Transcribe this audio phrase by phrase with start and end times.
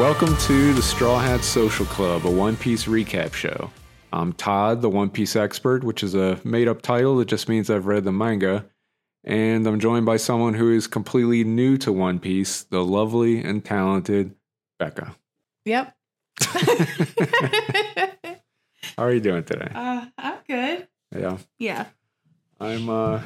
[0.00, 3.70] Welcome to the Straw Hat Social Club, a One Piece recap show.
[4.14, 7.68] I'm Todd, the One Piece expert, which is a made up title that just means
[7.68, 8.64] I've read the manga.
[9.24, 13.62] And I'm joined by someone who is completely new to One Piece, the lovely and
[13.62, 14.34] talented
[14.78, 15.16] Becca.
[15.66, 15.94] Yep.
[16.40, 16.64] How
[18.96, 19.70] are you doing today?
[19.74, 20.88] uh, I'm good.
[21.14, 21.36] Yeah.
[21.58, 21.84] Yeah,
[22.58, 23.20] I'm uh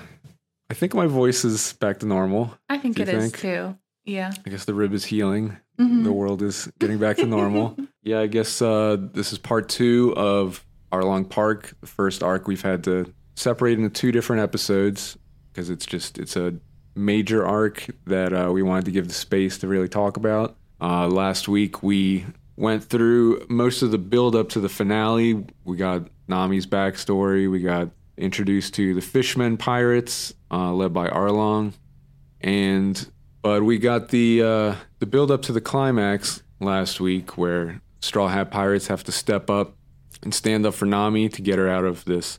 [0.69, 2.59] I think my voice is back to normal.
[2.69, 3.79] I think it you is too.
[4.05, 4.33] Yeah.
[4.45, 5.57] I guess the rib is healing.
[5.79, 6.05] Mhm.
[6.05, 7.77] The world is getting back to normal.
[8.03, 12.63] yeah, I guess uh this is part 2 of Arlong Park, the first arc we've
[12.63, 15.19] had to separate into two different episodes
[15.53, 16.55] because it's just it's a
[16.95, 20.57] major arc that uh, we wanted to give the space to really talk about.
[20.81, 22.25] Uh, last week we
[22.57, 25.45] went through most of the build up to the finale.
[25.65, 27.51] We got Nami's backstory.
[27.51, 31.73] We got introduced to the Fishmen pirates, uh, led by Arlong,
[32.41, 33.09] and
[33.43, 38.29] but we got the uh, the build up to the climax last week, where Straw
[38.29, 39.77] Hat Pirates have to step up
[40.23, 42.39] and stand up for Nami to get her out of this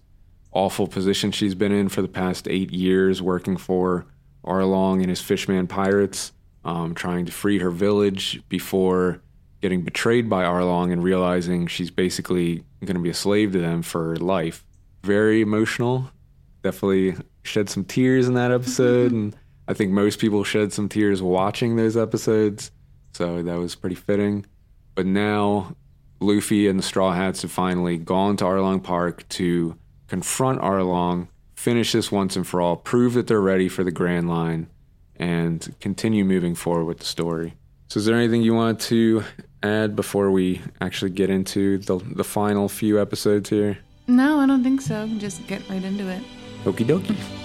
[0.52, 4.08] awful position she's been in for the past eight years, working for
[4.44, 6.32] Arlong and his Fishman pirates,
[6.64, 9.22] um, trying to free her village before
[9.62, 13.84] getting betrayed by Arlong and realizing she's basically going to be a slave to them
[13.84, 14.66] for life.
[15.04, 16.10] Very emotional.
[16.64, 19.36] Definitely shed some tears in that episode, and
[19.68, 22.72] I think most people shed some tears watching those episodes.
[23.14, 24.46] So that was pretty fitting.
[24.94, 25.76] But now
[26.20, 29.78] Luffy and the Straw Hats have finally gone to Arlong Park to
[30.08, 34.30] confront Arlong, finish this once and for all, prove that they're ready for the Grand
[34.30, 34.68] Line,
[35.18, 37.56] and continue moving forward with the story.
[37.88, 39.24] So, is there anything you want to
[39.64, 43.78] add before we actually get into the, the final few episodes here?
[44.08, 45.08] No, I don't think so.
[45.18, 46.24] Just get right into it.
[46.64, 47.45] Okie dokie.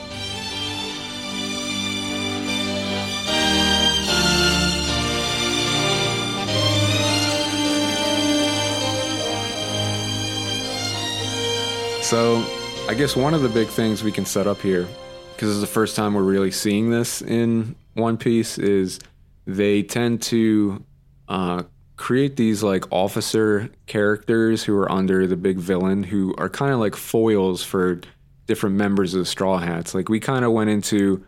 [12.11, 12.45] So,
[12.89, 14.89] I guess one of the big things we can set up here,
[15.33, 18.99] because this is the first time we're really seeing this in One Piece, is
[19.47, 20.85] they tend to
[21.29, 21.63] uh,
[21.95, 26.81] create these like officer characters who are under the big villain, who are kind of
[26.81, 28.01] like foils for
[28.49, 29.95] different members of the Straw Hats.
[29.95, 31.25] Like we kind of went into,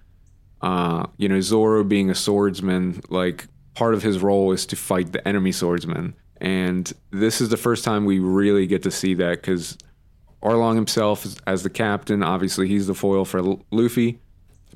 [0.63, 3.03] uh, you know, Zoro being a swordsman.
[3.09, 7.57] Like part of his role is to fight the enemy swordsman, and this is the
[7.57, 9.79] first time we really get to see that because
[10.43, 14.19] Arlong himself as the captain, obviously he's the foil for L- Luffy.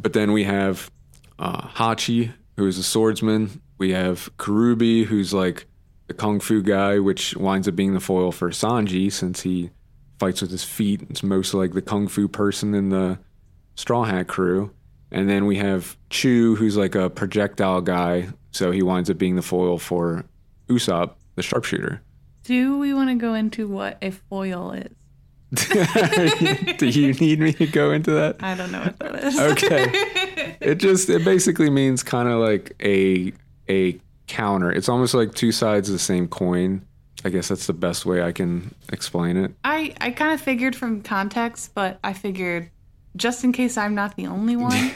[0.00, 0.90] But then we have
[1.38, 3.60] uh, Hachi, who is a swordsman.
[3.78, 5.66] We have Kuroobi, who's like
[6.06, 9.70] the kung fu guy, which winds up being the foil for Sanji since he
[10.18, 11.02] fights with his feet.
[11.10, 13.18] It's most like the kung fu person in the
[13.74, 14.70] Straw Hat crew.
[15.10, 19.36] And then we have Chu, who's like a projectile guy, so he winds up being
[19.36, 20.24] the foil for
[20.68, 22.02] Usopp, the sharpshooter.
[22.42, 24.95] Do we want to go into what a foil is?
[26.78, 28.36] Do you need me to go into that?
[28.40, 29.38] I don't know what that is.
[29.38, 30.12] Okay.
[30.58, 33.32] It just it basically means kind of like a
[33.68, 34.72] a counter.
[34.72, 36.84] It's almost like two sides of the same coin.
[37.24, 39.52] I guess that's the best way I can explain it.
[39.64, 42.70] I, I kind of figured from context, but I figured
[43.16, 44.92] just in case I'm not the only one.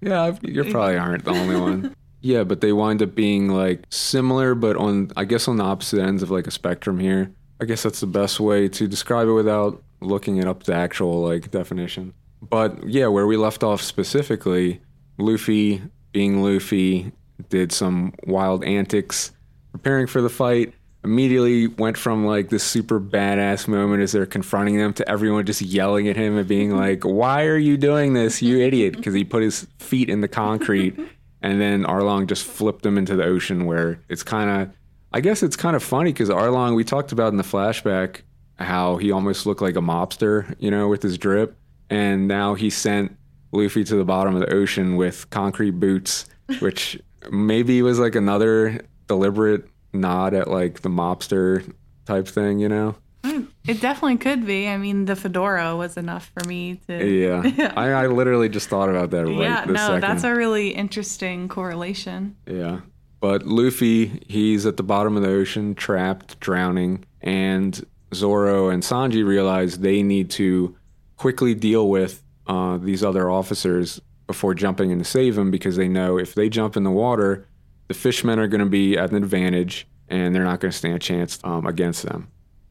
[0.00, 1.94] Yeah, you probably aren't the only one.
[2.20, 6.00] Yeah, but they wind up being like similar, but on I guess on the opposite
[6.00, 7.30] ends of like a spectrum here.
[7.60, 11.22] I guess that's the best way to describe it without looking it up the actual
[11.22, 12.14] like definition.
[12.42, 14.80] But yeah, where we left off specifically,
[15.18, 15.82] Luffy
[16.12, 17.12] being Luffy
[17.48, 19.32] did some wild antics
[19.72, 20.72] preparing for the fight.
[21.02, 25.60] Immediately went from like this super badass moment as they're confronting them to everyone just
[25.60, 29.24] yelling at him and being like, "Why are you doing this, you idiot?" Because he
[29.24, 30.98] put his feet in the concrete,
[31.42, 33.66] and then Arlong just flipped him into the ocean.
[33.66, 34.74] Where it's kind of,
[35.12, 38.22] I guess it's kind of funny because Arlong, we talked about in the flashback
[38.58, 41.56] how he almost looked like a mobster, you know, with his drip,
[41.90, 43.16] and now he sent
[43.52, 46.26] Luffy to the bottom of the ocean with concrete boots,
[46.60, 51.72] which maybe was like another deliberate nod at like the mobster
[52.04, 52.96] type thing, you know?
[53.22, 54.68] Mm, it definitely could be.
[54.68, 57.06] I mean, the fedora was enough for me to.
[57.06, 57.72] Yeah.
[57.76, 60.02] I, I literally just thought about that right yeah, no, second.
[60.02, 62.36] that's a really interesting correlation.
[62.46, 62.80] Yeah.
[63.20, 67.82] But Luffy, he's at the bottom of the ocean, trapped, drowning, and
[68.14, 70.76] Zoro and Sanji realize they need to
[71.16, 75.88] quickly deal with uh, these other officers before jumping in to save him because they
[75.88, 77.46] know if they jump in the water,
[77.88, 80.94] the fishmen are going to be at an advantage and they're not going to stand
[80.94, 82.28] a chance um, against them.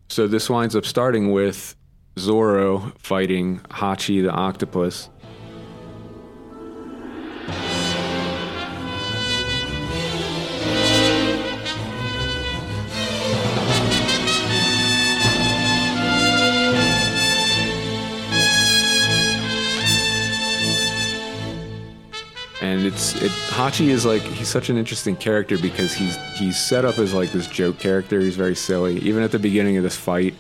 [0.10, 1.76] So this winds up starting with
[2.20, 5.10] Zoro fighting Hachi the octopus.
[22.92, 27.32] Hachi is like he's such an interesting character because he's he's set up as like
[27.32, 28.20] this joke character.
[28.20, 29.00] He's very silly.
[29.00, 30.34] Even at the beginning of this fight,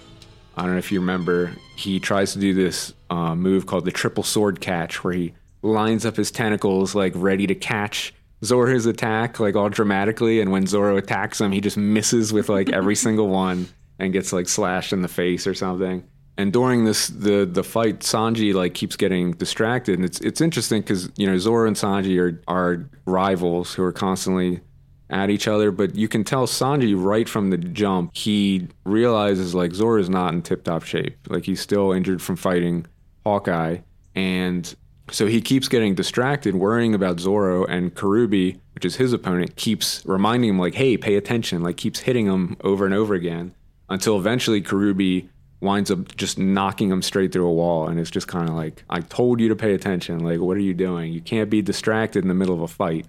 [0.55, 3.91] I don't know if you remember, he tries to do this uh, move called the
[3.91, 8.13] triple sword catch, where he lines up his tentacles like ready to catch
[8.43, 10.41] Zoro's attack, like all dramatically.
[10.41, 13.67] And when Zoro attacks him, he just misses with like every single one
[13.99, 16.03] and gets like slashed in the face or something.
[16.37, 20.81] And during this the the fight, Sanji like keeps getting distracted, and it's it's interesting
[20.81, 24.61] because you know Zoro and Sanji are are rivals who are constantly
[25.09, 29.73] at each other, but you can tell Sanji right from the jump he realizes like
[29.73, 32.87] Zoro is not in tip top shape, like he's still injured from fighting
[33.23, 33.77] Hawkeye,
[34.15, 34.75] and
[35.11, 40.03] so he keeps getting distracted, worrying about Zoro, and Kuroobi, which is his opponent, keeps
[40.03, 43.53] reminding him like, "Hey, pay attention!" Like keeps hitting him over and over again
[43.89, 45.27] until eventually Kuroobi
[45.63, 48.83] winds up just knocking him straight through a wall and it's just kind of like
[48.89, 51.11] i told you to pay attention like what are you doing?
[51.11, 53.07] You can't be distracted in the middle of a fight.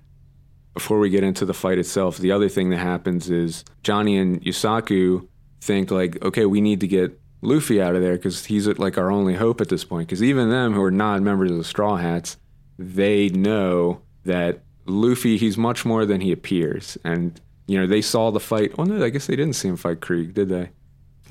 [0.73, 4.43] Before we get into the fight itself the other thing that happens is johnny and
[4.43, 5.27] yosaku
[5.61, 9.11] think like okay we need to get luffy out of there because he's like our
[9.11, 10.09] only hope at this point.
[10.09, 12.37] Because even them who are not members of the straw hats
[12.77, 16.99] they know that luffy he's much more than he appears.
[17.05, 18.73] And you know they saw the fight.
[18.79, 20.71] Oh no i guess they didn't see him fight krieg did they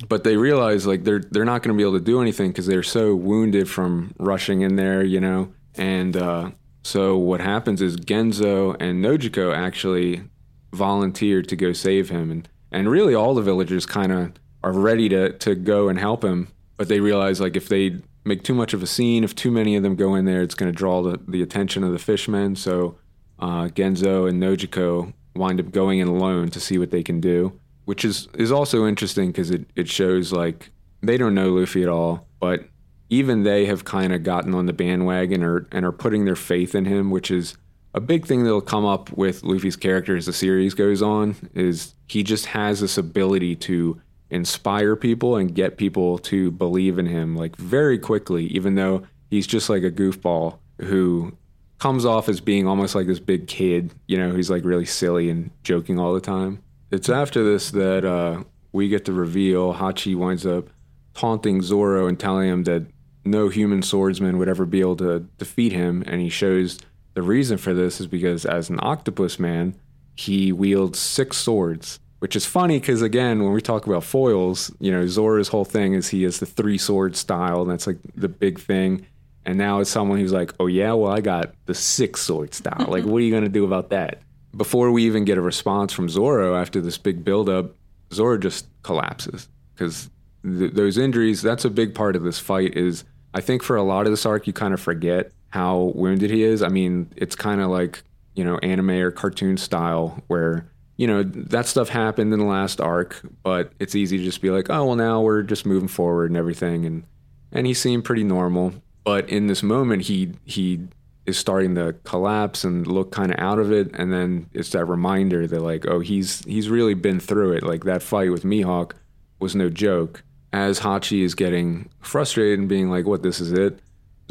[0.08, 2.68] but they realize like they're they're not going to be able to do anything because
[2.68, 5.54] they're so wounded from rushing in there, you know.
[5.76, 6.52] And uh,
[6.84, 10.24] so what happens is Genzo and Nojiko actually
[10.72, 14.34] volunteered to go save him, and and really all the villagers kind of
[14.64, 18.44] are ready to to go and help him, but they realize like if they make
[18.44, 20.72] too much of a scene, if too many of them go in there, it's going
[20.72, 22.56] to draw the, the attention of the fishmen.
[22.56, 22.98] So
[23.38, 27.60] uh, Genzo and Nojiko wind up going in alone to see what they can do
[27.86, 30.72] which is is also interesting because it, it shows like
[31.02, 32.66] they don't know Luffy at all, but
[33.10, 36.76] even they have kind of gotten on the bandwagon or and are putting their faith
[36.76, 37.58] in him, which is
[37.94, 41.36] a big thing that'll come up with Luffy's character as the series goes on.
[41.54, 47.06] Is he just has this ability to inspire people and get people to believe in
[47.06, 51.38] him like very quickly, even though he's just like a goofball who
[51.78, 53.94] comes off as being almost like this big kid.
[54.08, 56.64] You know, he's like really silly and joking all the time.
[56.94, 59.74] It's after this that uh, we get the reveal.
[59.74, 60.70] Hachi winds up
[61.16, 62.86] taunting Zoro and telling him that
[63.26, 66.04] no human swordsman would ever be able to defeat him.
[66.06, 66.78] And he shows
[67.16, 69.74] the reason for this is because as an octopus man,
[70.14, 74.92] he wields six swords, which is funny because, again, when we talk about foils, you
[74.92, 78.30] know, Zoro's whole thing is he has the three sword style, and that's like the
[78.30, 79.08] big thing.
[79.48, 82.86] And now it's someone who's like, oh, yeah, well, I got the six sword style.
[82.88, 84.22] like, what are you going to do about that?
[84.56, 87.76] Before we even get a response from Zoro after this big buildup,
[88.14, 90.10] Zoro just collapses because
[90.44, 91.42] th- those injuries.
[91.42, 92.78] That's a big part of this fight.
[92.78, 93.04] Is
[93.34, 96.44] I think for a lot of this arc, you kind of forget how wounded he
[96.44, 96.62] is.
[96.62, 98.04] I mean, it's kind of like
[98.36, 100.68] you know anime or cartoon style where
[100.98, 104.52] you know that stuff happened in the last arc, but it's easy to just be
[104.52, 107.04] like, oh well, now we're just moving forward and everything, and
[107.52, 108.74] and he seemed pretty normal.
[109.04, 110.88] But in this moment, he he
[111.26, 113.92] is starting to collapse and look kind of out of it.
[113.96, 117.64] And then it's that reminder that like oh he's he's really been through it.
[117.64, 118.94] Like that fight with Mihawk
[119.40, 120.24] was no joke.
[120.52, 123.80] As Hachi is getting frustrated and being like what this is it?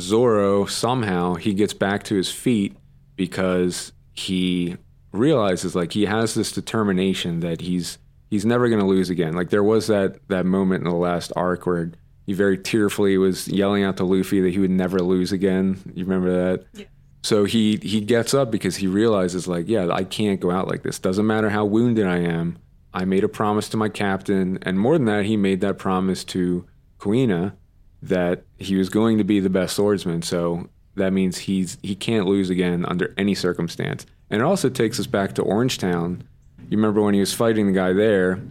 [0.01, 2.77] Zoro somehow he gets back to his feet
[3.17, 4.77] because he
[5.13, 7.99] realizes like he has this determination that he's
[8.31, 9.35] he's never going to lose again.
[9.35, 11.93] Like there was that that moment in the last arc where
[12.27, 15.81] he very tearfully was yelling out to Luffy that he would never lose again.
[15.95, 16.67] You remember that?
[16.73, 16.85] Yeah.
[17.23, 20.83] So he he gets up because he realizes like, yeah, I can't go out like
[20.83, 20.99] this.
[20.99, 22.59] Doesn't matter how wounded I am.
[22.95, 26.25] I made a promise to my captain, and more than that, he made that promise
[26.25, 26.67] to
[26.99, 27.55] Kuina
[28.03, 30.23] that he was going to be the best swordsman.
[30.23, 34.05] So that means he's he can't lose again under any circumstance.
[34.29, 36.23] And it also takes us back to Orangetown.
[36.69, 38.43] You remember when he was fighting the guy there,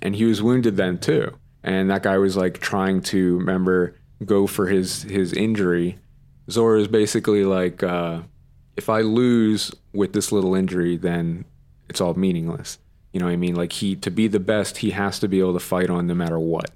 [0.00, 4.46] and he was wounded then too and that guy was like trying to remember go
[4.46, 5.98] for his his injury.
[6.50, 8.22] Zoro is basically like, uh,
[8.76, 11.44] if I lose with this little injury, then
[11.88, 12.78] it's all meaningless.
[13.12, 13.54] You know what I mean?
[13.54, 16.14] Like he to be the best, he has to be able to fight on no
[16.14, 16.70] matter what.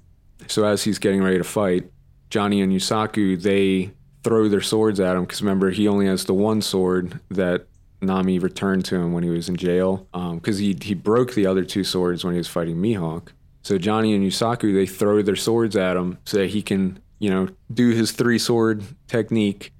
[0.47, 1.91] So as he's getting ready to fight,
[2.29, 3.91] Johnny and Yosaku they
[4.23, 7.67] throw their swords at him because remember he only has the one sword that
[8.01, 11.47] Nami returned to him when he was in jail because um, he he broke the
[11.47, 13.29] other two swords when he was fighting Mihawk.
[13.65, 17.31] So Johnny and Yosaku they throw their swords at him so that he can, you
[17.31, 19.73] know, do his three sword technique.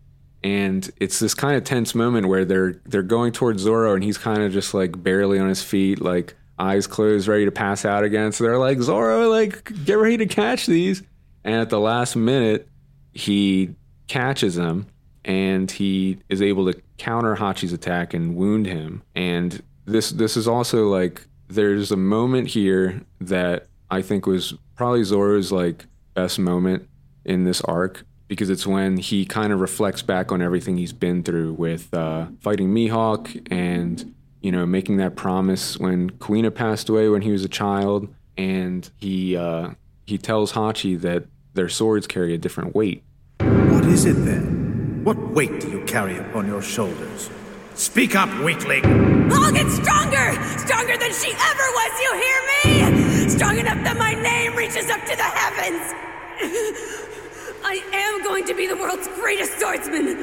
[0.43, 4.17] And it's this kind of tense moment where they're they're going towards Zoro and he's
[4.17, 8.03] kind of just like barely on his feet, like eyes closed, ready to pass out
[8.03, 8.31] again.
[8.31, 11.03] So they're like, Zoro, like, get ready to catch these.
[11.43, 12.67] And at the last minute,
[13.13, 13.75] he
[14.07, 14.87] catches them
[15.23, 19.03] and he is able to counter Hachi's attack and wound him.
[19.13, 25.05] And this this is also like there's a moment here that I think was probably
[25.05, 25.85] Zoro's like
[26.15, 26.89] best moment
[27.23, 31.23] in this arc because it's when he kind of reflects back on everything he's been
[31.23, 37.07] through with uh, fighting Mihawk and you know making that promise when Kuina passed away
[37.07, 39.69] when he was a child, and he uh,
[40.05, 41.23] he tells Hachi that
[41.53, 43.01] their swords carry a different weight.
[43.39, 45.05] What is it then?
[45.05, 47.29] What weight do you carry upon your shoulders?
[47.75, 48.85] Speak up, weakling!
[49.31, 50.31] I'll get stronger!
[50.59, 53.29] Stronger than she ever was, you hear me?
[53.29, 55.93] Strong enough that my name reaches up to the heavens!
[57.65, 60.17] I am going to be the world's greatest swordsman!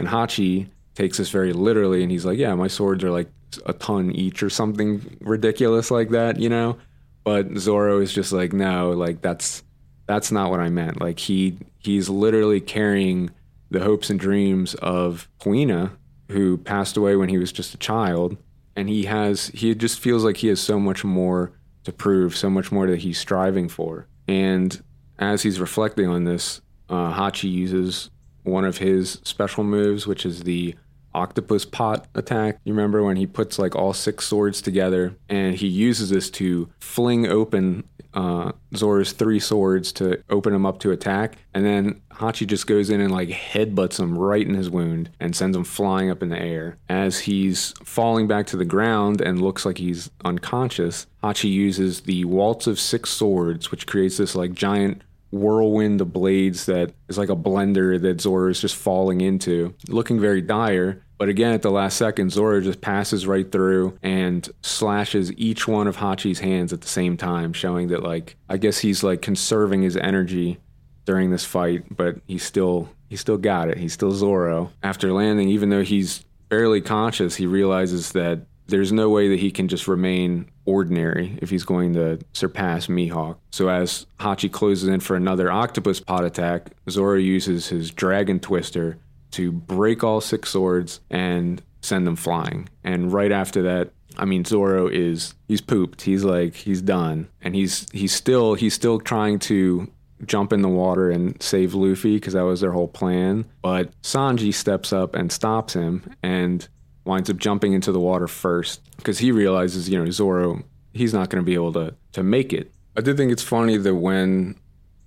[0.00, 3.30] And Hachi takes this very literally and he's like, Yeah, my swords are like
[3.66, 6.76] a ton each or something ridiculous like that, you know?
[7.22, 9.62] But Zoro is just like, No, like that's
[10.06, 11.00] that's not what I meant.
[11.00, 13.30] Like he he's literally carrying
[13.70, 15.92] the hopes and dreams of Kuina,
[16.30, 18.36] who passed away when he was just a child,
[18.76, 21.52] and he has he just feels like he has so much more
[21.84, 24.06] to prove, so much more that he's striving for.
[24.28, 24.82] And
[25.18, 28.10] as he's reflecting on this, uh, Hachi uses
[28.42, 30.74] one of his special moves, which is the
[31.14, 32.58] octopus pot attack.
[32.64, 36.70] You remember when he puts like all six swords together and he uses this to
[36.78, 41.38] fling open uh, Zoro's three swords to open him up to attack.
[41.54, 45.34] And then Hachi just goes in and like headbutts him right in his wound and
[45.34, 46.76] sends him flying up in the air.
[46.88, 52.24] As he's falling back to the ground and looks like he's unconscious, Hachi uses the
[52.24, 57.28] waltz of six swords, which creates this like giant whirlwind of blades that is like
[57.28, 61.02] a blender that Zoro is just falling into, looking very dire.
[61.18, 65.86] But again, at the last second, Zoro just passes right through and slashes each one
[65.86, 69.82] of Hachi's hands at the same time, showing that, like, I guess he's like conserving
[69.82, 70.58] his energy
[71.04, 73.76] during this fight, but he's still he still got it.
[73.76, 74.72] He's still Zoro.
[74.82, 79.50] After landing, even though he's barely conscious, he realizes that there's no way that he
[79.50, 83.36] can just remain ordinary if he's going to surpass Mihawk.
[83.50, 88.98] So as Hachi closes in for another octopus pot attack, Zoro uses his dragon twister
[89.32, 92.68] to break all six swords and send them flying.
[92.84, 96.02] And right after that, I mean Zoro is he's pooped.
[96.02, 97.28] He's like he's done.
[97.42, 99.90] And he's he's still he's still trying to
[100.26, 103.44] jump in the water and save Luffy because that was their whole plan.
[103.62, 106.68] But Sanji steps up and stops him and
[107.10, 110.62] winds up jumping into the water first because he realizes, you know, Zoro,
[110.92, 112.72] he's not going to be able to to make it.
[112.96, 114.56] I did think it's funny that when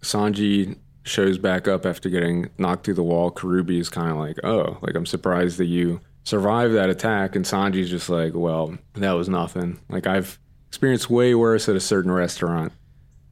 [0.01, 4.38] Sanji shows back up after getting knocked through the wall, Kuroobi is kind of like,
[4.43, 9.13] "Oh, like I'm surprised that you survived that attack." And Sanji's just like, "Well, that
[9.13, 9.79] was nothing.
[9.89, 12.74] Like I've experienced way worse at a certain restaurant."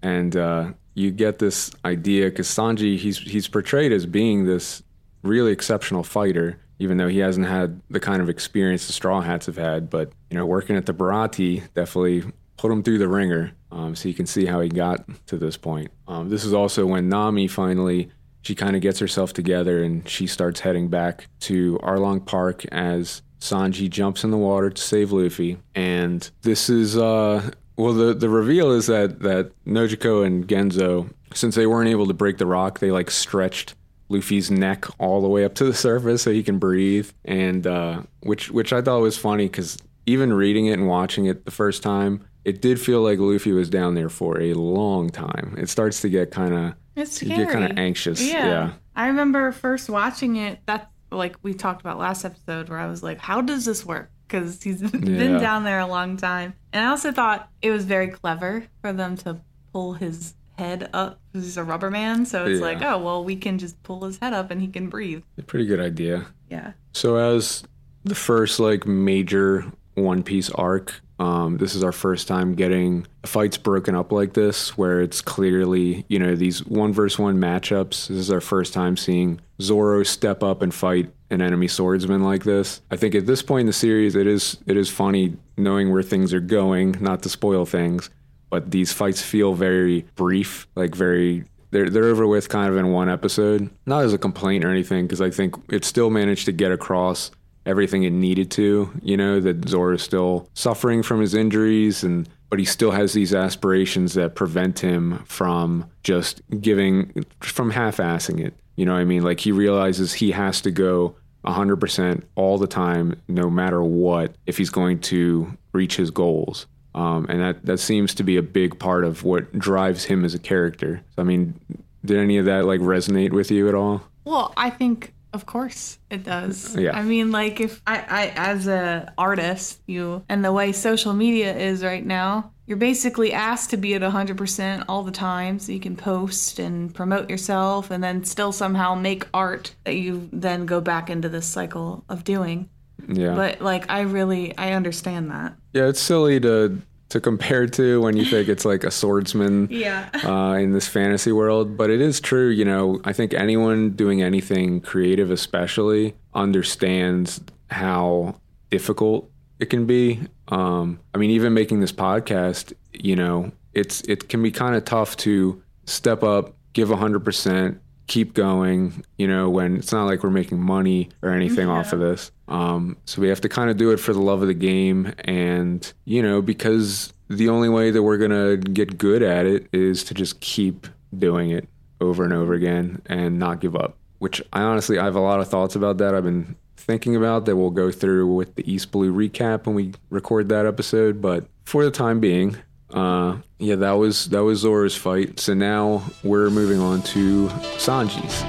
[0.01, 4.83] And uh, you get this idea because Sanji, he's he's portrayed as being this
[5.23, 9.45] really exceptional fighter, even though he hasn't had the kind of experience the Straw Hats
[9.45, 9.89] have had.
[9.89, 12.23] But you know, working at the Baratie definitely
[12.57, 15.57] put him through the ringer, um, so you can see how he got to this
[15.57, 15.91] point.
[16.07, 18.09] Um, this is also when Nami finally
[18.41, 23.21] she kind of gets herself together and she starts heading back to Arlong Park as
[23.39, 25.59] Sanji jumps in the water to save Luffy.
[25.75, 31.53] And this is uh well the the reveal is that that Nojiko and Genzo since
[31.53, 33.75] they weren't able to break the rock, they like stretched
[34.11, 38.01] Luffy's neck all the way up to the surface so he can breathe, and uh,
[38.21, 41.83] which which I thought was funny because even reading it and watching it the first
[41.83, 45.55] time, it did feel like Luffy was down there for a long time.
[45.57, 48.21] It starts to get kind of It's you get kind of anxious.
[48.21, 48.45] Yeah.
[48.45, 48.73] yeah.
[48.95, 50.59] I remember first watching it.
[50.65, 54.11] That's like we talked about last episode, where I was like, "How does this work?"
[54.27, 58.07] Because he's been down there a long time, and I also thought it was very
[58.07, 59.41] clever for them to
[59.73, 61.19] pull his head up.
[61.33, 62.65] He's a rubber man, so it's Yeah.
[62.65, 65.23] like, oh well, we can just pull his head up and he can breathe.
[65.37, 66.25] A pretty good idea.
[66.49, 66.73] Yeah.
[66.93, 67.63] So as
[68.03, 69.65] the first like major
[69.95, 74.77] One Piece arc, um, this is our first time getting fights broken up like this,
[74.77, 78.07] where it's clearly you know these one versus one matchups.
[78.07, 82.43] This is our first time seeing Zoro step up and fight an enemy swordsman like
[82.43, 82.81] this.
[82.91, 86.03] I think at this point in the series, it is it is funny knowing where
[86.03, 88.09] things are going, not to spoil things,
[88.51, 92.91] but these fights feel very brief, like very they're they're over with kind of in
[92.91, 93.71] one episode.
[93.87, 97.31] Not as a complaint or anything, because I think it still managed to get across
[97.65, 98.91] everything it needed to.
[99.01, 103.13] You know that Zoro is still suffering from his injuries, and but he still has
[103.13, 108.53] these aspirations that prevent him from just giving from half-assing it.
[108.75, 109.23] You know what I mean?
[109.23, 111.15] Like he realizes he has to go
[111.45, 116.67] 100% all the time, no matter what, if he's going to reach his goals.
[116.93, 120.33] Um, and that, that seems to be a big part of what drives him as
[120.33, 121.01] a character.
[121.17, 121.59] I mean,
[122.03, 124.03] did any of that like resonate with you at all?
[124.25, 126.75] Well, I think Of course it does.
[126.75, 126.97] Yeah.
[126.97, 131.55] I mean, like if I, I as a artist, you and the way social media
[131.55, 135.79] is right now, you're basically asked to be at 100% all the time so you
[135.79, 140.81] can post and promote yourself and then still somehow make art that you then go
[140.81, 142.69] back into this cycle of doing.
[143.07, 143.35] Yeah.
[143.35, 145.55] But like I really I understand that.
[145.73, 150.09] yeah, it's silly to to compare to when you think it's like a swordsman Yeah.
[150.23, 151.75] uh, in this fantasy world.
[151.75, 158.35] But it is true, you know, I think anyone doing anything creative, especially, understands how
[158.69, 159.29] difficult
[159.59, 160.21] it can be.
[160.47, 164.85] Um, I mean, even making this podcast, you know, it's it can be kind of
[164.85, 167.81] tough to step up, give hundred percent,
[168.11, 169.05] keep going.
[169.17, 172.29] You know, when it's not like we're making money or anything off of this.
[172.49, 175.13] Um, so we have to kind of do it for the love of the game,
[175.19, 180.03] and you know, because the only way that we're gonna get good at it is
[180.03, 180.87] to just keep
[181.17, 181.69] doing it
[182.01, 183.95] over and over again and not give up.
[184.19, 186.13] Which I honestly, I have a lot of thoughts about that.
[186.13, 189.93] I've been thinking about that we'll go through with the East Blue recap when we
[190.09, 191.21] record that episode.
[191.21, 192.57] But for the time being,
[192.93, 195.39] uh, yeah, that was that was Zoro's fight.
[195.39, 198.43] So now we're moving on to Sanji's.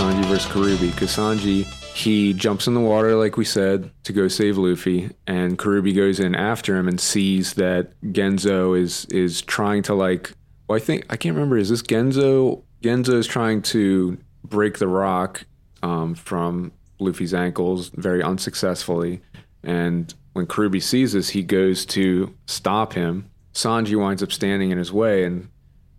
[0.00, 0.92] Sanji versus Kuroobi.
[0.92, 5.58] Because Sanji, he jumps in the water, like we said, to go save Luffy, and
[5.58, 10.32] Kuroobi goes in after him and sees that Genzo is is trying to like.
[10.68, 11.56] Well, I think I can't remember.
[11.56, 12.62] Is this Genzo?
[12.82, 15.44] Genzo is trying to break the rock
[15.82, 19.20] um, from Luffy's ankles very unsuccessfully,
[19.62, 23.30] and when Kuroobi sees this, he goes to stop him.
[23.52, 25.48] Sanji winds up standing in his way, and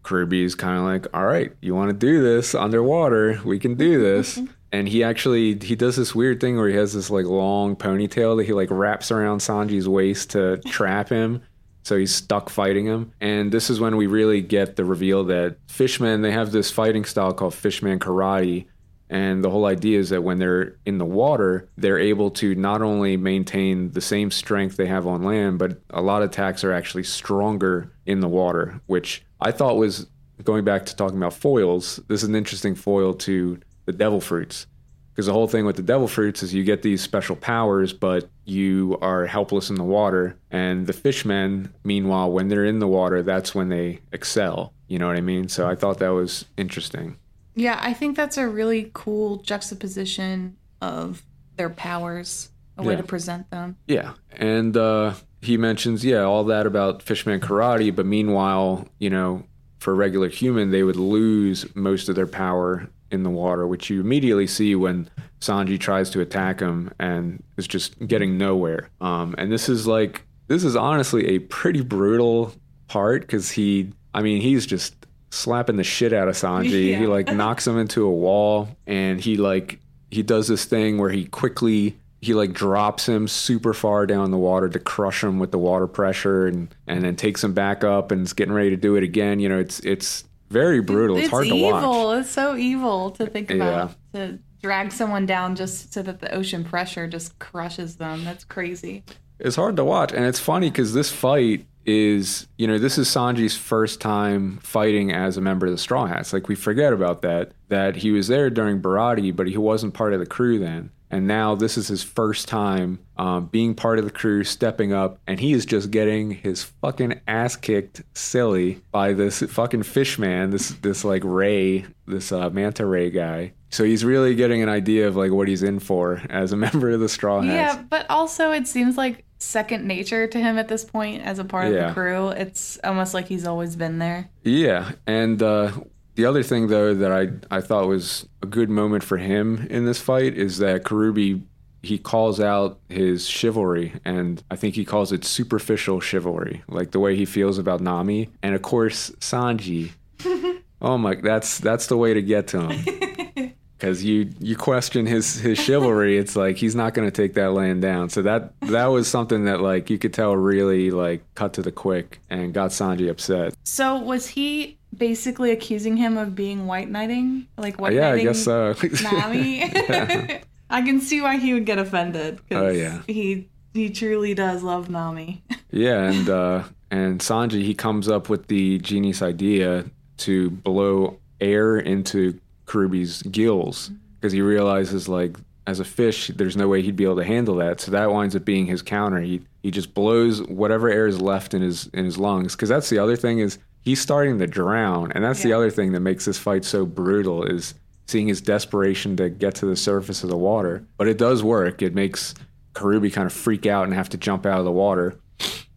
[0.04, 3.39] Kirby's kind of like, all right, you want to do this underwater?
[3.43, 4.39] We can do this.
[4.71, 8.38] and he actually he does this weird thing where he has this like long ponytail
[8.38, 11.41] that he like wraps around Sanji's waist to trap him.
[11.84, 13.12] So he's stuck fighting him.
[13.19, 17.06] And this is when we really get the reveal that fishmen, they have this fighting
[17.06, 18.67] style called fishman karate.
[19.12, 22.82] And the whole idea is that when they're in the water, they're able to not
[22.82, 26.71] only maintain the same strength they have on land, but a lot of tacks are
[26.71, 30.08] actually stronger in the water, which I thought was
[30.45, 31.97] going back to talking about foils.
[32.08, 34.65] This is an interesting foil to the devil fruits.
[35.12, 38.30] Because the whole thing with the devil fruits is you get these special powers, but
[38.45, 40.38] you are helpless in the water.
[40.52, 44.71] And the fishmen, meanwhile, when they're in the water, that's when they excel.
[44.88, 45.50] You know what I mean?
[45.50, 47.17] So I thought that was interesting.
[47.56, 51.24] Yeah, I think that's a really cool juxtaposition of
[51.58, 53.02] their powers, a way Yeah.
[53.02, 53.76] to present them.
[53.88, 54.14] Yeah.
[54.32, 59.44] And uh, he mentions, yeah, all that about Fishman karate, but meanwhile, you know,
[59.80, 63.90] for a regular human, they would lose most of their power in the water, which
[63.90, 65.10] you immediately see when
[65.42, 68.90] Sanji tries to attack him and is just getting nowhere.
[69.02, 72.54] Um, and this is like, this is honestly a pretty brutal
[72.88, 74.96] part because he, I mean, he's just
[75.32, 76.98] slapping the shit out of Sanji.
[77.00, 79.80] He like knocks him into a wall and he like,
[80.12, 84.38] he does this thing where he quickly he like drops him super far down the
[84.38, 88.12] water to crush him with the water pressure and and then takes him back up
[88.12, 91.30] and is getting ready to do it again you know it's it's very brutal it's,
[91.30, 92.08] hard to evil.
[92.08, 93.96] watch It's so evil to think about.
[94.13, 98.24] To drag someone down just so that the ocean pressure just crushes them.
[98.26, 99.04] That's crazy.
[99.39, 103.08] it's hard to watch and it's funny because this fight is you know this is
[103.08, 106.34] sanji's first time fighting as a member of the straw hats.
[106.34, 110.13] Like we forget about that that he was there during baratie but he wasn't part
[110.13, 110.91] of the crew then.
[111.13, 115.20] And now this is his first time um, being part of the crew stepping up
[115.28, 120.52] and he is just getting his fucking ass kicked silly by this fucking fish man
[120.52, 123.54] this this like ray this uh, manta ray guy.
[123.70, 126.89] So he's really getting an idea of like what he's in for as a member
[126.89, 127.76] of the straw hats.
[127.76, 131.43] Yeah, but also it seems like second nature to him at this point as a
[131.43, 132.30] part of the crew.
[132.30, 134.30] It's almost like he's always been there.
[134.43, 135.71] Yeah, and uh,
[136.15, 139.86] the other thing though that I I thought was a good moment for him in
[139.86, 141.41] this fight is that Kuroobi
[141.84, 146.99] he calls out his chivalry, and I think he calls it superficial chivalry, like the
[146.99, 149.91] way he feels about Nami, and of course Sanji.
[150.82, 153.54] oh my, that's that's the way to get to him.
[153.82, 157.54] Because you you question his his chivalry, it's like he's not going to take that
[157.54, 158.10] land down.
[158.10, 161.72] So that that was something that like you could tell really like cut to the
[161.72, 163.56] quick and got Sanji upset.
[163.63, 167.48] So was he basically accusing him of being white knighting?
[167.58, 168.76] Like white yeah, I guess so.
[169.04, 169.63] Nami?
[170.70, 172.39] I can see why he would get offended.
[172.52, 173.02] Oh, yeah.
[173.08, 175.41] He he truly does love Nami.
[175.72, 179.86] Yeah, and uh, and Sanji he comes up with the genius idea
[180.17, 182.39] to blow air into
[182.71, 185.36] Kuroobi's gills because he realizes like
[185.67, 187.81] as a fish there's no way he'd be able to handle that.
[187.81, 189.19] So that winds up being his counter.
[189.19, 192.89] He he just blows whatever air is left in his in his lungs because that's
[192.89, 195.12] the other thing is he's starting to drown.
[195.12, 197.73] And that's the other thing that makes this fight so brutal is
[198.07, 200.86] seeing his desperation to get to the surface of the water.
[200.97, 201.81] But it does work.
[201.81, 202.34] It makes
[202.73, 205.19] Kuroobi kind of freak out and have to jump out of the water.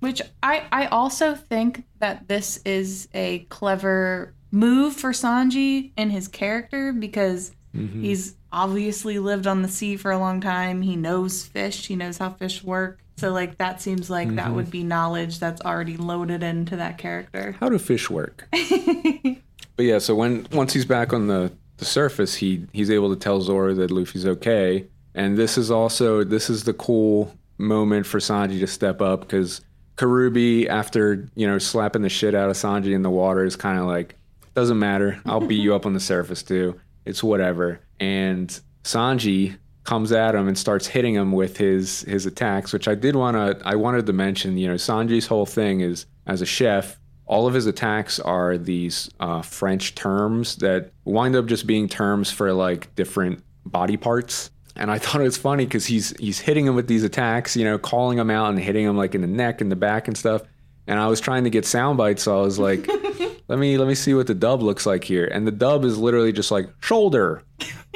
[0.01, 6.29] Which I, I also think that this is a clever move for Sanji and his
[6.29, 8.03] character because mm-hmm.
[8.03, 10.81] he's obviously lived on the sea for a long time.
[10.81, 13.01] He knows fish, he knows how fish work.
[13.17, 14.55] So like that seems like that mm-hmm.
[14.55, 17.57] would be knowledge that's already loaded into that character.
[17.61, 18.49] How do fish work?
[18.53, 23.21] but yeah, so when once he's back on the, the surface, he he's able to
[23.21, 24.87] tell Zoro that Luffy's okay.
[25.15, 29.61] And this is also this is the cool moment for Sanji to step up because
[29.97, 33.79] Kuroobi, after you know slapping the shit out of Sanji in the water, is kind
[33.79, 34.17] of like,
[34.55, 35.21] doesn't matter.
[35.27, 36.81] I'll beat you up on the surface too.
[37.05, 37.81] It's whatever.
[38.01, 42.95] And Sanji comes at him and starts hitting him with his his attacks, which I
[42.95, 44.57] did want to I wanted to mention.
[44.57, 49.11] You know, Sanji's whole thing is as a chef, all of his attacks are these
[49.21, 54.51] uh, French terms that wind up just being terms for like different body parts.
[54.77, 57.65] And I thought it was funny because he's he's hitting him with these attacks, you
[57.65, 60.17] know, calling him out and hitting him like in the neck and the back and
[60.17, 60.43] stuff.
[60.87, 62.87] And I was trying to get sound bites, so I was like,
[63.49, 65.27] let me let me see what the dub looks like here.
[65.27, 67.43] And the dub is literally just like shoulder,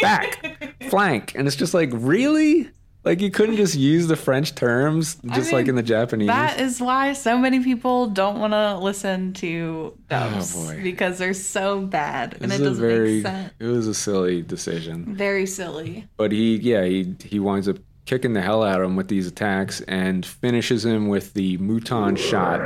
[0.00, 2.70] back, flank, and it's just like really.
[3.04, 6.26] Like you couldn't just use the French terms, just like mean, in the Japanese.
[6.26, 10.82] That is why so many people don't want to listen to oh, dubs Oh, boy.
[10.82, 13.52] because they're so bad and This it is a doesn't very, make sense.
[13.61, 15.14] It was a silly decision.
[15.14, 16.06] Very silly.
[16.18, 19.26] But he, yeah, he he winds up kicking the hell out of him with these
[19.26, 22.61] attacks and finishes him with the Mouton shot.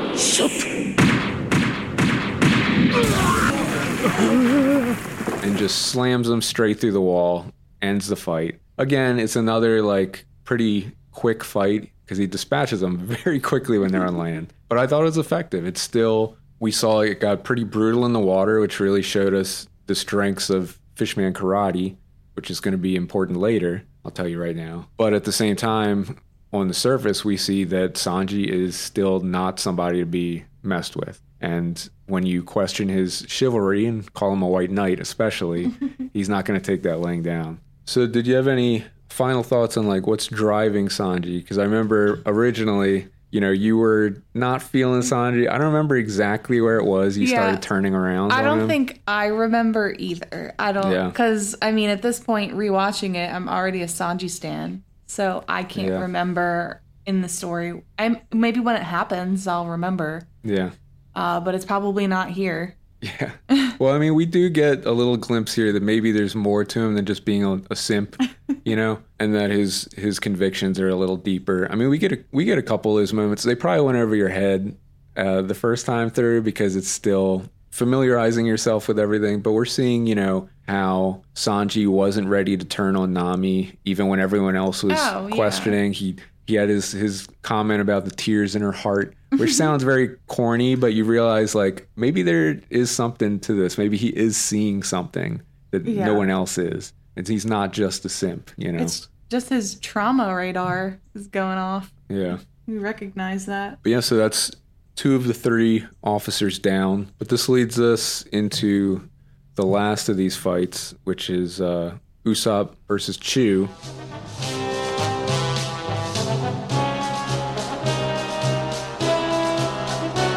[5.44, 7.46] and just slams him straight through the wall,
[7.82, 8.60] ends the fight.
[8.78, 14.06] Again, it's another like pretty quick fight because he dispatches them very quickly when they're
[14.06, 14.54] on land.
[14.70, 15.66] But I thought it was effective.
[15.66, 19.68] It's still we saw it got pretty brutal in the water, which really showed us
[19.88, 21.96] the strengths of Fishman karate,
[22.36, 23.84] which is going to be important later.
[24.06, 24.88] I'll tell you right now.
[24.98, 26.20] But at the same time,
[26.54, 31.20] on the surface, we see that Sanji is still not somebody to be messed with.
[31.42, 35.72] And when you question his chivalry and call him a white knight, especially,
[36.14, 37.60] he's not going to take that laying down.
[37.86, 41.40] So, did you have any final thoughts on like what's driving Sanji?
[41.42, 45.50] Because I remember originally, you know, you were not feeling Sanji.
[45.50, 47.18] I don't remember exactly where it was.
[47.18, 47.42] You Yeah.
[47.42, 48.32] started turning around.
[48.32, 48.68] I on don't him.
[48.70, 50.54] think I remember either.
[50.60, 51.08] I don't Yeah.
[51.08, 55.64] because I mean at this point rewatching it, I'm already a Sanji stan, so I
[55.64, 56.00] can't Yeah.
[56.02, 57.84] remember in the story.
[58.00, 60.72] I maybe when it happens I'll remember, Yeah.
[61.16, 62.76] uh, but it's probably not here.
[63.04, 63.32] Yeah.
[63.80, 66.80] Well, I mean, we do get a little glimpse here that maybe there's more to
[66.80, 68.16] him than just being a, a simp,
[68.64, 71.68] you know, and that his his convictions are a little deeper.
[71.70, 73.44] I mean, we get a, we get a couple of those moments.
[73.44, 74.78] They probably went over your head
[75.18, 79.42] uh, the first time through because it's still familiarizing yourself with everything.
[79.42, 84.20] But we're seeing, you know, how Sanji wasn't ready to turn on Nami even when
[84.20, 85.36] everyone else was Oh, yeah.
[85.36, 85.94] questioning.
[85.94, 86.16] He
[86.48, 90.76] he had his his comment about the tears in her heart, which sounds very corny,
[90.76, 93.78] but you realize like maybe there is something to this.
[93.78, 96.06] Maybe he is seeing something that Yeah.
[96.06, 96.94] no one else is.
[97.16, 98.82] And he's not just a simp, you know.
[98.84, 101.94] It's just his trauma radar is going off.
[102.10, 102.38] yeah.
[102.66, 103.80] We recognize that.
[103.84, 104.50] But yeah, so that's
[104.96, 107.12] two of the three officers down.
[107.20, 109.08] But this leads us into
[109.56, 113.70] the last of these fights, which is uh, Usopp versus Chu.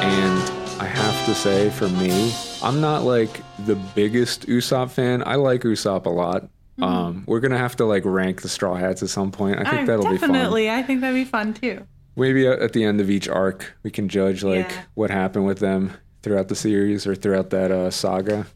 [0.08, 5.22] And I have to say, for me, I'm not like the biggest Usopp fan.
[5.26, 6.48] I like Usopp a lot.
[6.80, 9.58] Um, we're gonna have to like rank the Straw Hats at some point.
[9.58, 10.68] I think I- that'll be fun definitely.
[10.70, 11.86] I think that'd be fun too.
[12.16, 14.82] maybe at at the end of each arc we can judge like Yeah.
[14.94, 18.46] what happened with them throughout the series or throughout that uh, saga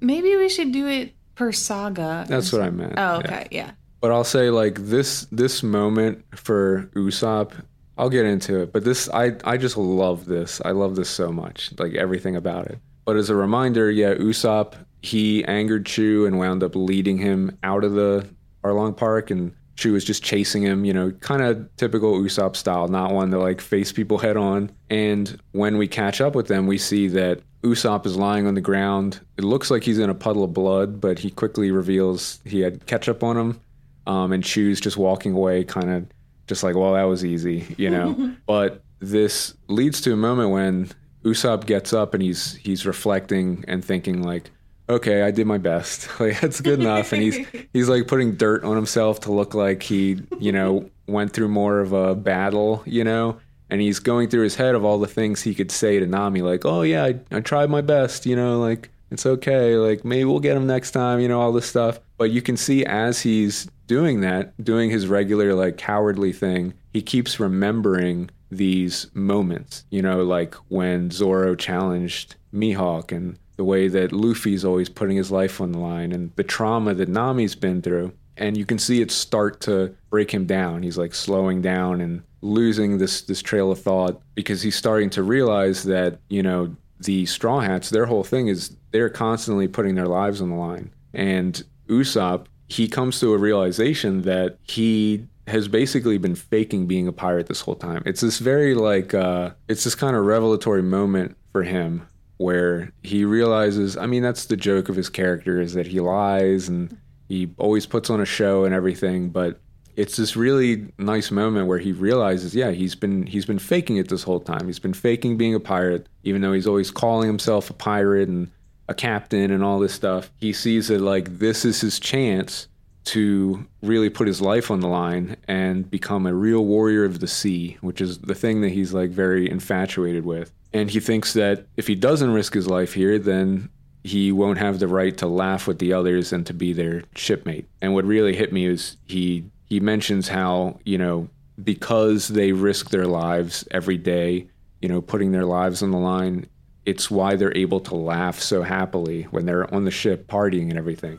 [0.00, 2.24] Maybe we should do it per saga.
[2.28, 3.18] that's what i meant Oh, yeah.
[3.18, 3.70] okay, yeah.
[4.00, 7.50] but i'll say like this this moment for usopp
[7.98, 11.32] i'll get into it but this i i just love this i love this so
[11.32, 16.38] much like everything about it but as a reminder yeah usopp he angered chu and
[16.38, 18.24] wound up leading him out of the
[18.62, 22.88] arlong park and Chu was just chasing him, you know, kind of typical Usopp style,
[22.88, 24.70] not one to like face people head on.
[24.88, 28.60] And when we catch up with them, we see that Usopp is lying on the
[28.60, 29.20] ground.
[29.36, 32.86] It looks like he's in a puddle of blood, but he quickly reveals he had
[32.86, 33.60] ketchup on him.
[34.06, 36.06] Um, and Chu's just walking away, kind of
[36.46, 38.36] just like, well, that was easy, you know.
[38.46, 40.90] but this leads to a moment when
[41.24, 44.50] Usopp gets up and he's he's reflecting and thinking like,
[44.88, 46.08] okay, I did my best.
[46.20, 47.12] Like that's good enough.
[47.12, 47.38] And he's
[47.72, 51.80] he's like putting dirt on himself to look like he, you know, went through more
[51.80, 53.38] of a battle, you know.
[53.70, 56.42] and he's going through his head of all the things he could say to Nami,
[56.42, 60.24] like, "Oh yeah, I, I tried my best," you know, like it's okay, like maybe
[60.24, 62.00] we'll get him next time, you know, all this stuff.
[62.18, 67.02] But you can see as he's doing that, doing his regular like cowardly thing, he
[67.02, 74.12] keeps remembering these moments, you know, like when Zoro challenged Mihawk and the way that
[74.12, 78.12] Luffy's always putting his life on the line and the trauma that Nami's been through.
[78.36, 80.82] And you can see it start to break him down.
[80.82, 85.22] He's like slowing down and losing this this trail of thought because he's starting to
[85.22, 90.06] realize that, you know, the Straw Hats, their whole thing is they're constantly putting their
[90.06, 90.92] lives on the line.
[91.12, 97.12] And Usopp, he comes to a realization that he has basically been faking being a
[97.12, 98.02] pirate this whole time.
[98.06, 103.24] It's this very like uh it's this kind of revelatory moment for him where he
[103.24, 106.96] realizes, I mean that's the joke of his character is that he lies and
[107.28, 109.60] he always puts on a show and everything, but
[109.96, 114.08] it's this really nice moment where he realizes, yeah, he's been he's been faking it
[114.08, 114.66] this whole time.
[114.66, 118.50] He's been faking being a pirate, even though he's always calling himself a pirate and
[118.88, 120.30] a captain and all this stuff.
[120.36, 122.68] He sees that like this is his chance
[123.04, 127.26] to really put his life on the line and become a real warrior of the
[127.26, 130.52] sea, which is the thing that he's like very infatuated with.
[130.74, 133.70] And he thinks that if he doesn't risk his life here, then
[134.02, 137.66] he won't have the right to laugh with the others and to be their shipmate.
[137.80, 141.28] And what really hit me is he he mentions how, you know,
[141.62, 144.48] because they risk their lives every day,
[144.82, 146.46] you know, putting their lives on the line,
[146.84, 150.76] it's why they're able to laugh so happily when they're on the ship partying and
[150.76, 151.16] everything.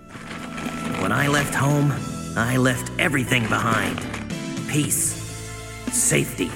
[1.01, 1.91] When I left home,
[2.37, 3.99] I left everything behind
[4.67, 5.13] peace,
[5.91, 6.51] safety.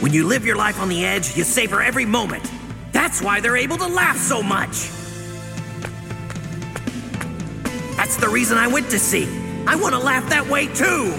[0.00, 2.50] When you live your life on the edge, you savor every moment.
[2.90, 4.88] That's why they're able to laugh so much.
[7.96, 9.28] That's the reason I went to sea.
[9.66, 11.12] I want to laugh that way too.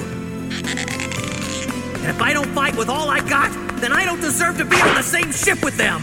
[2.01, 4.81] And if I don't fight with all I got, then I don't deserve to be
[4.81, 6.01] on the same ship with them.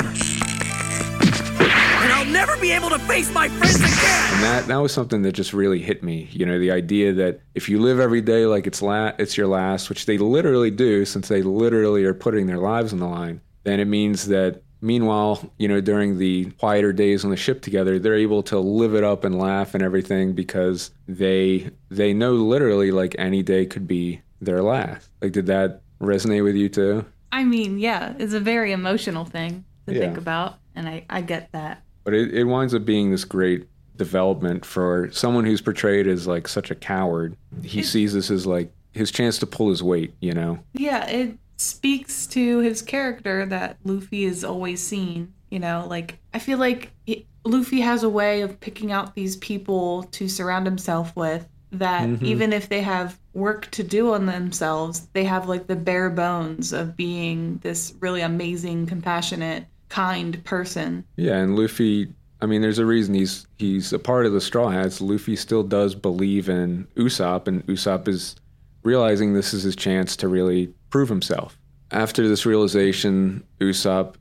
[2.29, 4.35] And I'll never be able to face my friends again.
[4.35, 6.29] And that that was something that just really hit me.
[6.31, 9.47] You know, the idea that if you live every day like it's la- it's your
[9.47, 13.41] last, which they literally do, since they literally are putting their lives on the line,
[13.65, 14.63] then it means that.
[14.81, 18.95] Meanwhile, you know, during the quieter days on the ship together, they're able to live
[18.95, 23.89] it up and laugh and everything because they they know literally like any day could
[23.89, 25.09] be their last.
[25.21, 27.05] Like, did that resonate with you too?
[27.33, 29.99] I mean, yeah, it's a very emotional thing to Yeah.
[30.01, 31.83] think about, and I, I get that.
[32.09, 36.49] But it, it winds up being this great development for someone who's portrayed as like
[36.49, 37.37] such a coward.
[37.63, 40.59] He sees this as like his chance to pull his weight, you know?
[40.73, 45.35] Yeah, it speaks to his character that Luffy is always seen.
[45.51, 49.37] You know, like I feel like it, Luffy has a way of picking out these
[49.37, 52.25] people to surround himself with that mm-hmm.
[52.25, 56.73] even if they have work to do on themselves, they have like the bare bones
[56.73, 61.05] of being this really amazing, compassionate, kind person.
[61.17, 64.69] Yeah, and Luffy, I mean, there's a reason he's he's a part of the Straw
[64.69, 65.01] Hats.
[65.01, 68.37] Luffy still does believe in Usopp, and Usopp is
[68.83, 71.59] realizing this is his chance to really prove himself.
[71.91, 74.15] After this realization, Usopp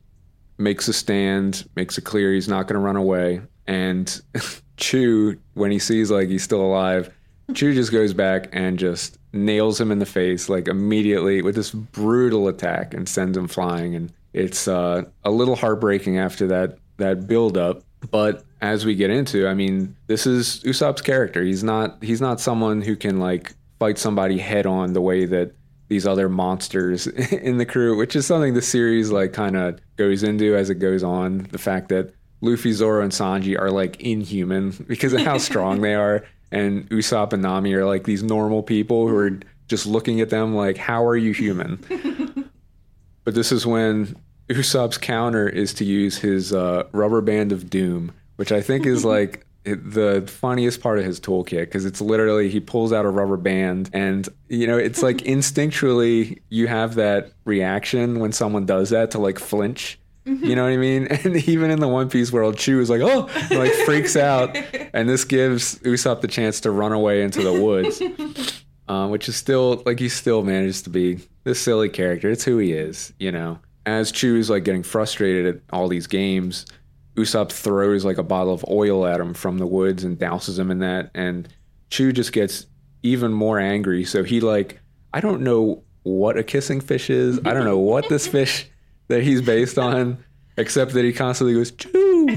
[0.57, 4.21] makes a stand, makes it clear he's not going to run away, and
[4.77, 7.13] Chu, when he sees like he's still alive,
[7.53, 11.71] Chu just goes back and just nails him in the face like immediately with this
[11.71, 17.27] brutal attack and sends him flying and it's uh, a little heartbreaking after that that
[17.27, 22.03] build up but as we get into I mean this is Usopp's character he's not
[22.03, 25.53] he's not someone who can like fight somebody head on the way that
[25.89, 30.23] these other monsters in the crew which is something the series like kind of goes
[30.23, 34.71] into as it goes on the fact that Luffy, Zoro, and Sanji are like inhuman
[34.87, 39.07] because of how strong they are, and Usopp and Nami are like these normal people
[39.07, 41.83] who are just looking at them like, "How are you human?"
[43.27, 44.15] but this is when
[44.47, 49.03] Usopp's counter is to use his uh, rubber band of doom, which I think is
[49.15, 53.35] like the funniest part of his toolkit because it's literally he pulls out a rubber
[53.35, 59.11] band and you know it's like instinctually you have that reaction when someone does that
[59.11, 61.07] to like flinch you know what I mean?
[61.23, 64.57] And even in the One Piece world, Chu is like, oh, and, like freaks out.
[64.93, 68.01] And this gives Usopp the chance to run away into the woods,
[68.87, 72.29] um, which is still like he still manages to be this silly character.
[72.29, 73.59] It's who he is, you know.
[73.85, 76.65] As Chu is like getting frustrated at all these games,
[77.15, 80.71] Usopp throws like a bottle of oil at him from the woods and douses him
[80.71, 81.09] in that.
[81.15, 81.47] And
[81.89, 82.65] Chu just gets
[83.01, 84.03] even more angry.
[84.03, 84.79] So he like,
[85.13, 87.39] I don't know what a kissing fish is.
[87.45, 88.69] I don't know what this fish
[89.07, 90.23] that he's based on,
[90.57, 92.27] except that he constantly goes Chu,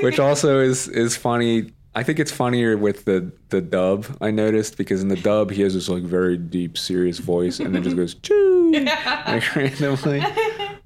[0.02, 4.04] which also is is funny I think it's funnier with the the dub.
[4.20, 7.74] I noticed because in the dub he has this like very deep, serious voice, and
[7.74, 10.22] then just goes choo like randomly.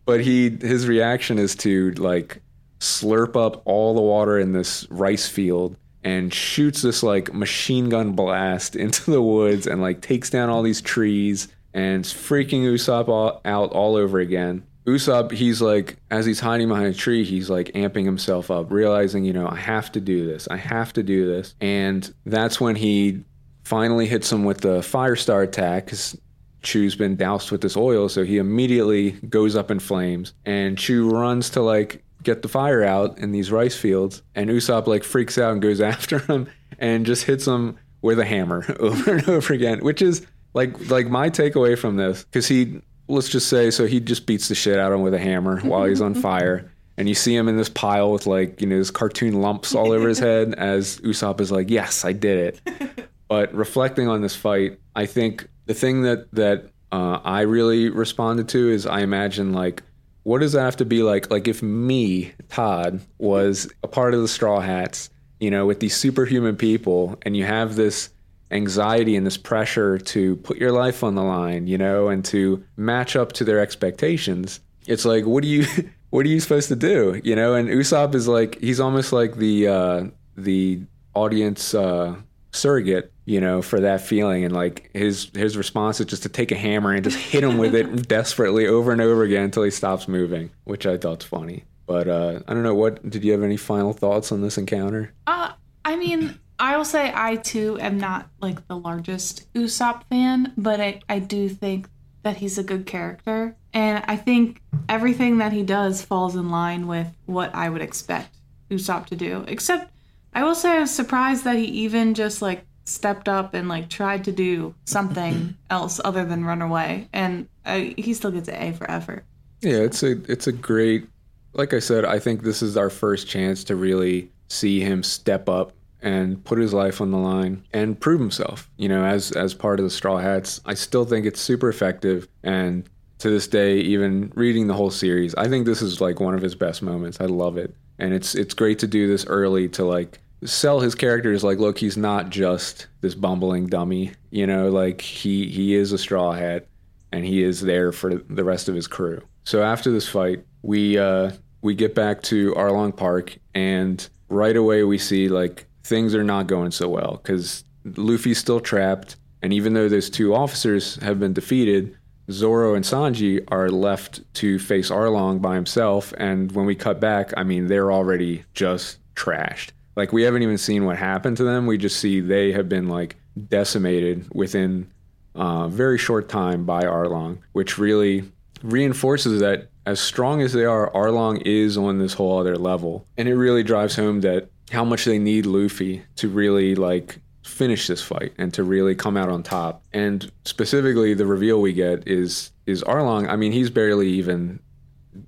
[0.07, 2.40] But he his reaction is to like
[2.79, 8.12] slurp up all the water in this rice field and shoots this like machine gun
[8.12, 13.40] blast into the woods and like takes down all these trees and freaking Usopp all,
[13.44, 14.62] out all over again.
[14.87, 19.25] Usopp, he's like, as he's hiding behind a tree, he's like amping himself up, realizing,
[19.25, 20.49] you know, I have to do this.
[20.49, 21.55] I have to do this.
[21.61, 23.25] And that's when he
[23.64, 26.19] finally hits him with the Firestar attack because
[26.62, 28.09] Chu's been doused with this oil.
[28.09, 30.33] So he immediately goes up in flames.
[30.45, 34.23] And Chu runs to like get the fire out in these rice fields.
[34.35, 38.25] And Usopp like freaks out and goes after him and just hits him with a
[38.25, 42.81] hammer over and over again, which is like like my takeaway from this because he
[43.11, 45.61] let's just say so he just beats the shit out of him with a hammer
[45.61, 46.70] while he's on fire.
[46.96, 49.92] And you see him in this pile with like you know his cartoon lumps all
[49.92, 53.07] over his head as Usopp is like yes I did it.
[53.29, 58.49] But reflecting on this fight I think the thing that that uh, I really responded
[58.49, 59.85] to is I imagine like
[60.25, 61.31] what does that have to be like?
[61.31, 65.96] Like if me Todd was a part of the Straw Hats you know with these
[65.96, 68.11] superhuman people and you have this
[68.51, 72.65] anxiety and this pressure to put your life on the line, you know, and to
[72.77, 74.61] match up to their expectations.
[74.87, 75.67] It's like, what do you,
[76.11, 77.55] what are you supposed to do, you know?
[77.55, 80.05] And Usopp is like, he's almost like the uh,
[80.37, 80.81] the
[81.15, 82.17] audience uh,
[82.53, 84.45] surrogate, you know, for that feeling.
[84.45, 87.59] And like his his response is just to take a hammer and just hit him
[87.59, 91.65] with it desperately over and over again until he stops moving, which I thought's funny.
[91.87, 92.75] But uh, I don't know.
[92.75, 95.13] What did you have any final thoughts on this encounter?
[95.27, 95.53] Uh,
[95.85, 100.79] I mean, I will say I too am not like the largest Usopp fan, but
[100.79, 101.88] I, I do think
[102.23, 103.57] that he's a good character.
[103.73, 108.37] And I think everything that he does falls in line with what I would expect
[108.70, 109.42] Usopp to do.
[109.49, 109.90] Except
[110.35, 113.88] I will say I was surprised that he even just like stepped up and like
[113.88, 117.09] tried to do something else other than run away.
[117.14, 119.25] And I, he still gets an A for effort.
[119.62, 121.09] Yeah, it's a it's a great
[121.55, 125.49] like I said, I think this is our first chance to really see him step
[125.49, 128.71] up and put his life on the line and prove himself.
[128.77, 132.29] You know, as as part of the Straw Hats, I still think it's super effective.
[132.43, 136.35] And to this day, even reading the whole series, I think this is like one
[136.35, 137.21] of his best moments.
[137.21, 140.95] I love it, and it's it's great to do this early to like sell his
[140.95, 145.75] character characters like look he's not just this bumbling dummy you know like he he
[145.75, 146.67] is a straw hat
[147.13, 150.97] and he is there for the rest of his crew so after this fight we
[150.97, 151.31] uh
[151.63, 156.46] we get back to arlong park and right away we see like things are not
[156.46, 161.35] going so well because Luffy's still trapped, and even though those two officers have been
[161.35, 161.98] defeated,
[162.31, 166.14] Zoro and Sanji are left to face Arlong by himself.
[166.16, 169.70] And when we cut back, I mean, they're already just trashed.
[169.96, 171.66] Like, we haven't even seen what happened to them.
[171.66, 173.16] We just see they have been like
[173.48, 174.90] decimated within
[175.35, 178.31] a uh, very short time by Arlong, which really
[178.62, 183.07] reinforces that as strong as they are, Arlong is on this whole other level.
[183.16, 187.87] And it really drives home that how much they need Luffy to really like finish
[187.87, 189.83] this fight and to really come out on top.
[189.92, 193.28] And specifically, the reveal we get is is Arlong.
[193.28, 194.61] I mean, he's barely even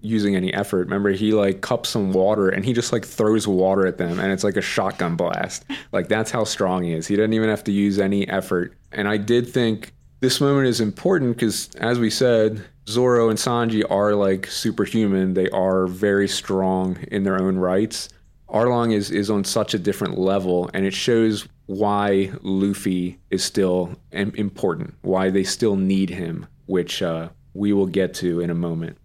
[0.01, 0.85] using any effort.
[0.85, 4.33] Remember, he like cups some water and he just like throws water at them, and
[4.33, 5.65] it's like a shotgun blast.
[5.91, 7.07] Like that's how strong he is.
[7.07, 8.75] He doesn't even have to use any effort.
[8.93, 13.83] And I did think this moment is important because, as we said, Zoro and Sanji
[13.91, 15.35] are like superhuman.
[15.35, 18.09] They are very strong in their own rights.
[18.53, 23.97] Arlong is is on such a different level, and it shows why Luffy is still
[24.13, 28.99] important, why they still need him, which uh, we will get to in a moment.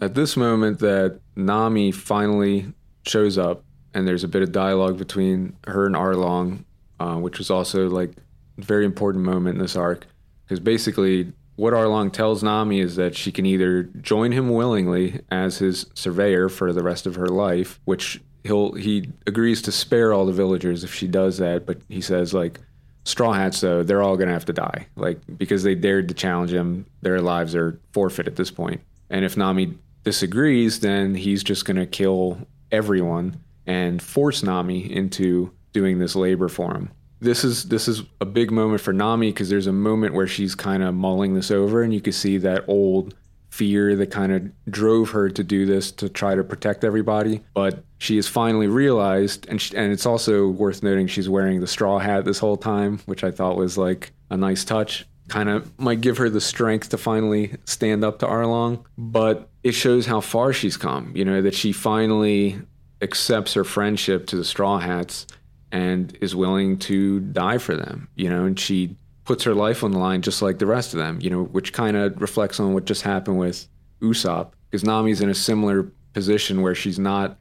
[0.00, 2.72] At this moment, that Nami finally
[3.06, 3.62] shows up,
[3.94, 6.64] and there's a bit of dialogue between her and Arlong,
[6.98, 8.10] uh, which was also like
[8.58, 10.06] a very important moment in this arc,
[10.44, 15.58] because basically what Arlong tells Nami is that she can either join him willingly as
[15.58, 20.26] his surveyor for the rest of her life, which he'll he agrees to spare all
[20.26, 22.60] the villagers if she does that, but he says like
[23.04, 26.52] Straw Hats though they're all gonna have to die, like because they dared to challenge
[26.52, 28.80] him, their lives are forfeit at this point.
[29.10, 29.74] And if Nami
[30.04, 32.38] disagrees, then he's just gonna kill
[32.72, 36.90] everyone and force Nami into doing this labor for him.
[37.20, 40.54] This is this is a big moment for Nami because there's a moment where she's
[40.54, 43.14] kind of mulling this over, and you can see that old
[43.56, 47.42] fear that kind of drove her to do this to try to protect everybody.
[47.54, 51.66] But she has finally realized, and she, and it's also worth noting she's wearing the
[51.66, 55.06] straw hat this whole time, which I thought was like a nice touch.
[55.28, 59.72] Kind of might give her the strength to finally stand up to Arlong, but it
[59.72, 61.12] shows how far she's come.
[61.16, 62.60] You know that she finally
[63.02, 65.26] accepts her friendship to the Straw Hats
[65.72, 68.96] and is willing to die for them, you know, and she
[69.26, 71.72] puts her life on the line just like the rest of them, you know, which
[71.72, 73.68] kind of reflects on what just happened with
[74.00, 77.38] Usopp because Nami's in a similar position where she's not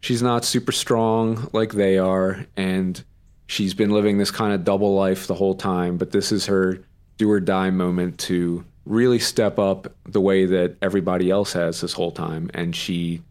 [0.00, 3.02] she's not super strong like they are and
[3.46, 6.78] she's been living this kind of double life the whole time, but this is her
[7.16, 11.92] do or die moment to really step up the way that everybody else has this
[11.92, 13.22] whole time and she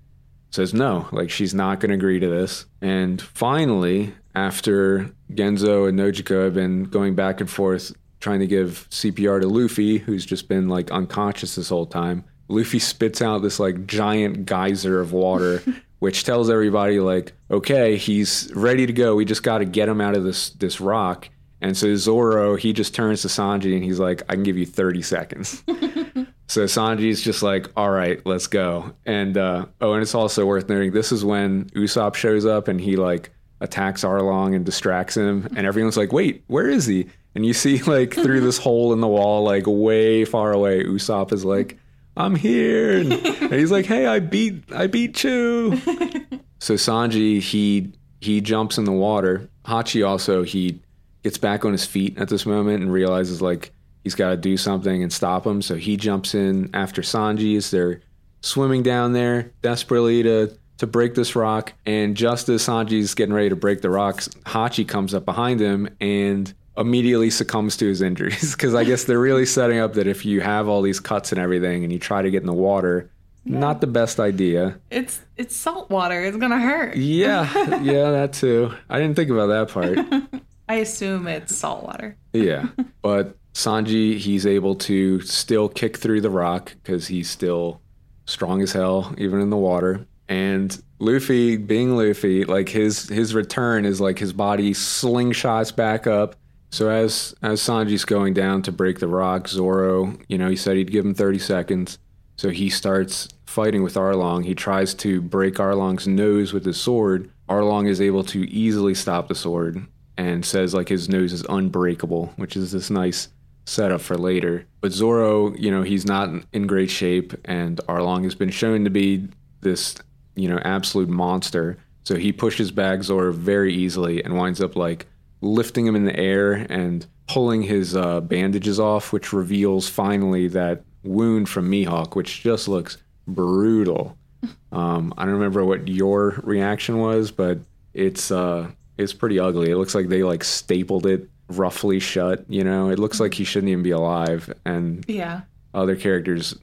[0.49, 2.66] says no, like she's not going to agree to this.
[2.82, 8.88] And finally, after Genzo and Nojiko have been going back and forth trying to give
[8.91, 13.59] CPR to Luffy, who's just been like unconscious this whole time, Luffy spits out this
[13.59, 15.63] like giant geyser of water.
[16.01, 19.13] which tells everybody like, okay, he's ready to go.
[19.13, 21.29] We just got to get him out of this this rock.
[21.61, 24.65] And so Zoro, he just turns to Sanji and he's like, I can give you
[24.65, 25.63] 30 seconds.
[26.47, 28.95] so Sanji's just like, all right, let's go.
[29.05, 32.82] And uh, oh, and it's also worth noting this is when Usopp shows up and
[32.82, 33.29] he like
[33.62, 35.47] attacks Arlong and distracts him.
[35.55, 37.07] And everyone's like, wait, where is he?
[37.36, 41.32] And you see like through this hole in the wall, like way far away, Usopp
[41.32, 41.78] is like,
[42.18, 42.97] I'm here.
[42.97, 45.78] And, and he's like, hey, I beat I beat you.
[46.59, 49.49] so Sanji, he he jumps in the water.
[49.66, 50.82] Hachi also he
[51.24, 53.72] gets back on his feet at this moment and realizes like
[54.03, 55.62] he's got to do something and stop him.
[55.62, 58.01] So he jumps in after Sanji as they're
[58.41, 61.73] swimming down there desperately to to break this rock.
[61.86, 65.88] And just as Sanji's getting ready to break the rocks, Hachi comes up behind him
[66.01, 70.25] and immediately succumbs to his injuries because I guess they're really setting up that if
[70.25, 73.11] you have all these cuts and everything and you try to get in the water,
[73.45, 73.59] yeah.
[73.59, 74.79] not the best idea.
[74.89, 76.19] It's it's salt water.
[76.25, 76.95] It's gonna hurt.
[76.95, 77.47] Yeah,
[77.84, 78.73] yeah, that too.
[78.89, 80.41] I didn't think about that part.
[80.67, 82.17] I assume it's salt water.
[82.34, 82.69] yeah,
[83.03, 87.82] but Sanji, he's able to still kick through the rock because he's still
[88.25, 90.07] strong as hell, even in the water.
[90.32, 96.38] And Luffy, being Luffy, like his his return is like his body slingshots back up.
[96.69, 100.77] So as as Sanji's going down to break the rock, Zoro, you know, he said
[100.77, 101.99] he'd give him 30 seconds.
[102.38, 104.45] So he starts fighting with Arlong.
[104.45, 107.29] He tries to break Arlong's nose with his sword.
[107.49, 109.86] Arlong is able to easily stop the sword
[110.17, 113.27] and says like his nose is unbreakable, which is this nice
[113.65, 114.65] setup for later.
[114.79, 118.89] But Zoro, you know, he's not in great shape, and Arlong has been shown to
[118.89, 119.27] be
[119.59, 119.95] this,
[120.36, 121.77] you know, absolute monster.
[122.03, 125.07] So he pushes back Zoro very easily and winds up like
[125.41, 130.84] lifting him in the air and pulling his uh, bandages off, which reveals finally that
[131.03, 134.17] wound from Mihawk, which just looks brutal.
[134.71, 137.59] Um, I don't remember what your reaction was, but
[137.93, 139.69] it's uh, it's pretty ugly.
[139.69, 142.45] It looks like they like stapled it roughly shut.
[142.49, 144.51] You know, it looks like he shouldn't even be alive.
[144.65, 145.41] And yeah,
[145.73, 146.55] other characters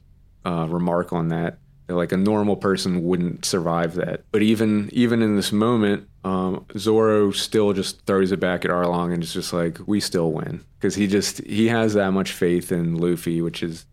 [0.45, 1.59] uh, remark on that.
[1.89, 4.23] Like a normal person wouldn't survive that.
[4.31, 9.13] But even even in this moment, um, Zoro still just throws it back at Arlong
[9.13, 12.71] and is just like, we still win because he just he has that much faith
[12.71, 13.85] in Luffy, which is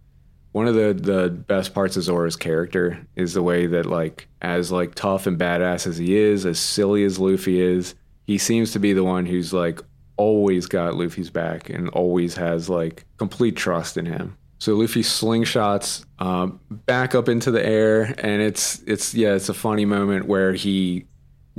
[0.52, 4.72] one of the the best parts of Zoro's character is the way that like as
[4.72, 7.94] like tough and badass as he is, as silly as Luffy is,
[8.26, 9.80] he seems to be the one who's like
[10.16, 14.36] always got Luffy's back and always has like complete trust in him.
[14.58, 19.54] So Luffy slingshots um, back up into the air, and it's it's yeah, it's a
[19.54, 21.06] funny moment where he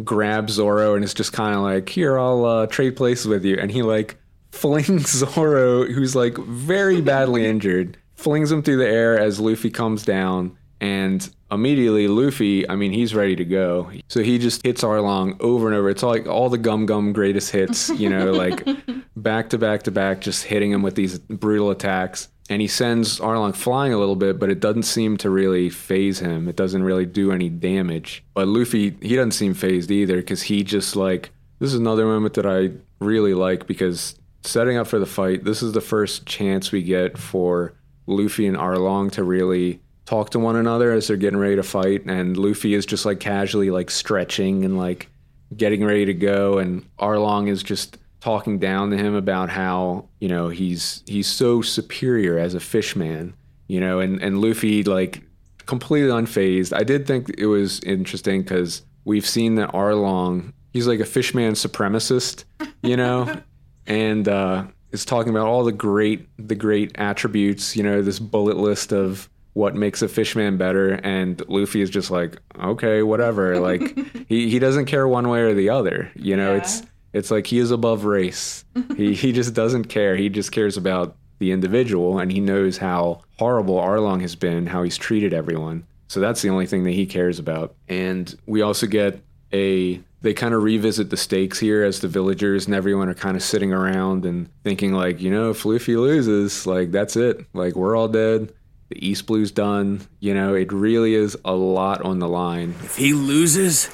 [0.03, 3.57] grabs Zoro and it's just kind of like, here, I'll uh, trade places with you,
[3.59, 4.17] and he like
[4.51, 10.03] flings Zoro, who's like very badly injured, flings him through the air as Luffy comes
[10.03, 13.91] down, and immediately Luffy, I mean, he's ready to go.
[14.07, 15.89] So he just hits Arlong over and over.
[15.89, 18.67] It's all like all the Gum Gum greatest hits, you know, like
[19.15, 22.29] back to back to back, just hitting him with these brutal attacks.
[22.49, 26.19] And he sends Arlong flying a little bit, but it doesn't seem to really phase
[26.19, 26.47] him.
[26.47, 28.23] It doesn't really do any damage.
[28.33, 32.35] But Luffy, he doesn't seem phased either because he just like, this is another moment
[32.35, 36.71] that I really like because setting up for the fight, this is the first chance
[36.71, 37.73] we get for
[38.05, 42.05] Luffy and Arlong to really talk to one another as they're getting ready to fight
[42.05, 45.09] and Luffy is just like casually like stretching and like
[45.55, 50.27] getting ready to go and Arlong is just talking down to him about how, you
[50.27, 53.33] know, he's he's so superior as a fishman,
[53.67, 55.23] you know, and and Luffy like
[55.65, 56.75] completely unfazed.
[56.75, 61.53] I did think it was interesting cuz we've seen that Arlong, he's like a fishman
[61.53, 62.43] supremacist,
[62.81, 63.41] you know,
[63.87, 68.57] and uh is talking about all the great the great attributes, you know, this bullet
[68.57, 73.81] list of what makes a fishman better and Luffy is just like okay whatever like
[74.29, 76.59] he, he doesn't care one way or the other you know yeah.
[76.59, 76.83] it's
[77.13, 81.15] it's like he is above race he he just doesn't care he just cares about
[81.39, 86.19] the individual and he knows how horrible Arlong has been how he's treated everyone so
[86.19, 89.21] that's the only thing that he cares about and we also get
[89.53, 93.37] a they kind of revisit the stakes here as the villagers and everyone are kind
[93.37, 97.45] of sitting around and thinking like, you know, if Luffy loses, like that's it.
[97.53, 98.51] Like we're all dead.
[98.89, 100.01] The East Blue's done.
[100.19, 102.75] You know, it really is a lot on the line.
[102.83, 103.89] If he loses,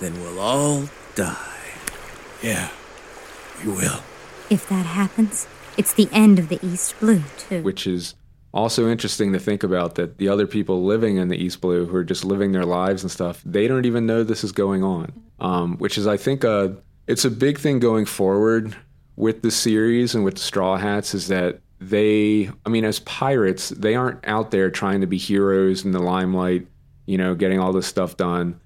[0.00, 1.57] then we'll all die.
[2.42, 2.70] Yeah,
[3.64, 4.00] we will.
[4.50, 7.62] If that happens, it's the end of the East Blue, too.
[7.62, 8.14] which is
[8.52, 11.96] also interesting to think about that the other people living in the East Blue who
[11.96, 15.12] are just living their lives and stuff, they don't even know this is going on.
[15.40, 16.70] Um, which is, I think, uh,
[17.06, 18.76] it's a big thing going forward
[19.16, 23.68] with the series and with the Straw Hats is that they, I mean, as pirates,
[23.70, 26.66] they aren't out there trying to be heroes in the limelight,
[27.06, 28.60] you know, getting all this stuff done.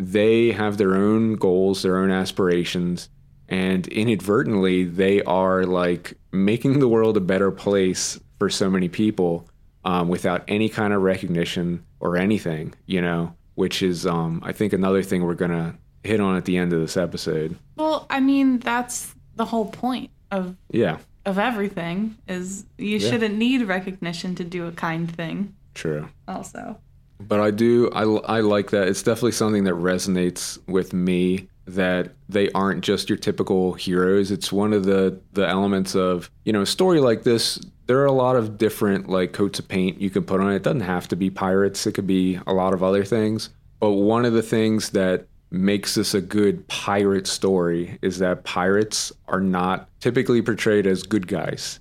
[0.00, 3.08] They have their own goals, their own aspirations,
[3.48, 9.48] and inadvertently, they are like making the world a better place for so many people
[9.84, 14.72] um, without any kind of recognition or anything, you know, which is, um, I think,
[14.72, 17.56] another thing we're going to hit on at the end of this episode.
[17.76, 23.62] Well, I mean, that's the whole point of Yeah, of everything is you shouldn't need
[23.66, 25.54] recognition to do a kind thing.
[25.74, 26.08] true.
[26.28, 26.78] Also,
[27.20, 28.88] But I do, I, I like that.
[28.88, 34.30] It's definitely something that resonates with me that they aren't just your typical heroes.
[34.30, 37.60] It's one of the, the elements of, you know, a story like this.
[37.86, 40.56] There are a lot of different like coats of paint you can put on it.
[40.56, 41.86] It doesn't have to be pirates.
[41.86, 43.50] It could be a lot of other things.
[43.78, 49.12] But one of the things that makes this a good pirate story is that pirates
[49.26, 51.80] are not typically portrayed as good guys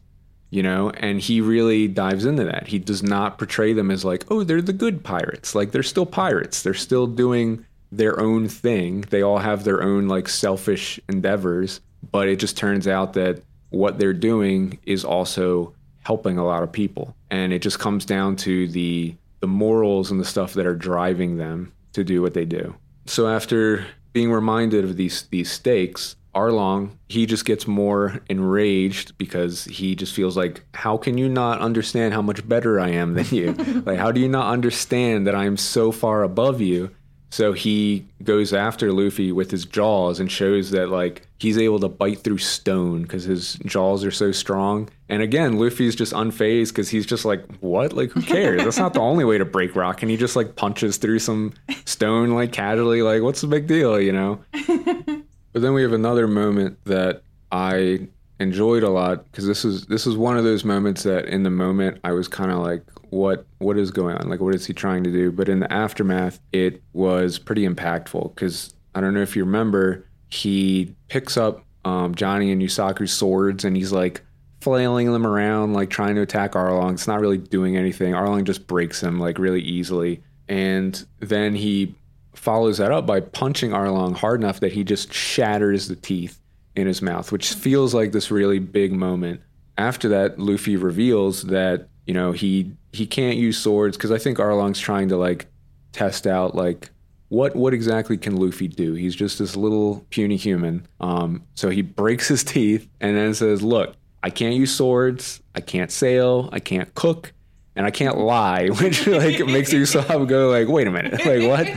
[0.50, 2.68] you know and he really dives into that.
[2.68, 5.56] He does not portray them as like oh they're the good pirates.
[5.56, 6.64] Like they're still pirates.
[6.64, 9.02] They're still doing their own thing.
[9.10, 11.82] They all have their own like selfish endeavors
[12.12, 16.72] but it just turns out that what they're doing is also helping a lot of
[16.72, 17.16] people.
[17.30, 21.38] And it just comes down to the the morals and the stuff that are driving
[21.38, 22.76] them to do what they do.
[23.06, 29.66] So after being reminded of these these stakes Arlong, he just gets more enraged because
[29.66, 33.26] he just feels like, how can you not understand how much better I am than
[33.32, 33.54] you?
[33.86, 36.92] like, how do you not understand that I'm so far above you?
[37.32, 41.88] So he goes after Luffy with his jaws and shows that like he's able to
[41.88, 44.90] bite through stone because his jaws are so strong.
[45.10, 47.94] And again, Luffy's just unfazed because he's just like, what?
[47.94, 48.64] Like, who cares?
[48.64, 50.02] That's not the only way to break rock.
[50.02, 51.54] And he just like punches through some
[51.86, 53.04] stone like casually.
[53.04, 54.00] Like, what's the big deal?
[54.00, 54.40] You know.
[55.54, 58.08] But then we have another moment that I
[58.40, 61.50] enjoyed a lot because this is this is one of those moments that in the
[61.50, 64.30] moment I was kind of like what what is going on?
[64.30, 65.32] Like what is he trying to do?
[65.32, 70.06] But in the aftermath it was pretty impactful because I don't know if you remember
[70.30, 74.22] he picks up um, Johnny and Yosaku's swords and he's like
[74.62, 76.94] flailing them around like trying to attack Arlong.
[76.94, 78.14] It's not really doing anything.
[78.14, 80.22] Arlong just breaks him like really easily.
[80.48, 81.96] And then he
[82.34, 86.40] follows that up by punching Arlong hard enough that he just shatters the teeth
[86.76, 89.42] in his mouth, which feels like this really big moment.
[89.78, 94.38] After that, Luffy reveals that you know he he can't use swords because I think
[94.38, 95.48] Arlong's trying to like
[95.92, 96.90] test out like
[97.30, 98.94] what what exactly can Luffy do?
[98.94, 100.88] He's just this little puny human.
[101.00, 105.42] Um, so he breaks his teeth and then says, "Look, I can't use swords.
[105.56, 106.50] I can't sail.
[106.52, 107.32] I can't cook."
[107.76, 111.68] And I can't lie, which like makes Usopp go like, "Wait a minute, like what?"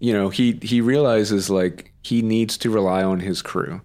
[0.00, 3.80] You know, he he realizes like he needs to rely on his crew.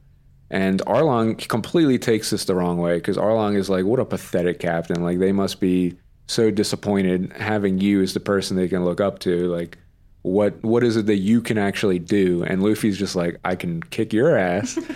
[0.49, 4.59] And Arlong completely takes this the wrong way because Arlong is like, what a pathetic
[4.59, 5.03] captain.
[5.03, 5.97] Like they must be
[6.28, 9.47] so disappointed having you as the person they can look up to.
[9.47, 9.78] Like,
[10.22, 12.43] what what is it that you can actually do?
[12.43, 14.78] And Luffy's just like, I can kick your ass.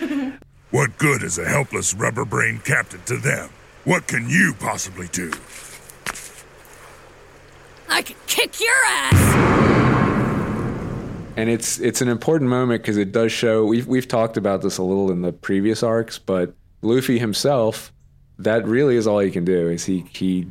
[0.70, 3.48] What good is a helpless rubber brained captain to them?
[3.84, 5.32] What can you possibly do?
[7.88, 10.17] I can kick your ass!
[11.38, 14.76] And it's it's an important moment because it does show we've we've talked about this
[14.76, 17.92] a little in the previous arcs, but Luffy himself,
[18.40, 19.68] that really is all he can do.
[19.68, 20.50] Is he he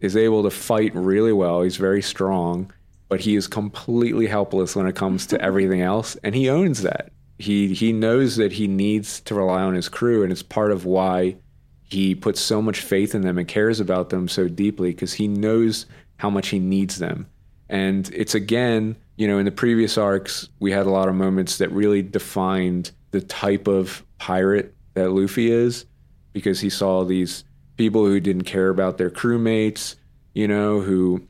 [0.00, 1.62] is able to fight really well.
[1.62, 2.72] He's very strong,
[3.08, 7.12] but he is completely helpless when it comes to everything else, and he owns that.
[7.38, 10.84] He he knows that he needs to rely on his crew, and it's part of
[10.84, 11.36] why
[11.84, 15.28] he puts so much faith in them and cares about them so deeply because he
[15.28, 17.28] knows how much he needs them.
[17.68, 21.58] And it's again, you know, in the previous arcs, we had a lot of moments
[21.58, 25.86] that really defined the type of pirate that Luffy is
[26.32, 27.44] because he saw these
[27.76, 29.96] people who didn't care about their crewmates,
[30.34, 31.26] you know, who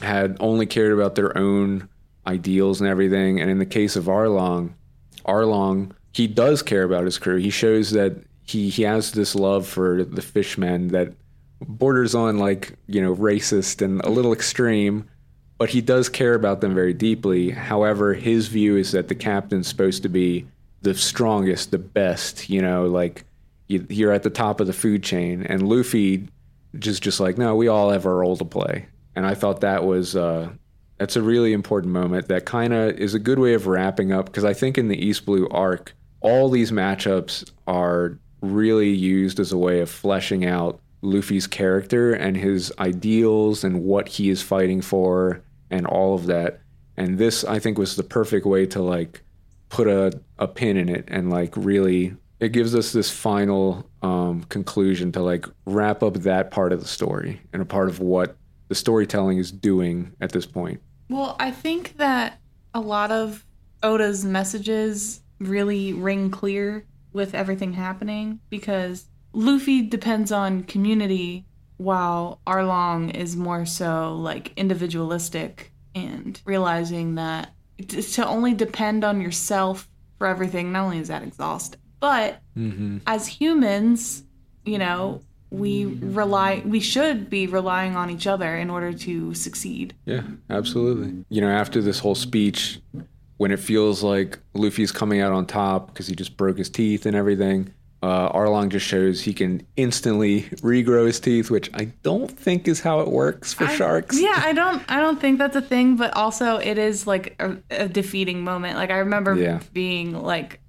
[0.00, 1.88] had only cared about their own
[2.26, 3.40] ideals and everything.
[3.40, 4.74] And in the case of Arlong,
[5.24, 7.36] Arlong, he does care about his crew.
[7.36, 11.12] He shows that he, he has this love for the fishmen that
[11.60, 15.08] borders on like, you know, racist and a little extreme,
[15.58, 17.50] but he does care about them very deeply.
[17.50, 20.46] However, his view is that the captain's supposed to be
[20.82, 23.24] the strongest, the best, you know, like
[23.66, 25.42] you, you're at the top of the food chain.
[25.42, 26.28] And Luffy
[26.78, 28.86] just just like, no, we all have our role to play.
[29.16, 30.50] And I thought that was uh,
[30.96, 32.28] that's a really important moment.
[32.28, 35.04] That kind of is a good way of wrapping up because I think in the
[35.04, 40.80] East Blue arc, all these matchups are really used as a way of fleshing out
[41.02, 46.60] Luffy's character and his ideals and what he is fighting for and all of that.
[46.96, 49.22] And this, I think, was the perfect way to like
[49.68, 54.44] put a, a pin in it and like really it gives us this final um,
[54.44, 58.36] conclusion to like wrap up that part of the story and a part of what
[58.68, 60.80] the storytelling is doing at this point.
[61.08, 62.38] Well, I think that
[62.74, 63.44] a lot of
[63.82, 71.46] Oda's messages really ring clear with everything happening because Luffy depends on community
[71.78, 77.52] while Arlong is more so like individualistic and realizing that
[77.88, 82.98] to only depend on yourself for everything not only is that exhausting but mm-hmm.
[83.06, 84.24] as humans
[84.64, 85.20] you know
[85.50, 91.24] we rely we should be relying on each other in order to succeed Yeah, absolutely.
[91.30, 92.80] You know, after this whole speech,
[93.38, 97.06] when it feels like Luffy's coming out on top because he just broke his teeth
[97.06, 97.72] and everything,
[98.02, 102.80] uh, Arlong just shows he can instantly regrow his teeth, which I don't think is
[102.80, 104.20] how it works for I- sharks.
[104.20, 107.56] Yeah, I don't I don't think that's a thing, but also it is like a,
[107.70, 108.76] a defeating moment.
[108.76, 109.60] Like I remember Yeah.
[109.72, 110.60] being like,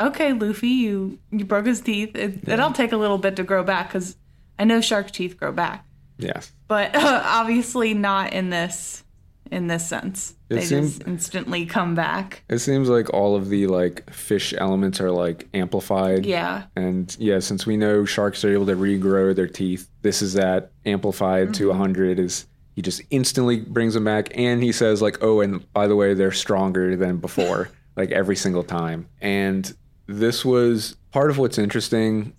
[0.00, 2.14] "Okay, Luffy, you you broke his teeth.
[2.16, 4.16] It, It'll take a little bit to grow back cuz
[4.58, 5.86] I know shark teeth grow back,
[6.18, 6.52] Yes.
[6.68, 9.03] but obviously not in this
[9.50, 10.34] in this sense.
[10.48, 12.42] It they seemed- just instantly come back.
[12.48, 16.26] It seems like all of the like fish elements are like amplified.
[16.26, 16.64] Yeah.
[16.76, 20.72] And yeah, since we know sharks are able to regrow their teeth, this is that
[20.86, 21.78] amplified to mm-hmm.
[21.78, 25.86] 100 is he just instantly brings them back and he says like, "Oh, and by
[25.86, 29.08] the way, they're stronger than before." like every single time.
[29.20, 29.74] And
[30.06, 32.34] this was part of what's interesting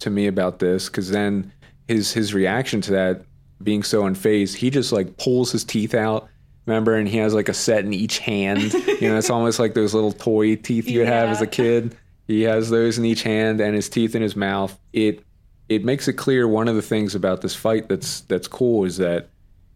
[0.00, 1.52] to me about this cuz then
[1.88, 3.22] his his reaction to that
[3.62, 6.28] being so unfazed, he just like pulls his teeth out.
[6.68, 8.74] Remember, and he has like a set in each hand.
[8.74, 11.96] You know, it's almost like those little toy teeth you would have as a kid.
[12.26, 14.78] He has those in each hand and his teeth in his mouth.
[14.92, 15.24] It
[15.70, 18.98] it makes it clear one of the things about this fight that's that's cool is
[18.98, 19.30] that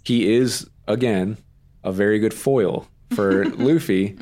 [0.04, 1.38] he is again
[1.82, 3.62] a very good foil for mm-hmm.
[3.62, 4.18] Luffy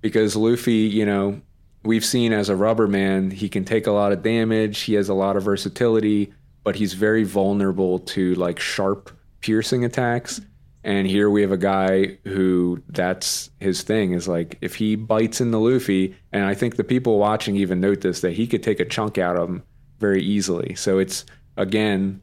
[0.00, 1.42] because Luffy, you know,
[1.82, 5.10] we've seen as a rubber man, he can take a lot of damage, he has
[5.10, 9.10] a lot of versatility, but he's very vulnerable to like sharp
[9.40, 10.40] piercing attacks.
[10.84, 15.40] And here we have a guy who that's his thing is like if he bites
[15.40, 18.62] in the Luffy, and I think the people watching even note this that he could
[18.62, 19.62] take a chunk out of him
[19.98, 20.74] very easily.
[20.74, 21.24] So it's
[21.56, 22.20] again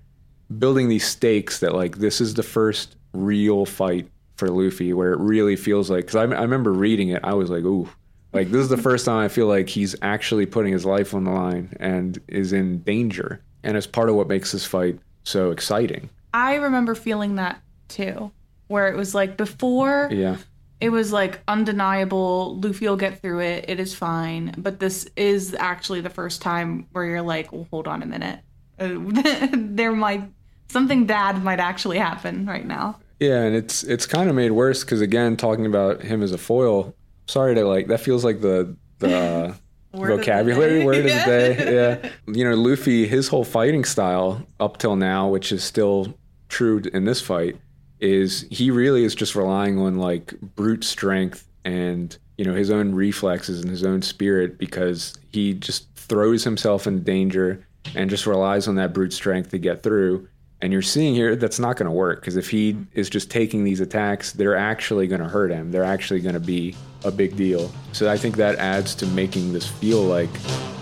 [0.60, 5.20] building these stakes that like this is the first real fight for Luffy where it
[5.20, 7.90] really feels like because I, I remember reading it I was like ooh.
[8.34, 11.26] Like this is the first time I feel like he's actually putting his life on
[11.26, 13.42] the line and is in danger.
[13.64, 16.10] And it's part of what makes this fight so exciting.
[16.34, 18.32] I remember feeling that too,
[18.72, 20.38] where it was like before yeah
[20.82, 22.60] it was like undeniable.
[22.60, 23.66] Luffy will get through it.
[23.68, 24.56] It is fine.
[24.58, 28.40] But this is actually the first time where you're like, well, hold on a minute.
[28.80, 28.98] Uh,
[29.54, 30.24] there might
[30.70, 33.00] something bad might actually happen right now.
[33.20, 36.40] Yeah, and it's it's kind of made worse because again, talking about him as a
[36.40, 36.96] foil.
[37.28, 39.56] Sorry to like that feels like the the
[39.94, 41.74] Word of the vocabulary word of the day.
[42.04, 46.18] Yeah, you know, Luffy, his whole fighting style up till now, which is still
[46.48, 47.58] true in this fight,
[48.02, 52.94] is he really is just relying on like brute strength and you know his own
[52.94, 58.68] reflexes and his own spirit because he just throws himself in danger and just relies
[58.68, 60.28] on that brute strength to get through.
[60.64, 63.64] And you're seeing here that's not going to work because if he is just taking
[63.64, 65.72] these attacks, they're actually going to hurt him.
[65.72, 67.72] They're actually going to be a big deal.
[67.94, 70.32] So I think that adds to making this feel like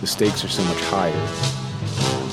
[0.02, 2.29] the stakes are so much higher.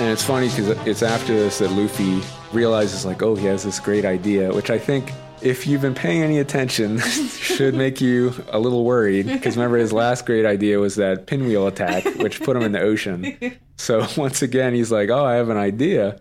[0.00, 2.22] And it's funny because it's after this that Luffy
[2.54, 6.22] realizes, like, oh, he has this great idea, which I think, if you've been paying
[6.22, 9.26] any attention, should make you a little worried.
[9.26, 12.80] Because remember, his last great idea was that pinwheel attack, which put him in the
[12.80, 13.58] ocean.
[13.76, 16.18] So once again, he's like, oh, I have an idea.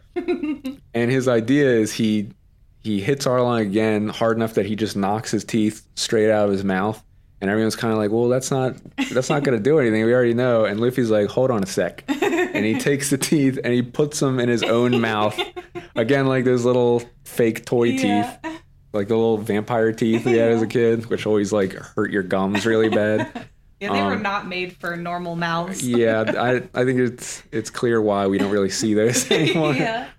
[0.93, 2.31] And his idea is he
[2.83, 6.51] he hits Arlong again hard enough that he just knocks his teeth straight out of
[6.51, 7.01] his mouth.
[7.41, 8.75] And everyone's kind of like, well, that's not
[9.11, 10.03] that's not going to do anything.
[10.05, 10.65] We already know.
[10.65, 12.03] And Luffy's like, hold on a sec.
[12.07, 15.39] And he takes the teeth and he puts them in his own mouth.
[15.95, 18.37] Again, like those little fake toy Yeah.
[18.41, 18.53] teeth.
[18.91, 22.23] like the little vampire teeth he had as a kid, which always like hurt your
[22.23, 23.47] gums really bad.
[23.81, 25.81] Yeah, they were um, not made for normal mouths.
[25.87, 29.73] yeah, I I think it's it's clear why we don't really see those anymore.
[29.73, 30.09] yeah.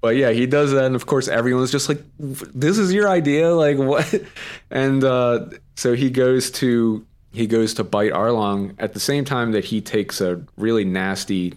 [0.00, 3.54] But yeah, he does that, and of course everyone's just like, "This is your idea,
[3.54, 4.22] like what?"
[4.70, 9.52] And uh, so he goes to he goes to bite Arlong at the same time
[9.52, 11.54] that he takes a really nasty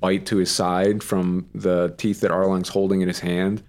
[0.00, 3.62] bite to his side from the teeth that Arlong's holding in his hand.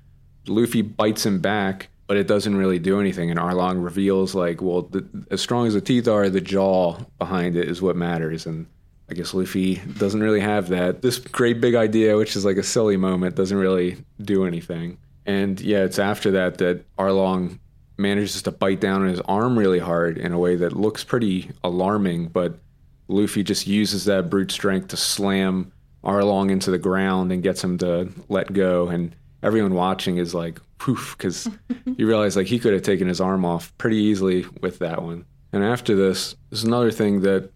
[0.48, 3.32] Luffy bites him back, but it doesn't really do anything.
[3.32, 7.56] And Arlong reveals, like, well, the, as strong as the teeth are, the jaw behind
[7.58, 8.46] it is what matters.
[8.46, 8.68] And
[9.10, 11.02] I guess Luffy doesn't really have that.
[11.02, 14.98] This great big idea, which is like a silly moment, doesn't really do anything.
[15.26, 17.60] And yeah, it's after that that Arlong
[17.98, 21.52] manages to bite down on his arm really hard in a way that looks pretty
[21.64, 22.60] alarming, but
[23.08, 25.72] Luffy just uses that brute strength to slam
[26.04, 28.88] Arlong into the ground and gets him to let go.
[28.88, 31.50] And everyone watching is like, poof, because
[31.86, 35.26] you realize like he could have taken his arm off pretty easily with that one.
[35.54, 37.50] And after this, there's another thing that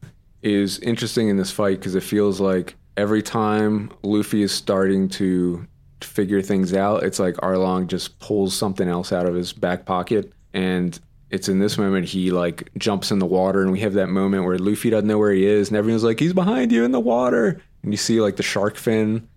[0.43, 5.65] is interesting in this fight because it feels like every time Luffy is starting to
[6.01, 10.31] figure things out, it's like Arlong just pulls something else out of his back pocket.
[10.53, 14.07] And it's in this moment he like jumps in the water and we have that
[14.09, 16.91] moment where Luffy doesn't know where he is and everyone's like, he's behind you in
[16.91, 17.61] the water.
[17.83, 19.27] And you see like the shark fin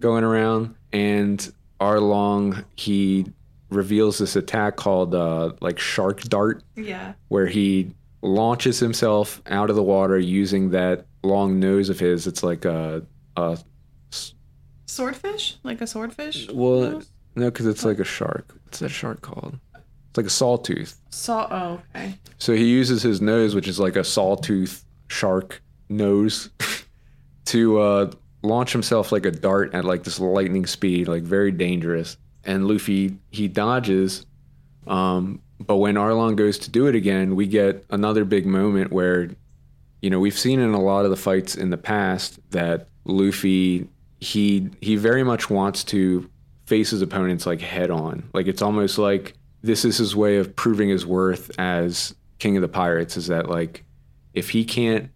[0.00, 0.74] going around.
[0.92, 3.26] And Arlong, he
[3.70, 7.14] reveals this attack called uh, like shark dart Yeah.
[7.28, 7.92] where he
[8.22, 12.26] launches himself out of the water using that long nose of his.
[12.26, 13.04] It's like a,
[13.36, 13.58] a
[14.86, 15.56] Swordfish?
[15.62, 16.48] Like a swordfish?
[16.52, 17.02] well,
[17.34, 18.54] no, because it's like a shark.
[18.64, 19.58] What's that shark called?
[19.74, 21.00] It's like a sawtooth.
[21.08, 21.48] Saw.
[21.50, 22.18] Oh, okay.
[22.36, 26.50] So he uses his nose, which is like a sawtooth shark nose,
[27.46, 28.10] to uh,
[28.42, 32.18] launch himself like a dart at like this lightning speed, like very dangerous.
[32.44, 34.26] And Luffy he dodges,
[34.86, 39.30] um, but when Arlong goes to do it again, we get another big moment where,
[40.00, 43.88] you know, we've seen in a lot of the fights in the past that Luffy
[44.20, 46.30] he he very much wants to
[46.66, 48.28] face his opponents like head on.
[48.32, 52.62] Like it's almost like this is his way of proving his worth as king of
[52.62, 53.84] the pirates is that like
[54.34, 55.10] if he can't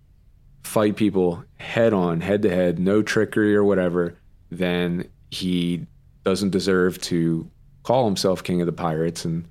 [0.62, 4.16] fight people head on, head to head, no trickery or whatever,
[4.50, 5.86] then he
[6.24, 7.48] doesn't deserve to
[7.84, 9.48] call himself king of the pirates and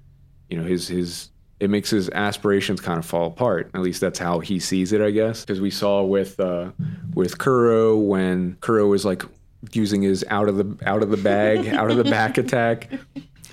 [0.50, 1.30] you know his his
[1.60, 3.72] it makes his aspirations kind of fall apart.
[3.74, 5.42] At least that's how he sees it, I guess.
[5.42, 6.72] Because we saw with uh,
[7.14, 9.24] with Kuro when Kuro was like
[9.72, 12.92] using his out of the out of the bag, out of the back attack.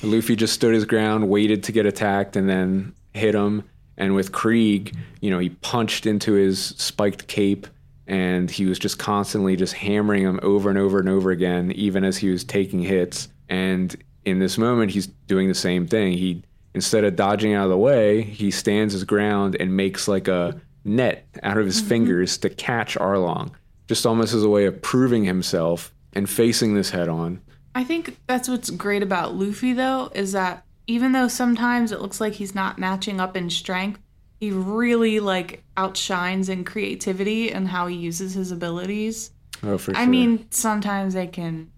[0.03, 3.63] Luffy just stood his ground, waited to get attacked, and then hit him.
[3.97, 7.69] And with Krieg, you know, he punched into his spiked cape,
[8.09, 12.03] and he was just constantly just hammering him over and over and over again, even
[12.03, 13.29] as he was taking hits.
[13.49, 16.15] And in this moment, he's doing the same thing.
[16.15, 16.43] He
[16.75, 20.61] instead of dodging out of the way, he stands his ground and makes like a
[20.85, 21.89] net out of his mm-hmm.
[21.89, 23.51] fingers to catch Arlong,
[23.89, 27.41] just almost as a way of proving himself and facing this head on.
[27.75, 32.21] I think that's what's great about Luffy, though, is that even though sometimes it looks
[32.21, 34.01] like he's not matching up in strength,
[34.41, 39.31] he really like outshines in creativity and how he uses his abilities.
[39.63, 40.03] Oh, for sure.
[40.03, 41.71] I mean, sometimes they can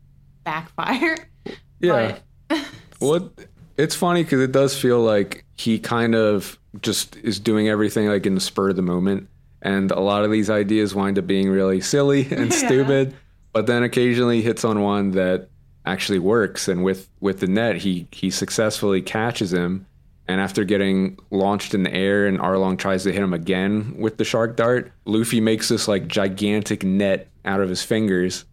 [0.44, 1.16] backfire.
[1.80, 2.18] yeah.
[3.00, 7.68] But it- it's funny because it does feel like he kind of just is doing
[7.68, 9.28] everything like in the spur of the moment,
[9.62, 12.66] and a lot of these ideas wind up being really silly and Yeah.
[12.66, 13.14] stupid.
[13.52, 15.48] But then occasionally hits on one that
[15.86, 19.86] actually works, and with with the net, he he successfully catches him.
[20.26, 24.16] And after getting launched in the air, and Arlong tries to hit him again with
[24.16, 28.46] the shark dart, Luffy makes this like gigantic net out of his fingers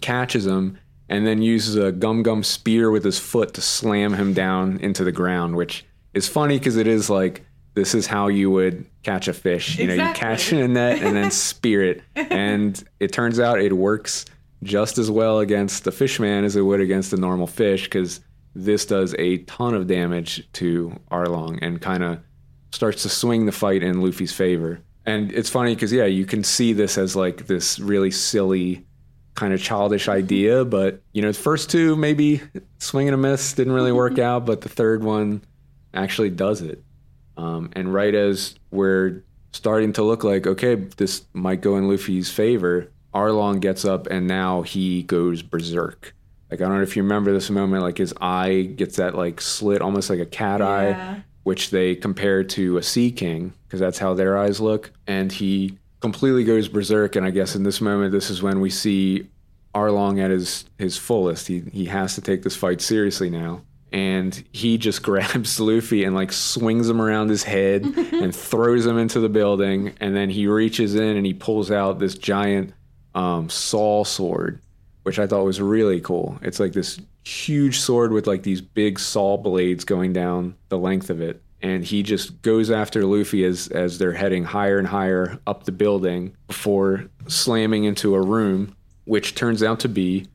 [0.00, 0.78] catches him,
[1.08, 5.04] and then uses a gum gum spear with his foot to slam him down into
[5.04, 5.84] the ground, which
[6.14, 7.44] is funny because it is like
[7.74, 9.78] this is how you would catch a fish.
[9.78, 12.02] You know, you catch it in a net and then spear it.
[12.16, 14.24] And it turns out it works
[14.64, 18.20] just as well against the fishman as it would against the normal fish because
[18.54, 22.18] this does a ton of damage to Arlong and kind of
[22.72, 24.80] starts to swing the fight in Luffy's favor.
[25.06, 28.84] And it's funny because yeah, you can see this as like this really silly
[29.38, 32.42] kind of childish idea, but you know, the first two maybe
[32.78, 35.42] swing and a miss didn't really work out, but the third one
[35.94, 36.82] actually does it.
[37.36, 39.22] Um, and right as we're
[39.52, 44.26] starting to look like okay, this might go in Luffy's favor, Arlong gets up and
[44.26, 46.14] now he goes berserk.
[46.50, 49.40] Like I don't know if you remember this moment, like his eye gets that like
[49.40, 50.68] slit, almost like a cat Yeah.
[50.68, 54.90] eye, which they compare to a sea king because that's how their eyes look.
[55.06, 57.16] And he completely goes berserk.
[57.16, 59.28] And I guess in this moment, this is when we see
[59.74, 61.46] Arlong at his his fullest.
[61.48, 63.62] He he has to take this fight seriously now.
[63.92, 68.98] and he just grabs Luffy and like swings him around his head and throws him
[68.98, 69.94] into the building.
[70.00, 72.74] And then he reaches in and he pulls out this giant
[73.14, 74.60] um, saw sword,
[75.04, 76.38] which I thought was really cool.
[76.42, 81.10] It's like this huge sword with like these big saw blades going down the length
[81.10, 81.42] of it.
[81.60, 85.72] And he just goes after Luffy as, as they're heading higher and higher up the
[85.72, 90.26] building before slamming into a room, which turns out to be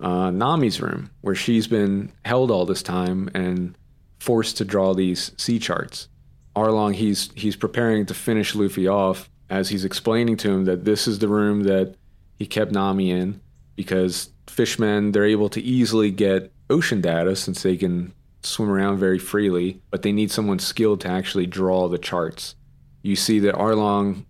[0.00, 3.76] uh, Nami's room, where she's been held all this time and
[4.20, 6.08] forced to draw these sea charts.
[6.54, 11.06] Arlong, he's he's preparing to finish Luffy off as he's explaining to him that this
[11.06, 11.94] is the room that
[12.36, 13.40] he kept Nami in
[13.76, 18.12] because fishmen they're able to easily get ocean data since they can
[18.48, 22.54] swim around very freely, but they need someone skilled to actually draw the charts.
[23.02, 24.24] You see that Arlong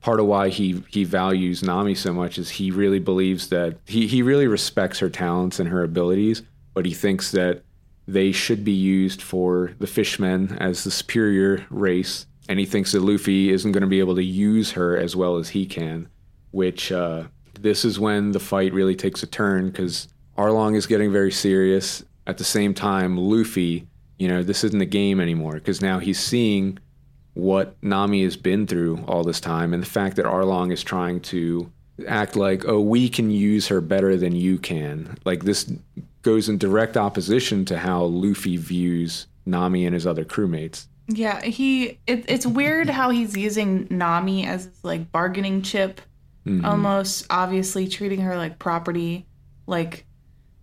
[0.00, 4.06] part of why he he values Nami so much is he really believes that he
[4.06, 6.42] he really respects her talents and her abilities,
[6.74, 7.62] but he thinks that
[8.06, 13.00] they should be used for the fishmen as the superior race, and he thinks that
[13.00, 16.08] Luffy isn't going to be able to use her as well as he can.
[16.52, 17.24] Which uh,
[17.60, 22.04] this is when the fight really takes a turn because Arlong is getting very serious.
[22.26, 23.86] At the same time, Luffy,
[24.18, 26.78] you know, this isn't a game anymore because now he's seeing
[27.34, 31.20] what Nami has been through all this time and the fact that Arlong is trying
[31.20, 31.70] to
[32.08, 35.18] act like, oh, we can use her better than you can.
[35.24, 35.70] Like this
[36.22, 40.86] goes in direct opposition to how Luffy views Nami and his other crewmates.
[41.08, 41.98] Yeah, he.
[42.06, 46.00] It, it's weird how he's using Nami as his, like bargaining chip,
[46.44, 46.64] mm-hmm.
[46.64, 49.26] almost obviously treating her like property.
[49.68, 50.05] Like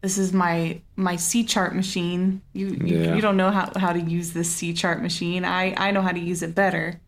[0.03, 2.41] this is my my sea chart machine.
[2.51, 3.15] You you, Yeah.
[3.15, 5.45] you don't know how, how to use this sea chart machine.
[5.45, 6.99] I I know how to use it better.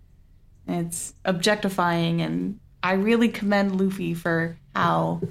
[0.67, 5.21] It's objectifying, and I really commend Luffy for how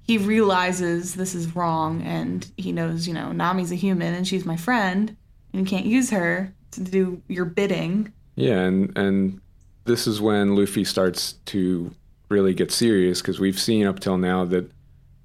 [0.00, 4.46] he realizes this is wrong, and he knows you know Nami's a human and she's
[4.46, 5.14] my friend,
[5.52, 8.10] and you can't use her to do your bidding.
[8.36, 9.40] Yeah, and and
[9.84, 11.94] this is when Luffy starts to
[12.30, 14.70] really get serious because we've seen up till now that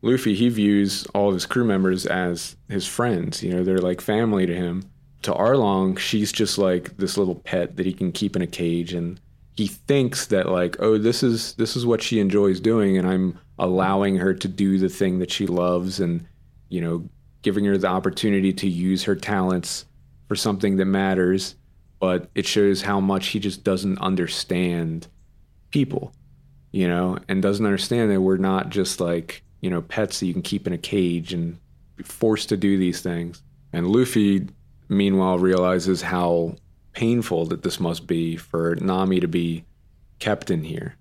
[0.02, 3.42] Luffy he views all of his crew members as his friends.
[3.44, 4.90] You know, they're like family to him.
[5.24, 8.94] To Arlong, she's just like this little pet that he can keep in a cage,
[8.94, 9.20] and
[9.56, 13.40] he thinks that like, oh, this is this is what she enjoys doing, and I'm
[13.60, 16.26] allowing her to do the thing that she loves, and
[16.70, 17.10] you know,
[17.42, 19.86] giving her the opportunity to use her talents
[20.28, 21.56] for something that matters
[22.00, 25.08] but it shows how much he just doesn't understand
[25.72, 26.14] people,
[26.72, 30.34] you know, and doesn't understand that we're not just like, you know, pets that you
[30.34, 31.58] can keep in a cage and
[31.96, 33.42] be forced to do these things.
[33.74, 34.48] And Luffy,
[34.90, 36.56] meanwhile, realizes how
[36.94, 39.66] painful that this must be for Nami to be
[40.20, 40.96] kept in here,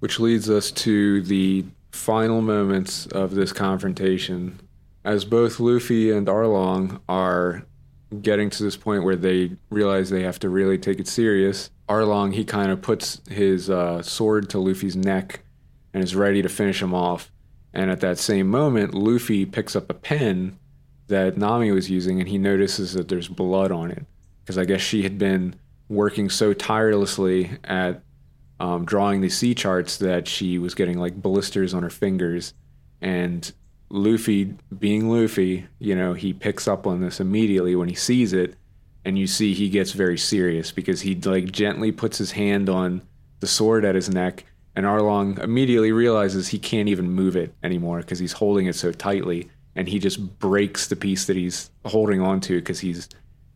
[0.00, 4.58] which leads us to the final moments of this confrontation
[5.04, 7.64] as both Luffy and Arlong are
[8.22, 11.70] getting to this point where they realize they have to really take it serious.
[11.88, 15.40] Arlong, he kind of puts his uh, sword to Luffy's neck
[15.92, 17.30] and is ready to finish him off.
[17.74, 20.58] And at that same moment, Luffy picks up a pen
[21.08, 24.06] that Nami was using and he notices that there's blood on it.
[24.42, 25.56] Because I guess she had been
[25.88, 28.02] working so tirelessly at
[28.60, 32.54] um, drawing the sea charts that she was getting like blisters on her fingers.
[33.00, 33.52] And
[33.90, 38.54] Luffy, being Luffy, you know, he picks up on this immediately when he sees it,
[39.04, 43.02] and you see he gets very serious because he like gently puts his hand on
[43.40, 44.44] the sword at his neck,
[44.76, 48.92] and Arlong immediately realizes he can't even move it anymore because he's holding it so
[48.92, 53.08] tightly, and he just breaks the piece that he's holding onto because he's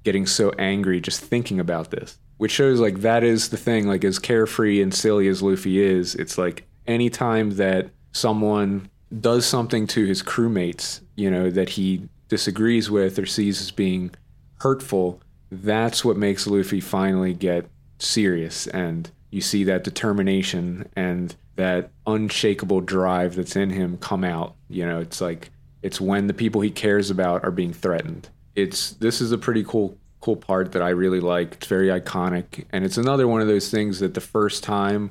[0.05, 2.19] getting so angry just thinking about this.
[2.37, 6.14] Which shows like that is the thing, like as carefree and silly as Luffy is,
[6.14, 8.89] it's like anytime that someone
[9.21, 14.12] does something to his crewmates, you know, that he disagrees with or sees as being
[14.61, 18.66] hurtful, that's what makes Luffy finally get serious.
[18.69, 24.55] And you see that determination and that unshakable drive that's in him come out.
[24.68, 25.51] You know, it's like
[25.83, 28.29] it's when the people he cares about are being threatened.
[28.55, 31.55] It's this is a pretty cool cool part that I really like.
[31.55, 32.64] It's very iconic.
[32.70, 35.11] And it's another one of those things that the first time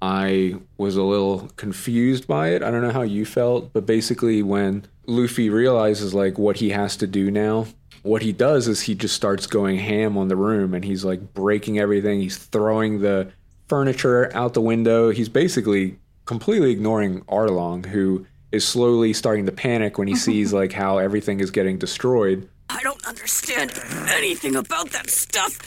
[0.00, 2.62] I was a little confused by it.
[2.62, 6.96] I don't know how you felt, but basically when Luffy realizes like what he has
[6.98, 7.66] to do now,
[8.02, 11.34] what he does is he just starts going ham on the room and he's like
[11.34, 12.20] breaking everything.
[12.20, 13.32] He's throwing the
[13.68, 15.10] furniture out the window.
[15.10, 20.72] He's basically completely ignoring Arlong who is slowly starting to panic when he sees like
[20.72, 22.48] how everything is getting destroyed.
[22.70, 23.72] I don't understand
[24.08, 25.58] anything about that stuff.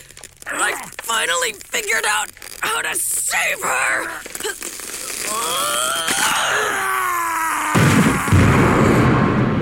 [0.48, 2.32] And I finally figured out
[2.62, 4.22] how to save her.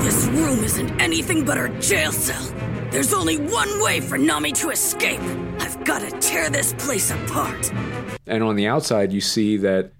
[0.02, 2.54] This room isn't anything but her jail cell.
[2.92, 5.22] There's only one way for Nami to escape.
[5.60, 7.72] I've got to tear this place apart.
[8.30, 9.92] And on the outside, you see that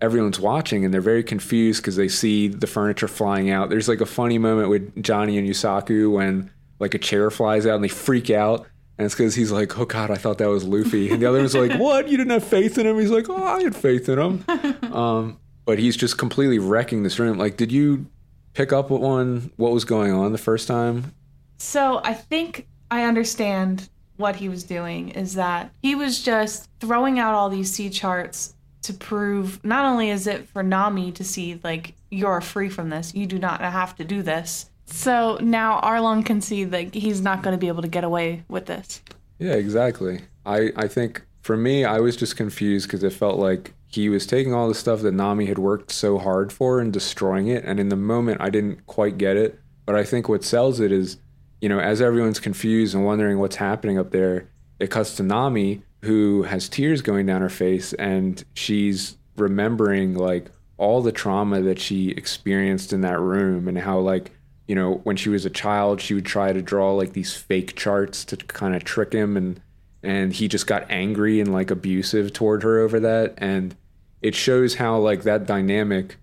[0.00, 3.68] everyone's watching and they're very confused because they see the furniture flying out.
[3.68, 7.74] There's like a funny moment with Johnny and Yosaku when like a chair flies out
[7.74, 8.66] and they freak out.
[8.96, 11.10] And it's because he's like, oh God, I thought that was Luffy.
[11.10, 12.08] And the other one's like, what?
[12.08, 12.98] You didn't have faith in him?
[12.98, 14.44] He's like, oh, I had faith in him.
[14.88, 17.36] Um, but he's just completely wrecking this room.
[17.36, 18.06] Like, did you
[18.54, 21.12] pick up on what was going on the first time?
[21.58, 23.88] So I think I understand
[24.18, 28.54] what he was doing is that he was just throwing out all these sea charts
[28.82, 33.14] to prove not only is it for Nami to see like you're free from this,
[33.14, 34.70] you do not have to do this.
[34.86, 38.44] So now Arlong can see that he's not going to be able to get away
[38.48, 39.02] with this.
[39.38, 40.22] Yeah, exactly.
[40.46, 44.26] I, I think for me, I was just confused because it felt like he was
[44.26, 47.64] taking all the stuff that Nami had worked so hard for and destroying it.
[47.64, 49.60] And in the moment, I didn't quite get it.
[49.86, 51.16] But I think what sells it is,
[51.60, 54.48] you know, as everyone's confused and wondering what's happening up there,
[54.78, 60.50] it cuts to Nami, who has tears going down her face and she's remembering like
[60.76, 64.30] all the trauma that she experienced in that room and how like
[64.66, 67.74] you know when she was a child she would try to draw like these fake
[67.74, 69.60] charts to kind of trick him and
[70.02, 73.74] and he just got angry and like abusive toward her over that and
[74.22, 76.16] it shows how like that dynamic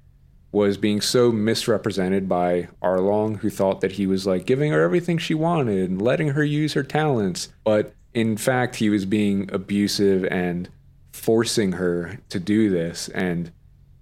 [0.56, 5.18] was being so misrepresented by Arlong who thought that he was like giving her everything
[5.18, 10.24] she wanted and letting her use her talents but in fact, he was being abusive
[10.32, 10.70] and
[11.12, 13.52] forcing her to do this and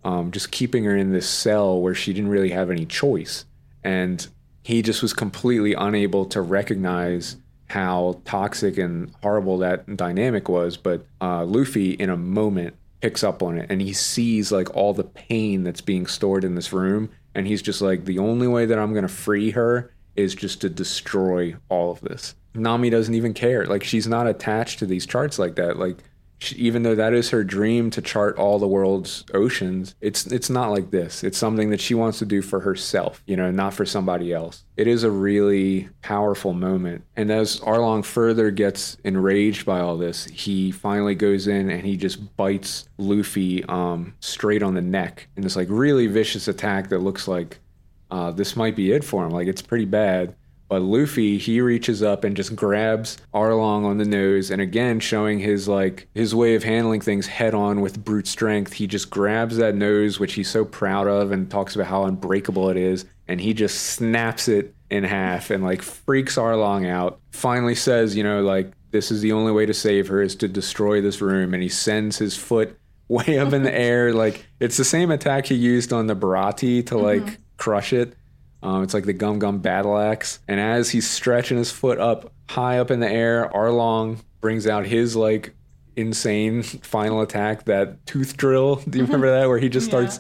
[0.03, 3.45] um, just keeping her in this cell where she didn't really have any choice.
[3.83, 4.25] And
[4.63, 7.37] he just was completely unable to recognize
[7.69, 10.77] how toxic and horrible that dynamic was.
[10.77, 14.93] But uh, Luffy, in a moment, picks up on it and he sees like all
[14.93, 17.09] the pain that's being stored in this room.
[17.35, 20.61] And he's just like, the only way that I'm going to free her is just
[20.61, 22.33] to destroy all of this.
[22.53, 23.65] Nami doesn't even care.
[23.65, 25.77] Like she's not attached to these charts like that.
[25.77, 25.97] Like
[26.43, 30.49] she, even though that is her dream to chart all the world's oceans, it's it's
[30.49, 31.23] not like this.
[31.23, 34.65] It's something that she wants to do for herself, you know, not for somebody else.
[34.75, 37.03] It is a really powerful moment.
[37.15, 41.95] And as Arlong further gets enraged by all this, he finally goes in and he
[41.95, 46.99] just bites Luffy um, straight on the neck in this like really vicious attack that
[46.99, 47.59] looks like
[48.11, 49.31] uh, this might be it for him.
[49.31, 50.35] Like it's pretty bad.
[50.69, 55.39] But Luffy, he reaches up and just grabs Arlong on the nose, and again showing
[55.39, 58.73] his like his way of handling things head on with brute strength.
[58.73, 62.69] He just grabs that nose, which he's so proud of, and talks about how unbreakable
[62.69, 67.19] it is, and he just snaps it in half and like freaks Arlong out.
[67.31, 70.47] Finally says, you know, like this is the only way to save her is to
[70.47, 74.13] destroy this room, and he sends his foot way up in the air.
[74.13, 77.35] Like it's the same attack he used on the Baratie to like mm-hmm.
[77.57, 78.15] crush it
[78.63, 80.39] um, it's like the Gum Gum Battle Axe.
[80.47, 84.85] And as he's stretching his foot up high up in the air, Arlong brings out
[84.85, 85.53] his like
[85.95, 88.75] insane final attack, that tooth drill.
[88.89, 89.47] Do you remember that?
[89.47, 90.19] Where he just starts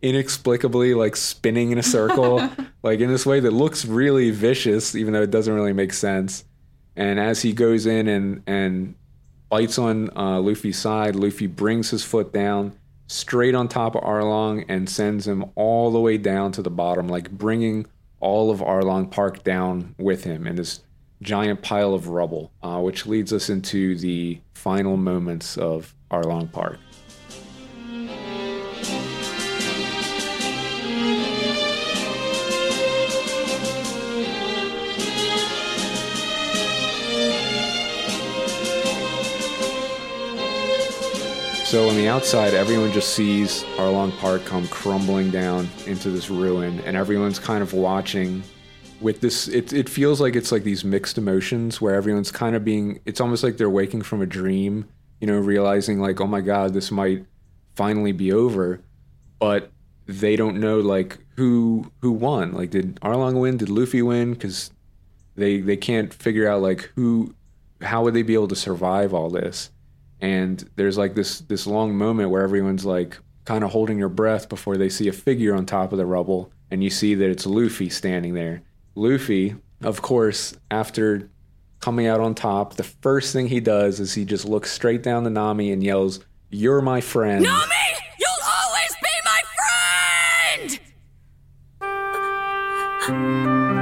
[0.00, 0.10] yeah.
[0.10, 2.48] inexplicably like spinning in a circle,
[2.84, 6.44] like in this way that looks really vicious, even though it doesn't really make sense.
[6.94, 8.94] And as he goes in and and
[9.48, 12.78] bites on uh, Luffy's side, Luffy brings his foot down
[13.10, 17.08] straight on top of Arlong and sends him all the way down to the bottom,
[17.08, 17.84] like bringing
[18.20, 20.80] all of Arlong Park down with him in this
[21.20, 26.78] giant pile of rubble, uh, which leads us into the final moments of Arlong Park.
[41.70, 46.80] So on the outside, everyone just sees Arlong Park come crumbling down into this ruin,
[46.80, 48.42] and everyone's kind of watching
[49.00, 49.46] with this.
[49.46, 53.20] It, it feels like it's like these mixed emotions where everyone's kind of being, it's
[53.20, 54.88] almost like they're waking from a dream,
[55.20, 57.24] you know, realizing like, oh my God, this might
[57.76, 58.80] finally be over.
[59.38, 59.70] But
[60.06, 62.52] they don't know like who who won.
[62.52, 63.58] Like, did Arlong win?
[63.58, 64.32] Did Luffy win?
[64.32, 64.72] Because
[65.36, 67.32] they they can't figure out like who,
[67.80, 69.70] how would they be able to survive all this?
[70.20, 74.48] And there's like this this long moment where everyone's like kind of holding their breath
[74.48, 77.46] before they see a figure on top of the rubble and you see that it's
[77.46, 78.62] Luffy standing there.
[78.94, 81.28] Luffy, of course, after
[81.80, 85.24] coming out on top, the first thing he does is he just looks straight down
[85.24, 87.74] to Nami and yells, "You're my friend." Nami,
[88.18, 88.30] you'll
[88.62, 89.40] always be my
[93.48, 93.79] friend.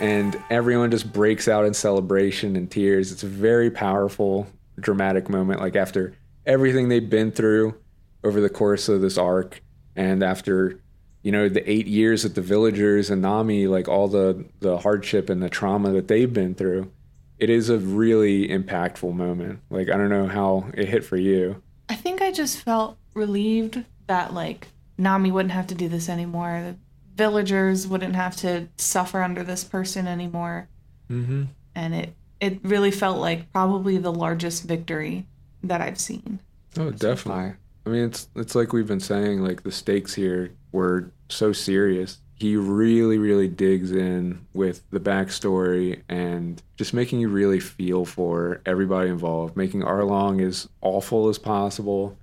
[0.00, 3.12] And everyone just breaks out in celebration and tears.
[3.12, 4.46] It's a very powerful,
[4.78, 5.60] dramatic moment.
[5.60, 7.74] Like after everything they've been through
[8.22, 9.62] over the course of this arc,
[9.94, 10.80] and after
[11.22, 15.30] you know the eight years that the villagers and Nami, like all the the hardship
[15.30, 16.90] and the trauma that they've been through,
[17.38, 19.60] it is a really impactful moment.
[19.70, 21.62] Like I don't know how it hit for you.
[21.88, 24.68] I think I just felt relieved that like
[24.98, 26.76] Nami wouldn't have to do this anymore.
[27.16, 30.68] The villagers wouldn't have to suffer under this person anymore.
[31.10, 31.44] Mm-hmm.
[31.74, 35.26] And it it really felt like probably the largest victory
[35.62, 36.40] that I've seen.
[36.78, 37.54] Oh, definitely.
[37.86, 39.40] I mean, it's it's like we've been saying.
[39.40, 42.18] Like the stakes here were so serious.
[42.34, 48.60] He really, really digs in with the backstory and just making you really feel for
[48.66, 52.18] everybody involved, making Arlong as awful as possible.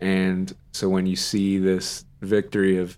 [0.00, 2.96] And so when you see this victory of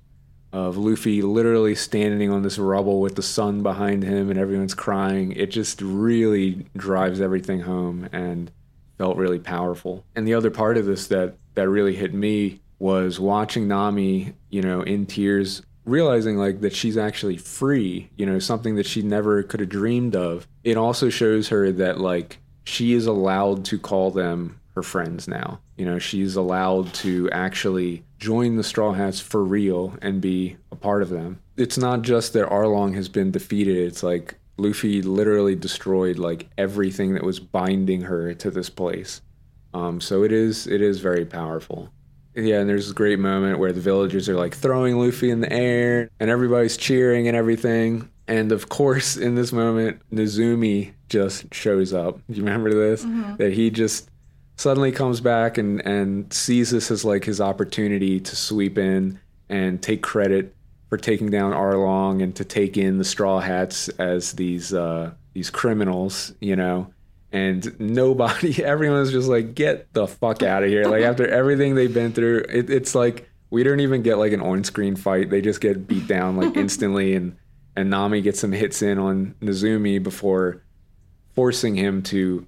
[0.52, 5.32] of Luffy literally standing on this rubble with the sun behind him and everyone's crying,
[5.32, 8.50] it just really drives everything home and
[8.98, 10.04] felt really powerful.
[10.14, 14.62] And the other part of this that that really hit me was watching Nami, you
[14.62, 19.42] know, in tears, realizing like that she's actually free, you know, something that she never
[19.42, 20.46] could have dreamed of.
[20.64, 25.60] It also shows her that like she is allowed to call them her friends now.
[25.76, 30.76] You know, she's allowed to actually join the Straw Hats for real and be a
[30.76, 31.40] part of them.
[31.56, 37.14] It's not just that Arlong has been defeated, it's like Luffy literally destroyed like everything
[37.14, 39.22] that was binding her to this place.
[39.74, 41.90] Um, so it is it is very powerful.
[42.34, 45.52] Yeah, and there's a great moment where the villagers are like throwing Luffy in the
[45.52, 48.08] air and everybody's cheering and everything.
[48.28, 52.20] And of course, in this moment, Nezumi just shows up.
[52.30, 53.04] Do you remember this?
[53.38, 54.08] That he just
[54.56, 59.82] suddenly comes back and, and sees this as like his opportunity to sweep in and
[59.82, 60.54] take credit
[60.88, 65.50] for taking down Arlong and to take in the Straw Hats as these uh, these
[65.50, 66.92] criminals, you know.
[67.32, 70.84] And nobody, everyone's just like, get the fuck out of here.
[70.84, 74.42] Like after everything they've been through, it, it's like we don't even get like an
[74.42, 75.30] on-screen fight.
[75.30, 77.36] They just get beat down like instantly, and
[77.74, 80.62] and Nami gets some hits in on Nezumi before
[81.34, 82.46] forcing him to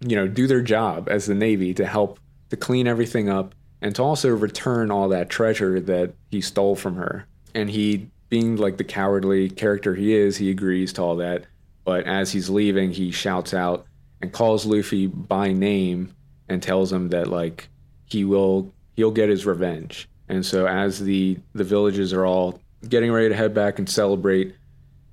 [0.00, 2.20] you know, do their job as the Navy to help
[2.50, 6.96] to clean everything up and to also return all that treasure that he stole from
[6.96, 7.26] her.
[7.54, 11.44] And he, being like the cowardly character he is, he agrees to all that.
[11.84, 13.86] But as he's leaving, he shouts out
[14.20, 16.14] and calls Luffy by name
[16.48, 17.68] and tells him that like
[18.06, 20.08] he will he'll get his revenge.
[20.28, 24.54] And so as the the villages are all getting ready to head back and celebrate,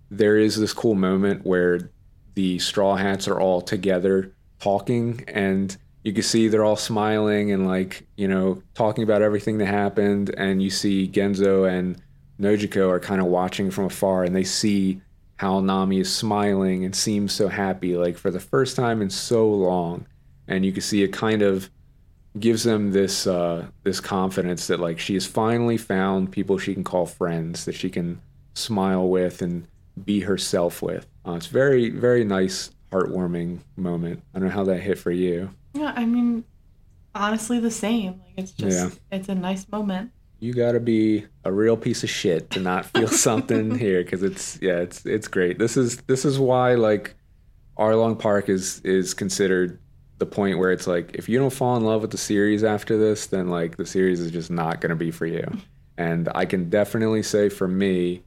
[0.10, 1.92] there is this cool moment where
[2.34, 7.68] the straw hats are all together talking and you can see they're all smiling and
[7.68, 12.02] like you know talking about everything that happened and you see genzo and
[12.40, 15.02] nojiko are kind of watching from afar and they see
[15.38, 19.50] how nami is smiling and seems so happy like for the first time in so
[19.50, 20.06] long
[20.48, 21.70] and you can see it kind of
[22.40, 26.84] gives them this uh, this confidence that like she has finally found people she can
[26.84, 28.22] call friends that she can
[28.54, 29.68] smile with and
[30.04, 31.08] be herself with.
[31.26, 34.24] Uh, it's very very nice, heartwarming moment.
[34.34, 35.50] I don't know how that hit for you.
[35.74, 36.44] Yeah, I mean,
[37.14, 38.22] honestly, the same.
[38.26, 39.18] Like it's just, Yeah.
[39.18, 40.12] it's a nice moment.
[40.40, 44.22] You got to be a real piece of shit to not feel something here because
[44.24, 45.60] it's yeah it's it's great.
[45.60, 47.16] This is this is why like
[47.78, 49.80] Arlong Park is is considered
[50.18, 52.98] the point where it's like if you don't fall in love with the series after
[52.98, 55.46] this, then like the series is just not to be for you.
[55.98, 58.22] And I can definitely say for me,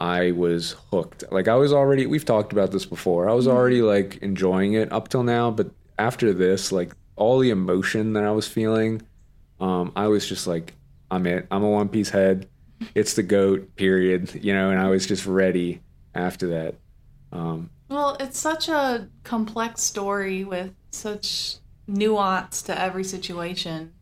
[0.00, 1.24] I was hooked.
[1.30, 3.28] Like I was already we've talked about this before.
[3.28, 7.50] I was already like enjoying it up till now, but after this, like all the
[7.50, 9.02] emotion that I was feeling,
[9.60, 10.72] um, I was just like,
[11.10, 11.46] I'm it.
[11.50, 12.48] I'm a One Piece head.
[12.94, 13.76] It's the goat.
[13.76, 14.42] Period.
[14.42, 15.82] You know, and I was just ready
[16.14, 16.74] after that.
[17.30, 21.56] Um, Well, it's such a complex story with such
[21.86, 23.92] nuance to every situation.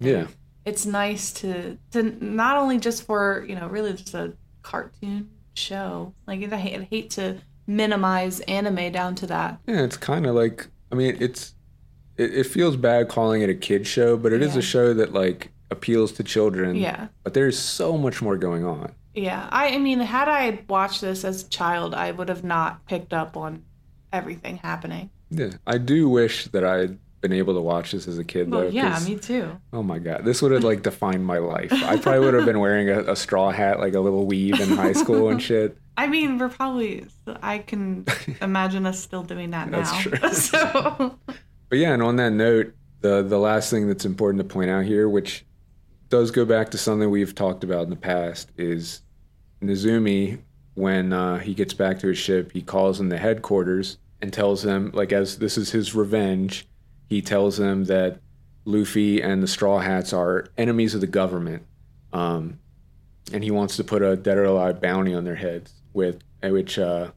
[0.00, 0.26] yeah.
[0.66, 6.14] It's nice to to not only just for you know really just a cartoon show.
[6.26, 9.58] Like I hate, to minimize anime down to that.
[9.66, 11.54] Yeah, it's kind of like I mean, it's
[12.16, 14.58] it, it feels bad calling it a kid show, but it is Yeah.
[14.60, 16.76] a show that like appeals to children.
[16.76, 17.08] Yeah.
[17.24, 18.92] But there's so much more going on.
[19.14, 22.84] Yeah, I, I mean, had I watched this as a child, I would have not
[22.86, 23.64] picked up on
[24.12, 25.08] everything happening.
[25.30, 28.62] Yeah, I do wish that I'd been able to watch this as a kid Well,
[28.62, 28.68] though.
[28.68, 29.58] Yeah, me too.
[29.72, 31.72] Oh my god, this would have like defined my life.
[31.72, 34.68] I probably would have been wearing a, a straw hat, like a little weave in
[34.76, 35.76] high school and shit.
[35.96, 37.06] I mean, we're probably.
[37.42, 38.06] I can
[38.40, 39.82] imagine us still doing that now.
[39.82, 40.28] That's true.
[40.32, 41.18] so,
[41.68, 44.84] But yeah, and on that note, the the last thing that's important to point out
[44.84, 45.44] here, which
[46.08, 49.02] does go back to something we've talked about in the past, is
[49.62, 50.38] Nezumi
[50.74, 54.62] when uh, he gets back to his ship, he calls in the headquarters and tells
[54.62, 56.66] them, like, as this is his revenge,
[57.08, 58.20] he tells them that
[58.64, 61.64] Luffy and the Straw Hats are enemies of the government.
[62.12, 62.58] Um,
[63.32, 66.78] and he wants to put a dead or alive bounty on their heads, with which
[66.78, 67.10] uh,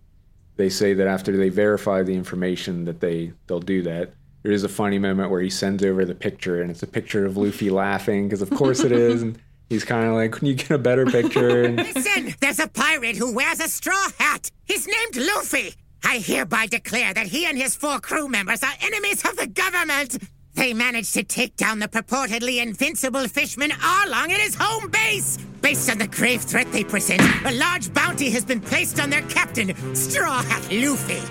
[0.56, 4.14] they say that after they verify the information that they they'll do that.
[4.44, 7.26] There is a funny moment where he sends over the picture, and it's a picture
[7.26, 9.22] of Luffy laughing because, of course, it is.
[9.22, 9.40] And
[9.70, 13.16] he's kind of like, "Can you get a better picture?" And Listen, there's a pirate
[13.16, 14.49] who wears a straw hat.
[14.66, 15.74] He's named Luffy.
[16.03, 20.17] I hereby declare that he and his four crew members are enemies of the government.
[20.55, 25.38] They managed to take down the purportedly invincible fishman Arlong at his home base.
[25.61, 29.21] Based on the grave threat they present, a large bounty has been placed on their
[29.23, 31.21] captain, Straw Hat Luffy.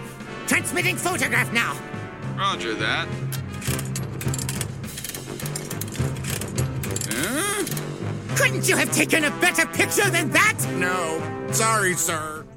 [0.47, 1.77] Transmitting photograph now.
[2.37, 3.09] Roger that.
[7.11, 7.65] Huh?
[8.37, 10.59] Couldn't you have taken a better picture than that?
[10.77, 11.53] No.
[11.53, 12.48] Sorry, sir.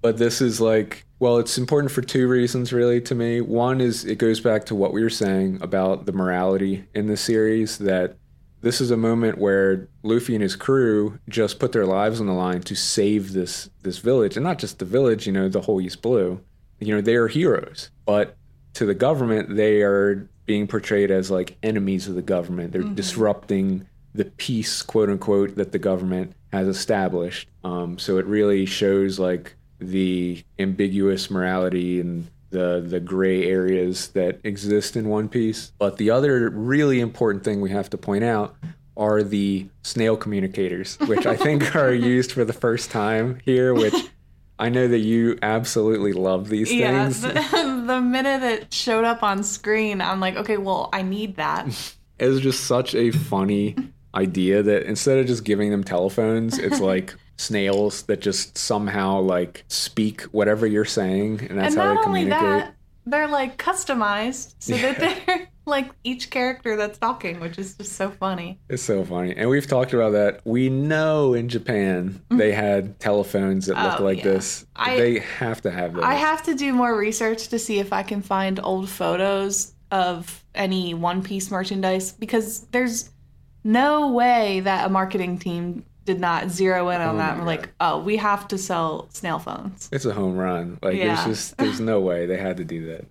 [0.00, 3.40] But this is like well it's important for two reasons really to me.
[3.40, 7.16] One is it goes back to what we were saying about the morality in the
[7.16, 8.16] series that
[8.60, 12.32] this is a moment where Luffy and his crew just put their lives on the
[12.32, 14.36] line to save this this village.
[14.36, 16.40] And not just the village you know the whole East Blue.
[16.80, 17.90] You know they are heroes.
[18.04, 18.36] But
[18.74, 22.72] to the government they are being portrayed as like enemies of the government.
[22.72, 27.48] They're disrupting the peace quote unquote that the government has established.
[27.64, 34.40] Um, so it really shows like the ambiguous morality and the the gray areas that
[34.44, 35.72] exist in One Piece.
[35.78, 38.56] But the other really important thing we have to point out
[38.96, 43.94] are the snail communicators, which I think are used for the first time here, which
[44.58, 47.20] I know that you absolutely love these Yeah, things.
[47.20, 51.68] the, the minute it showed up on screen, I'm like, okay, well, I need that.
[52.18, 53.76] It was just such a funny
[54.16, 59.64] idea that instead of just giving them telephones, it's like snails that just somehow like
[59.68, 62.40] speak whatever you're saying, and that's and how not they only communicate.
[62.40, 62.74] that,
[63.06, 68.10] they're like customized so that they're like each character that's talking, which is just so
[68.10, 68.58] funny.
[68.68, 69.34] It's so funny.
[69.36, 70.40] And we've talked about that.
[70.44, 72.36] We know in Japan mm-hmm.
[72.36, 74.24] they had telephones that look Oh, like yeah.
[74.24, 74.66] this.
[74.76, 76.04] I- they have to have those.
[76.04, 80.44] I have to do more research to see if I can find old photos of
[80.54, 83.10] any One Piece merchandise because there's
[83.64, 87.68] no way that a marketing team did not zero in on Oh that were like,
[87.80, 89.88] oh, we have to sell snail phones.
[89.92, 90.78] it's a home run.
[90.82, 91.14] Like Yeah.
[91.14, 93.04] there's just there's no way they had to do that.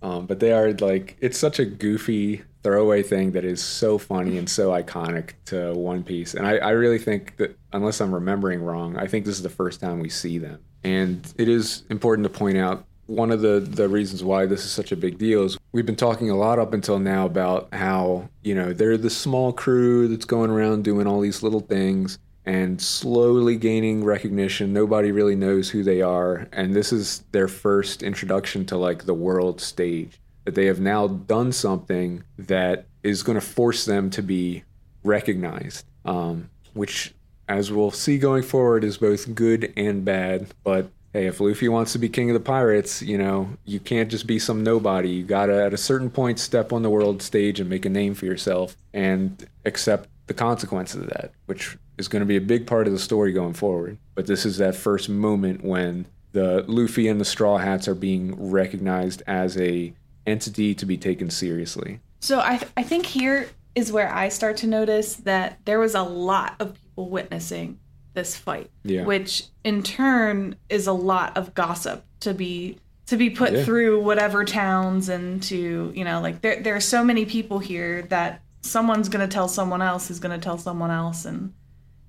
[0.00, 4.38] Um, but they are like it's such a goofy throwaway thing that is so funny
[4.38, 6.34] and so iconic to One Piece.
[6.34, 9.50] And I, I really think that unless I'm remembering wrong, I think this is the
[9.50, 10.60] first time we see them.
[10.84, 14.70] And it is important to point out one of the, the reasons why this is
[14.70, 18.28] such a big deal is we've been talking a lot up until now about how,
[18.42, 22.80] you know, they're the small crew that's going around doing all these little things and
[22.80, 24.72] slowly gaining recognition.
[24.72, 26.48] Nobody really knows who they are.
[26.52, 30.20] And this is their first introduction to like the world stage.
[30.44, 34.64] That they have now done something that is going to force them to be
[35.02, 37.14] recognized, um, which,
[37.48, 40.48] as we'll see going forward, is both good and bad.
[40.62, 44.10] But hey, if Luffy wants to be king of the pirates, you know, you can't
[44.10, 45.10] just be some nobody.
[45.10, 48.14] You gotta, at a certain point, step on the world stage and make a name
[48.14, 52.66] for yourself and accept the consequences of that, which is going to be a big
[52.66, 53.98] part of the story going forward.
[54.14, 58.34] But this is that first moment when the Luffy and the Straw Hats are being
[58.50, 59.92] recognized as a
[60.26, 62.00] entity to be taken seriously.
[62.20, 66.02] So I, I think here is where I start to notice that there was a
[66.02, 67.78] lot of people witnessing
[68.14, 69.04] this fight, Yeah.
[69.04, 73.64] which in turn is a lot of gossip to be to be put Yeah.
[73.64, 78.02] through whatever towns and to you know like there there are so many people here
[78.02, 81.52] that someone's gonna tell someone else who's gonna tell someone else and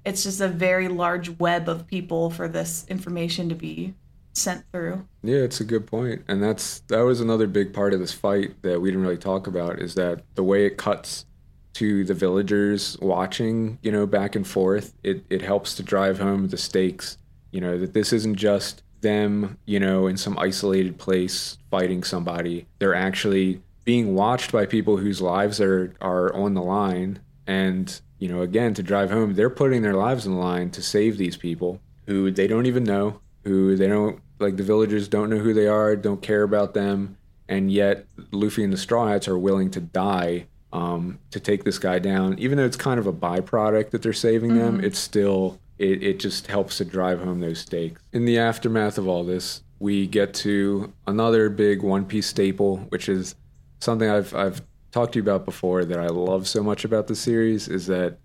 [0.06, 3.94] it's just a very large web of people for this information to be
[4.34, 5.06] sent through.
[5.23, 5.90] Yeah, it's a good.
[6.27, 9.48] And that's that was another big part of this fight that we didn't really talk
[9.48, 11.26] about is that the way it cuts
[11.73, 16.48] to the villagers watching, you know, back and forth, it, it helps to drive home
[16.48, 17.18] the stakes,
[17.52, 22.65] you know, that this isn't just them, you know, in some isolated place fighting somebody.
[22.80, 28.28] They're actually being watched by people whose lives are are on the line and, you
[28.28, 31.38] know, again to drive home, they're putting their lives on the line to save these
[31.38, 35.53] people who they don't even know, who they don't like the villagers don't know who
[35.53, 37.18] they are, don't care about them,
[37.48, 41.80] and yet Luffy and the Straw Hats are willing to die um, to take this
[41.80, 42.38] guy down.
[42.40, 46.20] Even though it's kind of a byproduct that they're saving them, it's still it, it
[46.20, 48.02] just helps to drive home those stakes.
[48.12, 53.07] In the aftermath of all this, we get to another big One Piece staple, which
[53.07, 53.36] is
[53.80, 54.62] something I've I've
[54.92, 58.18] talked to you about before that I love so much about the series is that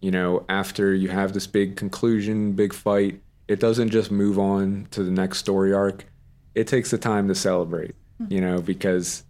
[0.00, 4.86] you know after you have this big conclusion, big fight, it doesn't just move on
[4.92, 6.06] to the next story arc.
[6.54, 8.32] It takes the time to celebrate, mm-hmm.
[8.32, 9.24] you know, because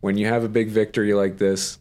[0.00, 1.78] when you have a big victory like this,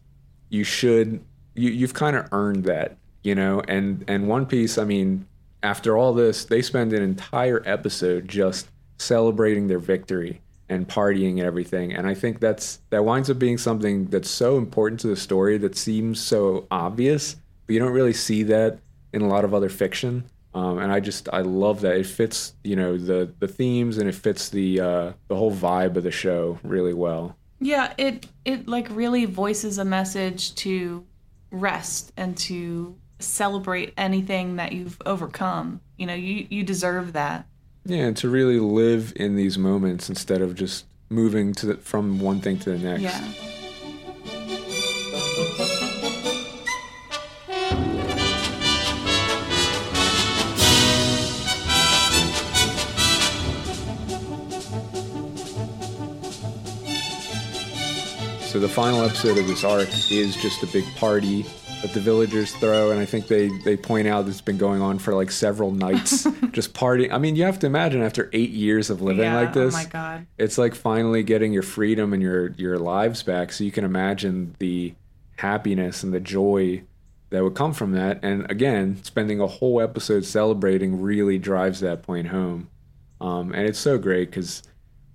[0.49, 3.61] you should you you've kind of earned that, you know.
[3.67, 5.27] And and One Piece, I mean,
[5.63, 11.41] after all this, they spend an entire episode just celebrating their victory and partying and
[11.41, 11.93] everything.
[11.93, 15.57] And I think that's that winds up being something that's so important to the story
[15.59, 17.35] that seems so obvious,
[17.65, 18.79] but you don't really see that
[19.13, 20.25] in a lot of other fiction.
[20.53, 24.07] Um, and I just I love that it fits you know the the themes and
[24.07, 27.35] it fits the uh, the whole vibe of the show really well.
[27.59, 31.05] Yeah, it it like really voices a message to
[31.51, 35.81] rest and to celebrate anything that you've overcome.
[35.97, 37.47] You know, you you deserve that.
[37.87, 42.19] Yeah, and to really live in these moments instead of just moving to the, from
[42.19, 43.01] one thing to the next.
[43.03, 43.31] Yeah.
[58.47, 61.45] So the final episode of this arc is just a big party
[61.85, 64.97] that the villagers throw, and I think they they point out it's been going on
[64.97, 67.11] for like several nights, just partying.
[67.11, 69.35] I mean, you have to imagine after eight years of living yeah.
[69.35, 70.25] like this, Oh my god.
[70.39, 73.53] it's like finally getting your freedom and your your lives back.
[73.53, 74.95] So you can imagine the
[75.37, 76.81] happiness and the joy
[77.29, 78.19] that would come from that.
[78.23, 82.67] And again, spending a whole episode celebrating really drives that point home.
[83.21, 84.63] Um, and it's so great because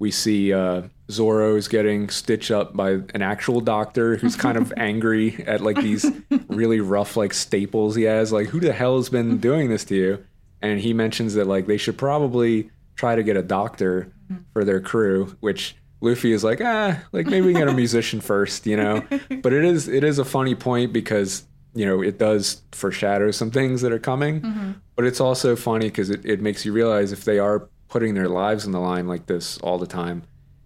[0.00, 5.44] we see uh, Zoro's getting stitched up by an actual doctor who's kind of angry
[5.46, 6.10] at like these
[6.48, 8.32] really rough like staples he has.
[8.32, 10.26] Like, who the hell has been doing this to you?
[10.62, 14.12] And he mentions that like they should probably try to get a doctor
[14.52, 18.66] for their crew, which Luffy is like, ah, like maybe we get a musician first,
[18.66, 19.04] you know.
[19.42, 21.44] But it is it is a funny point because
[21.74, 26.10] you know it does foreshadow some things that are coming, but it's also funny because
[26.10, 29.26] it, it makes you realize if they are putting their lives on the line like
[29.26, 30.22] this all the time,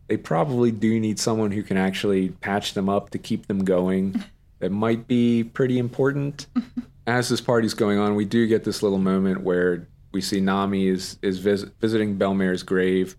[0.06, 4.22] they probably do need someone who can actually patch them up to keep them going.
[4.60, 6.46] that might be pretty important.
[7.06, 10.86] As this party's going on, we do get this little moment where we see Nami
[10.86, 13.16] is is vis- visiting Bell-mère's grave,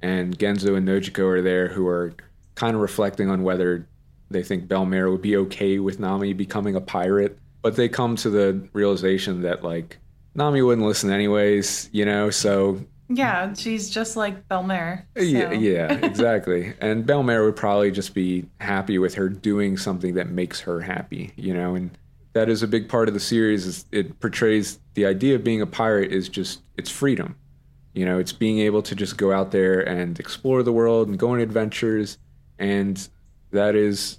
[0.00, 2.14] and Genzo and Nojiko are there, who are
[2.54, 3.86] kind of reflecting on whether
[4.30, 7.38] they think Bell-mère would be okay with Nami becoming a pirate.
[7.60, 9.98] But they come to the realization that like
[10.34, 12.30] Nami wouldn't listen anyways, you know.
[12.30, 15.04] So Yeah, she's just like Bell-mère.
[15.16, 15.22] So.
[15.22, 16.74] yeah, yeah, exactly.
[16.80, 21.32] and Bell-mère would probably just be happy with her doing something that makes her happy,
[21.36, 21.96] you know, and
[22.32, 25.62] that is a big part of the series is it portrays the idea of being
[25.62, 27.34] a pirate is just it's freedom.
[27.94, 31.18] You know, it's being able to just go out there and explore the world and
[31.18, 32.18] go on adventures
[32.58, 33.08] and
[33.52, 34.18] that is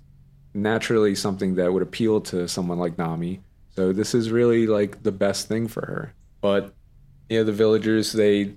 [0.55, 3.41] naturally something that would appeal to someone like Nami.
[3.75, 6.13] So this is really like the best thing for her.
[6.41, 6.73] But
[7.29, 8.55] yeah, the villagers they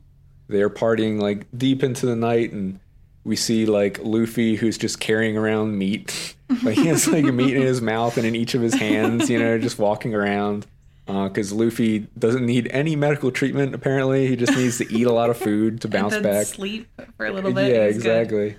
[0.50, 2.80] they're partying like deep into the night and
[3.24, 6.34] we see like Luffy who's just carrying around meat.
[6.62, 9.38] like he has like meat in his mouth and in each of his hands, you
[9.38, 10.66] know, just walking around.
[11.06, 13.74] Because Luffy doesn't need any medical treatment.
[13.74, 16.46] Apparently, he just needs to eat a lot of food to bounce back.
[16.46, 17.74] sleep for a little bit.
[17.74, 18.16] Yeah, He's good.
[18.20, 18.56] exactly.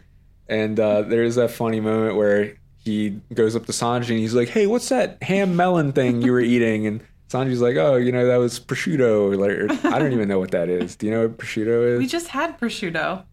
[0.49, 4.49] And uh, there's that funny moment where he goes up to Sanji and he's like,
[4.49, 7.01] "Hey, what's that ham melon thing you were eating?" And
[7.31, 10.67] Sanji's like, "Oh, you know, that was prosciutto." Like, I don't even know what that
[10.67, 10.97] is.
[10.97, 11.99] Do you know what prosciutto is?
[11.99, 13.23] We just had prosciutto.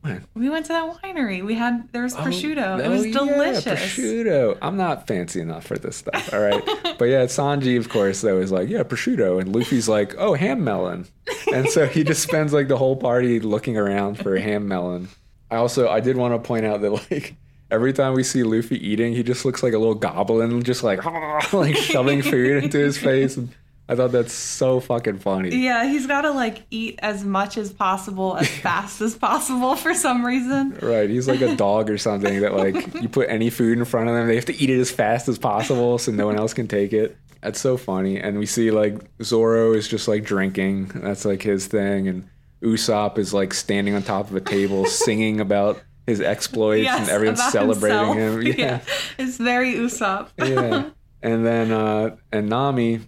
[0.00, 0.24] When?
[0.34, 1.44] We went to that winery.
[1.44, 2.80] We had there was oh, prosciutto.
[2.80, 3.64] it Oh, was yeah, delicious.
[3.64, 4.58] prosciutto.
[4.62, 6.32] I'm not fancy enough for this stuff.
[6.32, 6.62] All right.
[6.98, 9.40] but yeah, Sanji, of course, though, is like, yeah, prosciutto.
[9.40, 11.06] And Luffy's like, oh, ham melon.
[11.52, 15.08] And so he just spends like the whole party looking around for a ham melon.
[15.50, 17.34] I also, I did want to point out that like,
[17.70, 21.04] Every time we see Luffy eating, he just looks like a little goblin, just like
[21.52, 23.36] like shoving food into his face.
[23.36, 23.54] And
[23.90, 25.54] I thought that's so fucking funny.
[25.56, 29.94] Yeah, he's got to like eat as much as possible, as fast as possible for
[29.94, 30.78] some reason.
[30.82, 34.08] Right, he's like a dog or something that like you put any food in front
[34.08, 36.52] of them, they have to eat it as fast as possible so no one else
[36.52, 37.16] can take it.
[37.40, 38.20] That's so funny.
[38.20, 40.86] And we see like Zoro is just like drinking.
[40.94, 42.28] That's like his thing and
[42.62, 47.08] Usopp is like standing on top of a table singing about his exploits Yes, and
[47.08, 48.42] everyone's celebrating himself.
[48.42, 48.54] him.
[48.58, 48.80] Yeah.
[49.18, 50.28] it's very Usopp.
[50.38, 50.90] yeah.
[51.22, 53.00] And then uh and Nami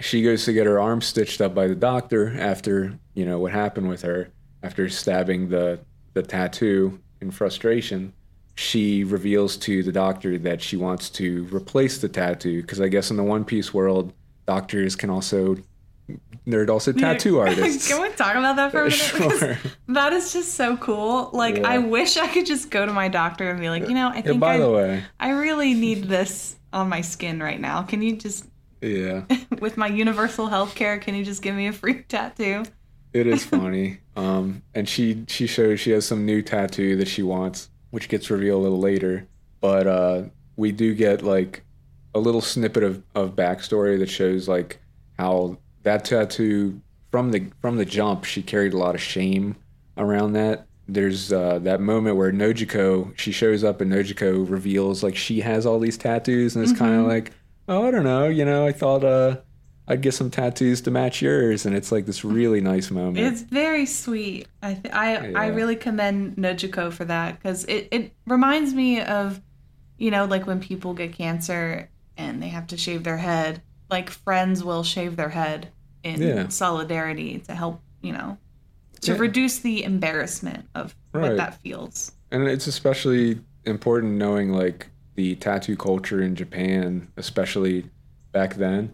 [0.00, 3.52] she goes to get her arm stitched up by the doctor after, you know, what
[3.52, 4.28] happened with her
[4.62, 5.78] after stabbing the
[6.14, 8.12] the tattoo in frustration.
[8.54, 13.10] She reveals to the doctor that she wants to replace the tattoo because I guess
[13.10, 14.12] in the One Piece world,
[14.46, 15.56] doctors can also
[16.46, 17.88] they're also tattoo artists.
[17.88, 18.98] Can we talk about that for a minute?
[19.40, 19.58] Sure.
[19.88, 21.30] That is just so cool.
[21.32, 21.68] Like, Yeah.
[21.68, 24.16] I wish I could just go to my doctor and be like, you know, I
[24.16, 27.82] Yeah, think by I, the way, I really need this on my skin right now.
[27.82, 28.46] Can you just
[28.82, 29.22] Yeah,
[29.60, 32.64] With my universal health care, can you just give me a free tattoo?
[33.12, 33.98] it is funny.
[34.16, 38.28] um, and she she shows she has some new tattoo that she wants, which gets
[38.30, 39.26] revealed a little later.
[39.60, 40.22] But uh,
[40.56, 41.64] we do get like
[42.14, 44.80] a little snippet of, of backstory that shows like
[45.18, 45.56] how
[45.86, 46.80] that tattoo
[47.10, 49.56] from the from the jump she carried a lot of shame
[49.96, 50.66] around that.
[50.88, 55.64] There's uh, that moment where Nojiko she shows up and Nojiko reveals like she has
[55.64, 57.32] all these tattoos and it's kind of like
[57.68, 59.38] oh I don't know you know I thought uh
[59.88, 63.18] I'd get some tattoos to match yours and it's like this really nice moment.
[63.18, 64.48] It's very sweet.
[64.62, 69.40] I th- I I really commend Nojiko for that because it it reminds me of,
[69.98, 73.62] you know, like when people get cancer and they have to shave their head.
[73.88, 75.70] Like friends will shave their head
[76.06, 76.48] in Yeah.
[76.48, 78.38] solidarity to help, you know,
[79.02, 79.18] to Yeah.
[79.18, 81.22] reduce the embarrassment of Right.
[81.30, 82.12] what that feels.
[82.30, 87.86] And it's especially important knowing like the tattoo culture in Japan, especially
[88.32, 88.90] back then.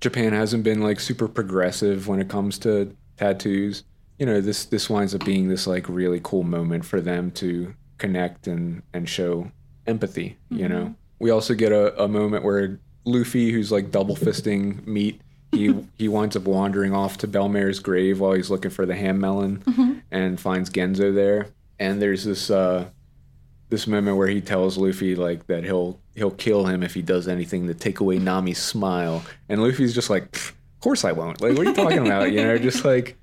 [0.00, 3.84] Japan hasn't been like super progressive when it comes to tattoos.
[4.18, 7.74] You know, this this winds up being this like really cool moment for them to
[7.98, 9.50] connect and and show
[9.86, 10.84] empathy, you know.
[10.84, 10.92] Mm-hmm.
[11.20, 15.20] We also get a, a moment where Luffy, who's like double fisting meat,
[15.52, 19.20] he he winds up wandering off to Bell-mère's grave while he's looking for the ham
[19.20, 21.48] melon and finds Genzo there.
[21.78, 22.88] And there's this uh
[23.68, 27.28] this moment where he tells Luffy like that he'll he'll kill him if he does
[27.28, 29.22] anything to take away Nami's smile.
[29.48, 31.40] And Luffy's just like, of course I won't.
[31.40, 32.32] Like, what are you talking about?
[32.32, 33.16] You know, just like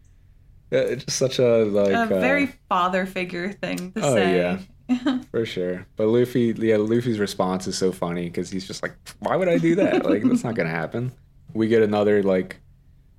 [0.73, 4.35] uh, it's just such a like a uh, very father figure thing to Oh, say.
[4.37, 4.59] yeah.
[5.31, 5.85] for sure.
[5.97, 9.57] But Luffy, yeah, Luffy's response is so funny because he's just like, "Why would I
[9.57, 10.05] do that?
[10.05, 11.11] Like, that's not gonna happen."
[11.53, 12.57] We get another like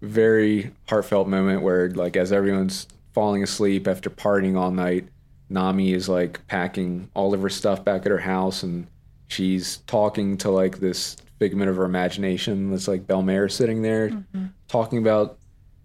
[0.01, 5.09] very heartfelt moment where, like, as everyone's falling asleep after partying all night,
[5.51, 8.87] Nami is like packing all of her stuff back at her house, and
[9.29, 12.71] she's talking to like this figment of her imagination.
[12.71, 14.47] That's like Bell-mère sitting there mm-hmm.
[14.69, 15.39] talking about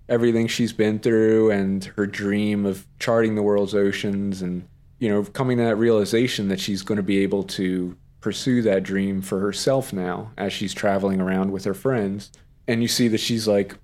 [0.09, 4.67] everything she's been through and her dream of charting the world's oceans and
[4.99, 8.83] you know coming to that realization that she's going to be able to pursue that
[8.83, 12.31] dream for herself now as she's traveling around with her friends
[12.67, 13.75] and you see that she's like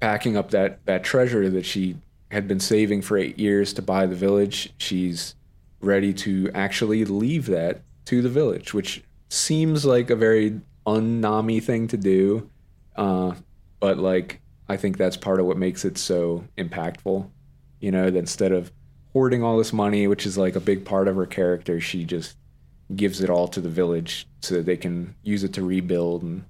[0.00, 1.96] packing up that that treasure that she
[2.30, 5.34] had been saving for 8 years to buy the village she's
[5.80, 11.88] ready to actually leave that to the village which seems like a very un-nami thing
[11.88, 12.50] to do
[12.96, 13.32] uh,
[13.80, 17.28] but like I think that's part of what makes it so impactful.
[17.80, 18.72] You know, that instead of
[19.12, 22.36] hoarding all this money, which is like a big part of her character, she just
[22.94, 26.44] gives it all to the village so that they can use it to rebuild and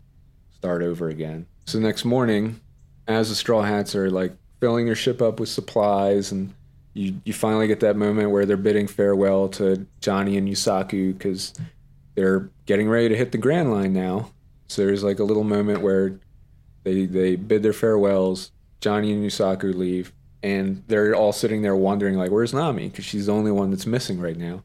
[0.55, 1.47] start over again.
[1.67, 2.61] So next morning,
[3.07, 6.53] as the Straw Hats are like filling their ship up with supplies and
[6.95, 11.53] you, you finally get that moment where they're bidding farewell to Johnny and Yosaku because
[12.15, 14.31] they're getting ready to hit the Grand Line now.
[14.69, 16.19] So there's like a little moment where
[16.85, 18.53] they they bid their farewells.
[18.81, 20.13] Johnny and Yosaku leave,
[20.43, 23.87] and they're all sitting there wondering like, "Where's Nami?" Because she's the only one that's
[23.87, 24.63] missing right now.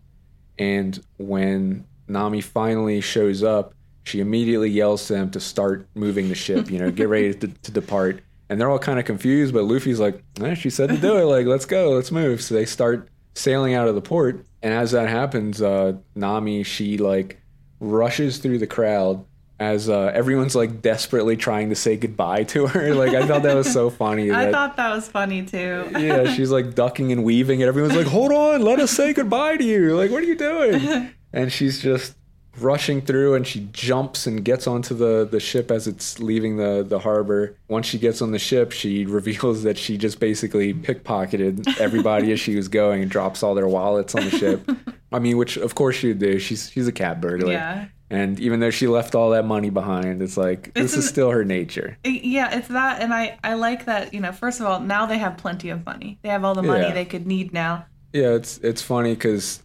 [0.59, 3.73] And when Nami finally shows up,
[4.03, 6.69] she immediately yells to them to start moving the ship.
[6.69, 8.21] You know, get ready to, to depart.
[8.49, 11.25] And they're all kind of confused, but Luffy's like, eh, "She said to do it.
[11.25, 14.45] Like, let's go, let's move." So they start sailing out of the port.
[14.61, 17.41] And as that happens, uh, Nami she like
[17.79, 19.23] rushes through the crowd
[19.59, 22.93] as uh, everyone's like desperately trying to say goodbye to her.
[22.99, 24.31] Like I thought that was so funny.
[24.31, 25.89] I that- thought that was funny too.
[25.97, 29.57] yeah, she's like ducking and weaving, and everyone's like, "Hold on, let us say goodbye
[29.57, 31.09] to you." Like, what are you doing?
[31.33, 32.15] And she's just
[32.59, 36.83] rushing through, and she jumps and gets onto the the ship as it's leaving the
[36.87, 37.55] the harbor.
[37.67, 42.39] Once she gets on the ship, she reveals that she just basically pickpocketed everybody as
[42.39, 44.69] she was going and drops all their wallets on the ship.
[45.11, 46.39] I mean, which of course she would do.
[46.39, 47.51] She's she's a cat burglar.
[47.53, 47.85] Yeah.
[48.11, 51.29] And even though she left all that money behind, it's like this It's is still
[51.29, 51.97] her nature.
[52.03, 54.13] Yeah, it's that, and I I like that.
[54.13, 56.17] You know, first of all, now they have plenty of money.
[56.23, 56.93] They have all the money Yeah.
[56.93, 57.85] they could need now.
[58.11, 59.61] Yeah, it's it's funny because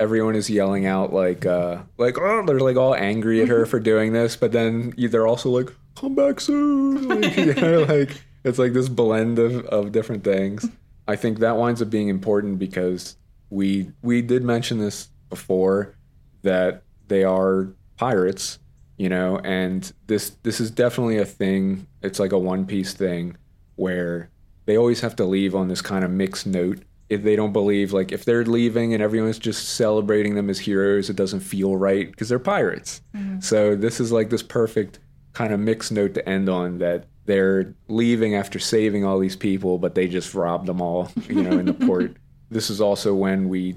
[0.00, 3.78] everyone is yelling out like uh like oh they're like all angry at her for
[3.78, 7.06] doing this, but then they're also like come back soon.
[7.08, 10.68] Like, you know, like it's like this blend of of different things.
[11.06, 13.16] I think that winds up being important because
[13.48, 15.94] we we did mention this before
[16.42, 18.58] that they are pirates,
[18.96, 21.86] you know, and this this is definitely a thing.
[22.02, 23.36] It's like a one piece thing
[23.76, 24.30] where
[24.66, 26.82] they always have to leave on this kind of mixed note.
[27.08, 31.08] If they don't believe, like if they're leaving and everyone's just celebrating them as heroes,
[31.08, 33.00] it doesn't feel right because they're pirates.
[33.14, 33.40] Mm-hmm.
[33.40, 34.98] So this is like this perfect
[35.32, 39.78] kind of mixed note to end on that they're leaving after saving all these people,
[39.78, 42.16] but they just robbed them all, you know, in the port.
[42.48, 43.74] This is also when we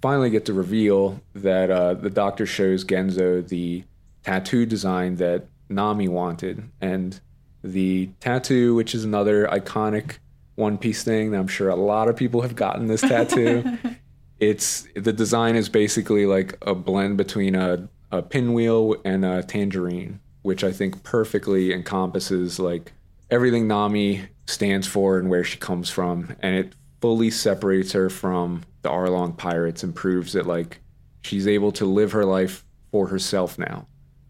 [0.00, 3.84] finally get to reveal that uh, the doctor shows Genzo the
[4.22, 6.68] tattoo design that Nami wanted.
[6.80, 7.20] And
[7.62, 10.18] the tattoo, which is another iconic
[10.54, 13.78] One Piece thing that I'm sure a lot of people have gotten this tattoo.
[14.40, 20.20] it's the design is basically like a blend between a, a pinwheel and a tangerine,
[20.42, 22.92] which I think perfectly encompasses like
[23.30, 26.36] everything Nami stands for and where she comes from.
[26.40, 30.80] And it fully separates her from the Arlong pirates and proves that like
[31.22, 33.86] she's able to live her life for herself now,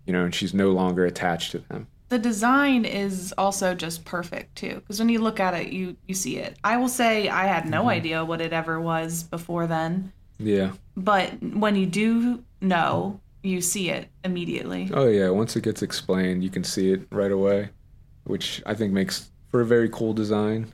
[0.06, 1.86] you know, and she's no longer attached to them.
[2.09, 6.14] The design is also just perfect too, because when you look at it, you you
[6.14, 6.56] see it.
[6.64, 7.89] I will say I had no mm-hmm.
[7.89, 10.72] idea what it ever was before then, Yeah.
[10.97, 14.90] but when you do know, you see it immediately.
[14.93, 17.70] Oh yeah, once it gets explained, you can see it right away,
[18.24, 20.72] which I think makes for a very cool design.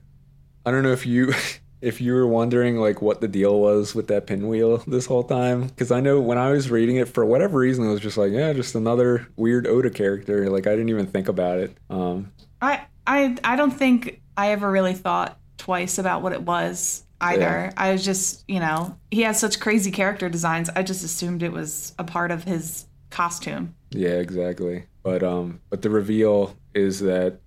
[0.64, 1.34] I don't know if you
[1.86, 5.68] if you were wondering like what the deal was with that pinwheel this whole time
[5.68, 8.32] because I know when I was reading it for whatever reason I was just like
[8.32, 11.76] yeah just another weird Oda character like I didn't even think about it.
[11.88, 17.04] Um, I I I don't think I ever really thought twice about what it was
[17.20, 17.40] either.
[17.40, 17.72] Yeah.
[17.76, 20.68] I was just, you know, he has such crazy character designs.
[20.74, 23.74] I just assumed it was a part of his costume.
[23.90, 24.84] Yeah, exactly.
[25.02, 27.38] But um, but the reveal is that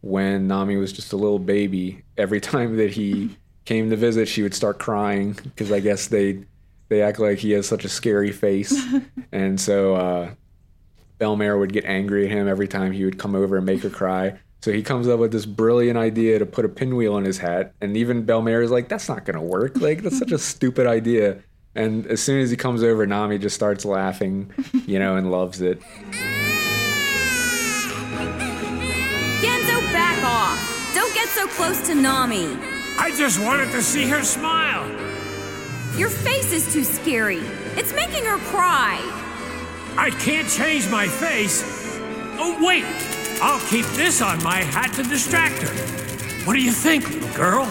[0.00, 4.42] when Nami was just a little baby, every time that he came to visit, she
[4.42, 6.44] would start crying because I guess they
[6.88, 8.78] they act like he has such a scary face,
[9.32, 10.30] and so uh,
[11.18, 13.90] Bell-mère would get angry at him every time he would come over and make her
[13.90, 14.38] cry.
[14.60, 17.74] So he comes up with this brilliant idea to put a pinwheel in his hat,
[17.80, 19.80] and even Bell-mère is like, "That's not gonna work.
[19.80, 21.38] Like that's such a stupid idea."
[21.74, 24.52] And as soon as he comes over, Nami just starts laughing,
[24.86, 25.80] you know, and loves it.
[29.42, 30.94] Genzo, back off!
[30.94, 32.56] Don't get so close to Nami!
[32.98, 34.88] I just wanted to see her smile.
[35.98, 37.40] Your face is too scary.
[37.76, 38.98] It's making her cry.
[39.96, 41.62] I can't change my face.
[42.38, 42.84] Oh, wait!
[43.40, 45.74] I'll keep this on my hat to distract her.
[46.44, 47.64] What do you think, little girl?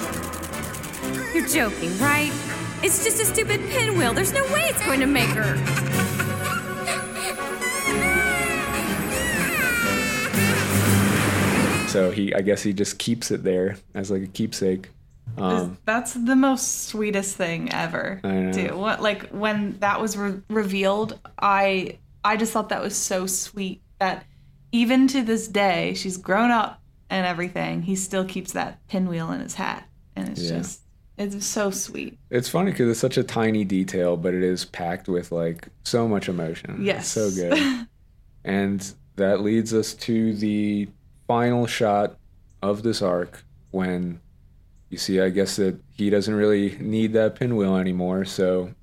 [1.34, 2.32] You're joking, right?
[2.82, 4.14] It's just a stupid pinwheel.
[4.14, 5.58] There's no way it's going to make her.
[11.88, 14.90] So he, I guess, he just keeps it there as like a keepsake.
[15.38, 18.20] Um, That's the most sweetest thing ever.
[18.24, 18.78] I know.
[18.78, 23.82] What like when that was re- revealed, I I just thought that was so sweet
[24.00, 24.26] that
[24.72, 27.84] even to this day, she's grown up and everything.
[27.84, 30.58] He still keeps that pinwheel in his hat, and it's Yeah.
[30.58, 30.82] just
[31.18, 32.18] it's so sweet.
[32.32, 36.08] It's funny because it's such a tiny detail, but it is packed with like so
[36.08, 36.72] much emotion.
[36.78, 37.08] It's Yes.
[37.08, 37.88] so good.
[38.44, 40.88] and that leads us to the
[41.28, 42.18] final shot
[42.64, 44.20] of this arc when
[44.94, 48.26] you see, I guess, that he doesn't really need that pinwheel anymore.
[48.26, 48.74] So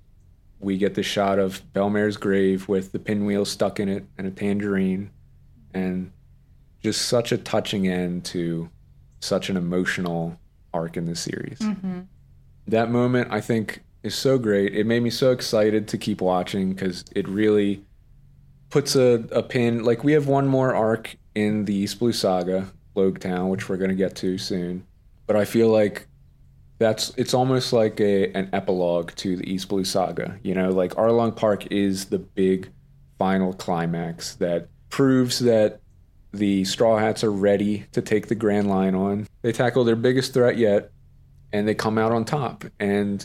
[0.58, 4.30] we get the shot of Bell-mère's grave with the pinwheel stuck in it and a
[4.32, 5.12] tangerine.
[5.72, 6.10] And
[6.82, 8.68] just such a touching end to
[9.20, 10.36] such an emotional
[10.74, 12.00] arc in the series Mm-hmm.
[12.68, 14.74] that moment I think is so great.
[14.74, 17.84] It made me so excited to keep watching because it really
[18.70, 19.84] puts a, a pin.
[19.84, 23.76] Like we have one more arc in the East Blue Saga, Logue Town, which we're
[23.76, 24.86] gonna get to soon.
[25.30, 26.08] But I feel like
[26.78, 30.36] that's it's almost like a an epilogue to the East Blue Saga.
[30.42, 32.68] You know, like Arlong Park is the big
[33.16, 35.82] final climax that proves that
[36.32, 39.28] the Straw Hats are ready to take the Grand Line on.
[39.42, 40.90] They tackle their biggest threat yet,
[41.52, 42.64] and they come out on top.
[42.80, 43.24] And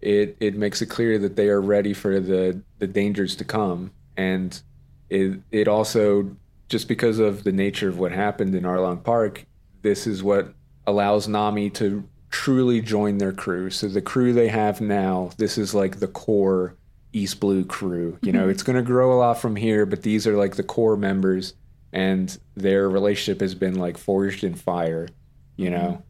[0.00, 3.90] it it makes it clear that they are ready for the the dangers to come.
[4.16, 4.62] And
[5.10, 6.36] it it also
[6.68, 9.44] just because of the nature of what happened in Arlong Park,
[9.82, 10.54] this is what
[10.86, 13.70] allows Nami to truly join their crew.
[13.70, 16.76] So the crew they have now, this is like the core
[17.12, 18.18] East Blue crew.
[18.22, 18.50] You know, Mhm.
[18.50, 21.54] it's going to grow a lot from here, but these are like the core members
[21.92, 25.08] and their relationship has been like forged in fire,
[25.56, 26.02] you know.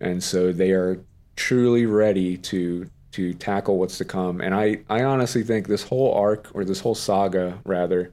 [0.00, 1.00] And so they are
[1.36, 4.40] truly ready to to tackle what's to come.
[4.40, 8.12] And I I honestly think this whole arc or this whole saga rather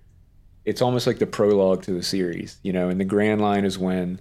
[0.66, 3.78] it's almost like the prologue to the series, you know, and the grand line is
[3.78, 4.20] when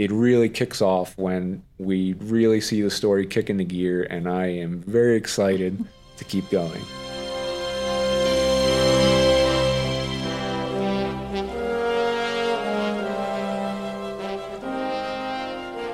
[0.00, 4.46] it really kicks off when we really see the story kick into gear and I
[4.46, 5.84] am very excited
[6.16, 6.80] to keep going.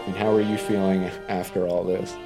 [0.06, 2.16] And how are you feeling after all this?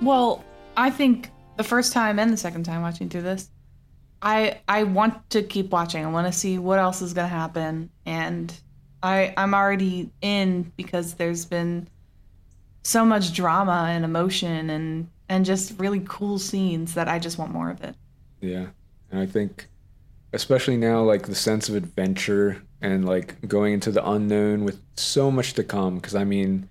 [0.00, 0.42] Well,
[0.78, 3.50] I think the first time and the second time watching through this,
[4.22, 6.06] I I want to keep watching.
[6.06, 8.50] I want to see what else is going to happen, and
[9.06, 11.88] I I'm already in because there's been
[12.82, 17.52] so much drama and emotion and and just really cool scenes that I just want
[17.52, 17.94] more of it.
[18.40, 18.66] Yeah.
[19.10, 19.68] And I think
[20.32, 25.30] especially now like the sense of adventure and like going into the unknown with so
[25.30, 25.96] much to come.
[25.96, 26.68] Because I mean,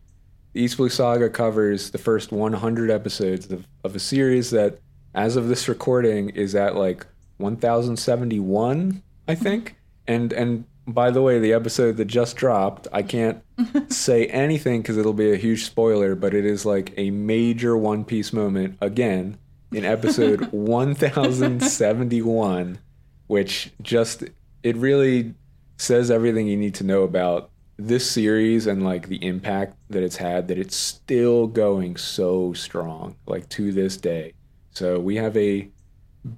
[0.53, 4.79] the East Blue Saga covers the first 100 episodes of, of a series that,
[5.13, 7.05] as of this recording, is at like
[7.37, 9.75] 1071, I think.
[10.07, 13.43] And and by the way, the episode that just dropped, I can't
[13.91, 18.05] say anything because it'll be a huge spoiler, but it is like a major One
[18.05, 19.37] Piece moment again
[19.71, 22.79] in episode 1071,
[23.27, 24.23] which just
[24.63, 25.33] it really
[25.77, 30.15] says everything you need to know about this series and like the impact that it's
[30.15, 34.31] had that it's still going so strong like to this day
[34.71, 35.67] so we have a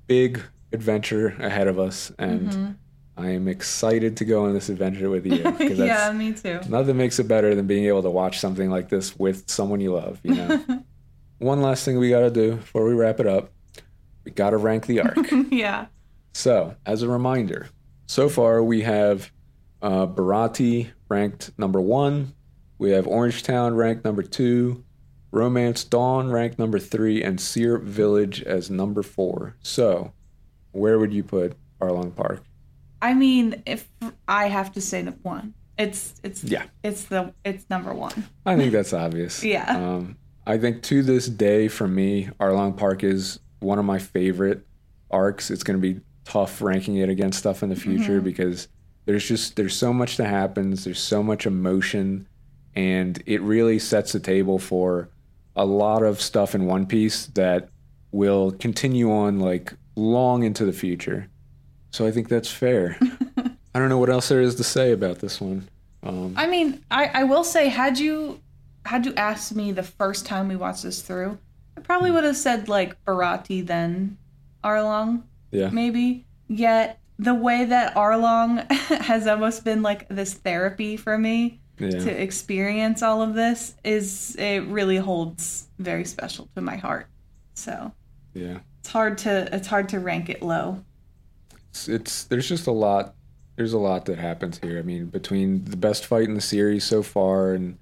[0.08, 0.42] big
[0.74, 2.72] adventure ahead of us and Mm-hmm.
[3.18, 6.60] I am excited to go on this adventure with you because yeah, me too.
[6.70, 9.94] nothing makes it better than being able to watch something like this with someone you
[9.94, 10.84] love you know
[11.40, 13.52] one last thing we got to do before we wrap it up
[14.28, 15.18] we got to rank the arc
[15.52, 15.86] yeah.
[16.34, 17.70] so, as a reminder,
[18.08, 19.32] so far we have
[19.82, 22.34] uh, Baratie ranked number one,
[22.78, 24.84] we have Orangetown ranked number two,
[25.32, 29.56] Romance Dawn ranked number three, and Syrup Village as number four.
[29.62, 30.12] So,
[30.74, 32.44] where would you put Arlong Park?
[33.02, 33.88] I mean, if
[34.28, 36.64] I have to say the one, it's it's Yeah.
[36.84, 38.26] it's the it's number one.
[38.46, 39.44] I think that's obvious.
[39.44, 39.66] Yeah.
[39.78, 44.66] Um, I think to this day, for me, Arlong Park is one of my favorite
[45.12, 45.52] arcs.
[45.52, 48.24] It's going to be tough ranking it against stuff in the future Mhm.
[48.24, 48.68] because
[49.06, 50.84] there's just there's so much that happens.
[50.86, 52.28] There's so much emotion,
[52.76, 55.10] and it really sets the table for
[55.56, 57.70] a lot of stuff in One Piece that
[58.12, 61.28] will continue on like long into the future.
[61.98, 62.96] So I think that's fair.
[63.74, 65.68] I don't know what else there is to say about this one.
[66.04, 68.40] Um, I mean, I I will say, had you
[68.86, 71.40] had you asked me the first time we watched this through,
[71.76, 74.20] I probably would have said like Baratie then
[74.64, 75.24] Arlong.
[75.50, 75.72] Yeah.
[75.72, 76.28] Maybe.
[76.48, 78.72] Yet the way that Arlong
[79.02, 81.90] has almost been like this therapy for me Yeah.
[81.90, 87.08] to experience all of this is it really holds very special to my heart.
[87.56, 87.92] So
[88.36, 88.60] yeah.
[88.82, 90.84] it's hard to it's hard to rank it low.
[91.78, 93.14] It's, it's there's just a lot
[93.56, 94.78] there's a lot that happens here.
[94.78, 97.78] I mean, between the best fight in the series so far and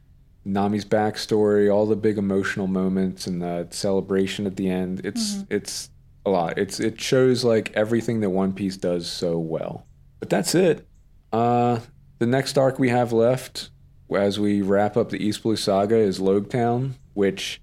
[0.46, 5.90] Nami's backstory, all the big emotional moments and the celebration at the end, it's it's
[6.26, 6.58] a lot.
[6.58, 9.86] It's it shows like everything that One Piece does so well.
[10.20, 10.88] But that's it.
[11.32, 11.80] Uh
[12.20, 13.70] the next arc we have left
[14.16, 17.62] as we wrap up the East Blue saga is Loguetown, which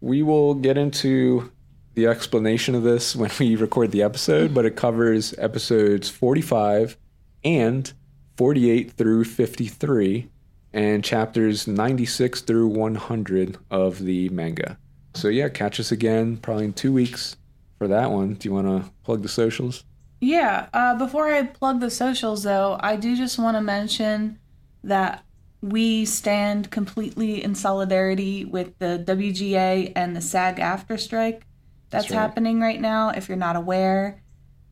[0.00, 1.50] we will get into
[1.94, 6.96] the explanation of this when we record the episode, but it covers episodes 45
[7.44, 7.92] and
[8.36, 10.28] 48 through 53
[10.72, 14.76] and chapters 96 through 100 of the manga.
[15.14, 17.36] So, yeah, catch us again probably in two weeks
[17.78, 18.34] for that one.
[18.34, 19.84] Do you want to plug the socials?
[20.20, 20.68] Yeah.
[20.72, 24.40] Uh, before I plug the socials, though, I do just want to mention
[24.82, 25.24] that
[25.60, 31.46] we stand completely in solidarity with the WGA and the SAG-AFTRA strike
[31.94, 32.20] that's, That's right.
[32.20, 33.10] happening right now.
[33.10, 34.22] If you're not aware,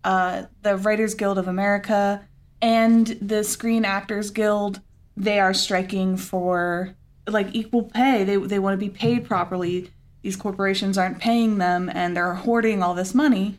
[0.05, 2.27] uh, the Writers Guild of America
[2.61, 4.81] and the Screen Actors Guild
[5.15, 6.95] they are striking for
[7.27, 8.25] like equal pay.
[8.25, 9.91] They they want to be paid properly.
[10.23, 13.59] These corporations aren't paying them, and they're hoarding all this money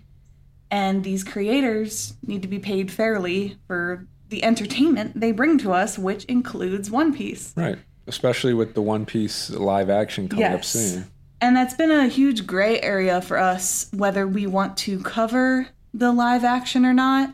[0.73, 5.99] and these creators need to be paid fairly for the entertainment they bring to us,
[5.99, 7.53] which includes One Piece.
[7.55, 7.77] Right.
[8.07, 11.05] Especially with the One Piece live action coming up soon.
[11.43, 16.13] And that's been a huge gray area for us, whether we want to cover the
[16.13, 17.33] live action or not.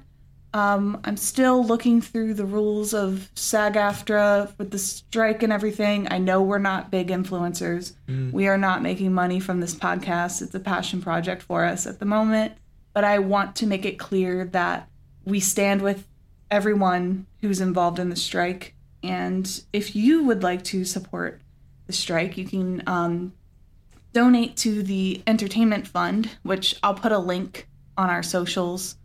[0.51, 6.07] Um, I'm still looking through the rules of SAG AFTRA with the strike and everything.
[6.09, 7.93] I know we're not big influencers.
[8.07, 8.31] Mm.
[8.31, 10.41] We are not making money from this podcast.
[10.41, 12.53] It's a passion project for us at the moment.
[12.93, 14.89] But I want to make it clear that
[15.23, 16.07] we stand with
[16.49, 18.73] everyone who's involved in the strike.
[19.03, 21.41] And if you would like to support
[21.85, 23.33] the strike, you can um,
[24.13, 27.67] donate to the entertainment fund, which I'll put a link
[27.97, 28.95] on our socials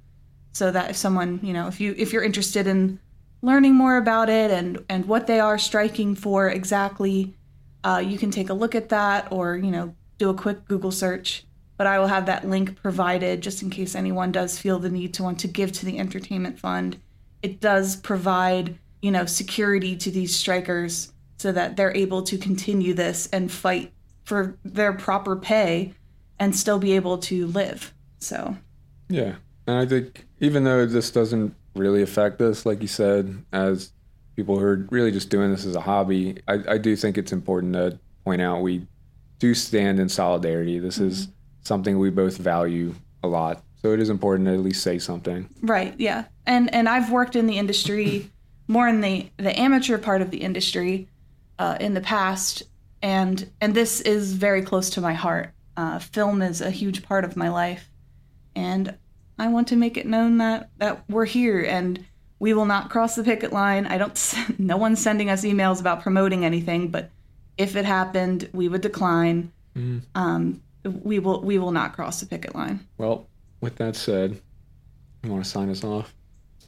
[0.53, 3.01] so that if someone, you know, if you if you're interested in
[3.43, 7.35] learning more about it and and what they are striking for exactly,
[7.83, 10.93] uh, you can take a look at that or you know do a quick Google
[10.93, 11.45] search.
[11.77, 15.13] But I will have that link provided just in case anyone does feel the need
[15.15, 17.01] to want to give to the entertainment fund.
[17.43, 22.95] It does provide you know security to these strikers so that they're able to continue
[22.95, 23.93] this and fight
[24.25, 25.95] for their proper pay
[26.39, 27.95] and still be able to live.
[28.19, 28.57] So
[29.09, 29.37] Yeah.
[29.67, 33.93] And I think even though this doesn't really affect us, like you said, as
[34.37, 37.33] people who are really just doing this as a hobby, I, I do think it's
[37.33, 38.87] important to point out we
[39.39, 40.79] do stand in solidarity.
[40.79, 41.29] This is
[41.63, 43.63] something we both value a lot.
[43.81, 45.49] So it is important to at least say something.
[45.61, 46.25] Right, yeah.
[46.47, 48.31] And and I've worked in the industry
[48.67, 51.09] more in the the amateur part of the industry
[51.59, 52.63] uh, in the past,
[53.05, 55.53] and and this is very close to my heart.
[55.77, 57.91] Uh, film is a huge part of my life,
[58.57, 58.97] and
[59.39, 62.03] I want to make it known that that we're here and
[62.39, 63.87] we will not cross the picket line.
[63.87, 64.35] I don't.
[64.59, 67.11] No one's sending us emails about promoting anything, but
[67.59, 69.53] if it happened, we would decline.
[69.77, 70.03] Mm.
[70.15, 72.87] Um, we will we will not cross the picket line.
[72.97, 73.27] Well,
[73.61, 74.41] with that said,
[75.23, 76.15] you want to sign us off?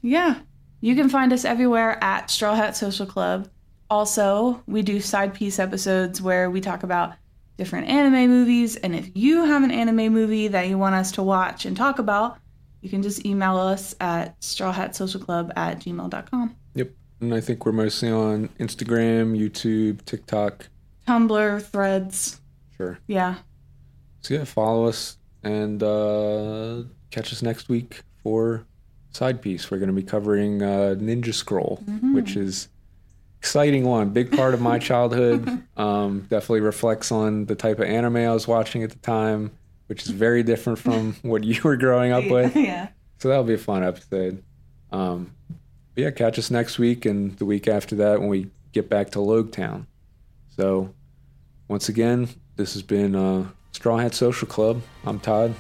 [0.03, 0.41] Yeah.
[0.83, 3.49] You can find us everywhere at Straw Hat Social Club.
[3.91, 7.15] Also, we do side piece episodes where we talk about
[7.57, 8.77] different anime movies.
[8.77, 11.99] And if you have an anime movie that you want us to watch and talk
[11.99, 12.39] about,
[12.83, 16.57] you can just email us at strawhatsocialclub at gmail.com.
[16.75, 16.91] Yep.
[17.21, 20.69] And I think we're mostly on Instagram, YouTube, TikTok.
[21.09, 22.41] Tumblr, threads.
[22.77, 22.99] Sure.
[23.07, 23.37] Yeah.
[24.21, 28.67] So yeah, follow us and uh, catch us next week for
[29.13, 29.71] side piece.
[29.71, 32.13] We're going to be covering uh, Ninja Scroll, Mhm.
[32.15, 32.69] which is
[33.47, 35.63] exciting one, big part of my childhood.
[35.77, 39.53] um, definitely reflects on the type of anime I was watching at the time,
[39.87, 42.57] which is very different from what you were growing up with.
[42.57, 42.89] yeah.
[43.19, 44.43] So that'll be a fun episode.
[44.91, 45.31] Um,
[45.95, 49.11] but yeah, catch us next week and the week after that when we get back
[49.11, 49.87] to Loguetown.
[50.57, 50.93] So
[51.69, 54.83] once again, this has been uh, Straw Hat Social Club.
[55.05, 55.55] I'm Todd,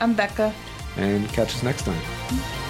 [0.00, 0.52] I'm Becca.
[0.98, 2.65] and catch us next time.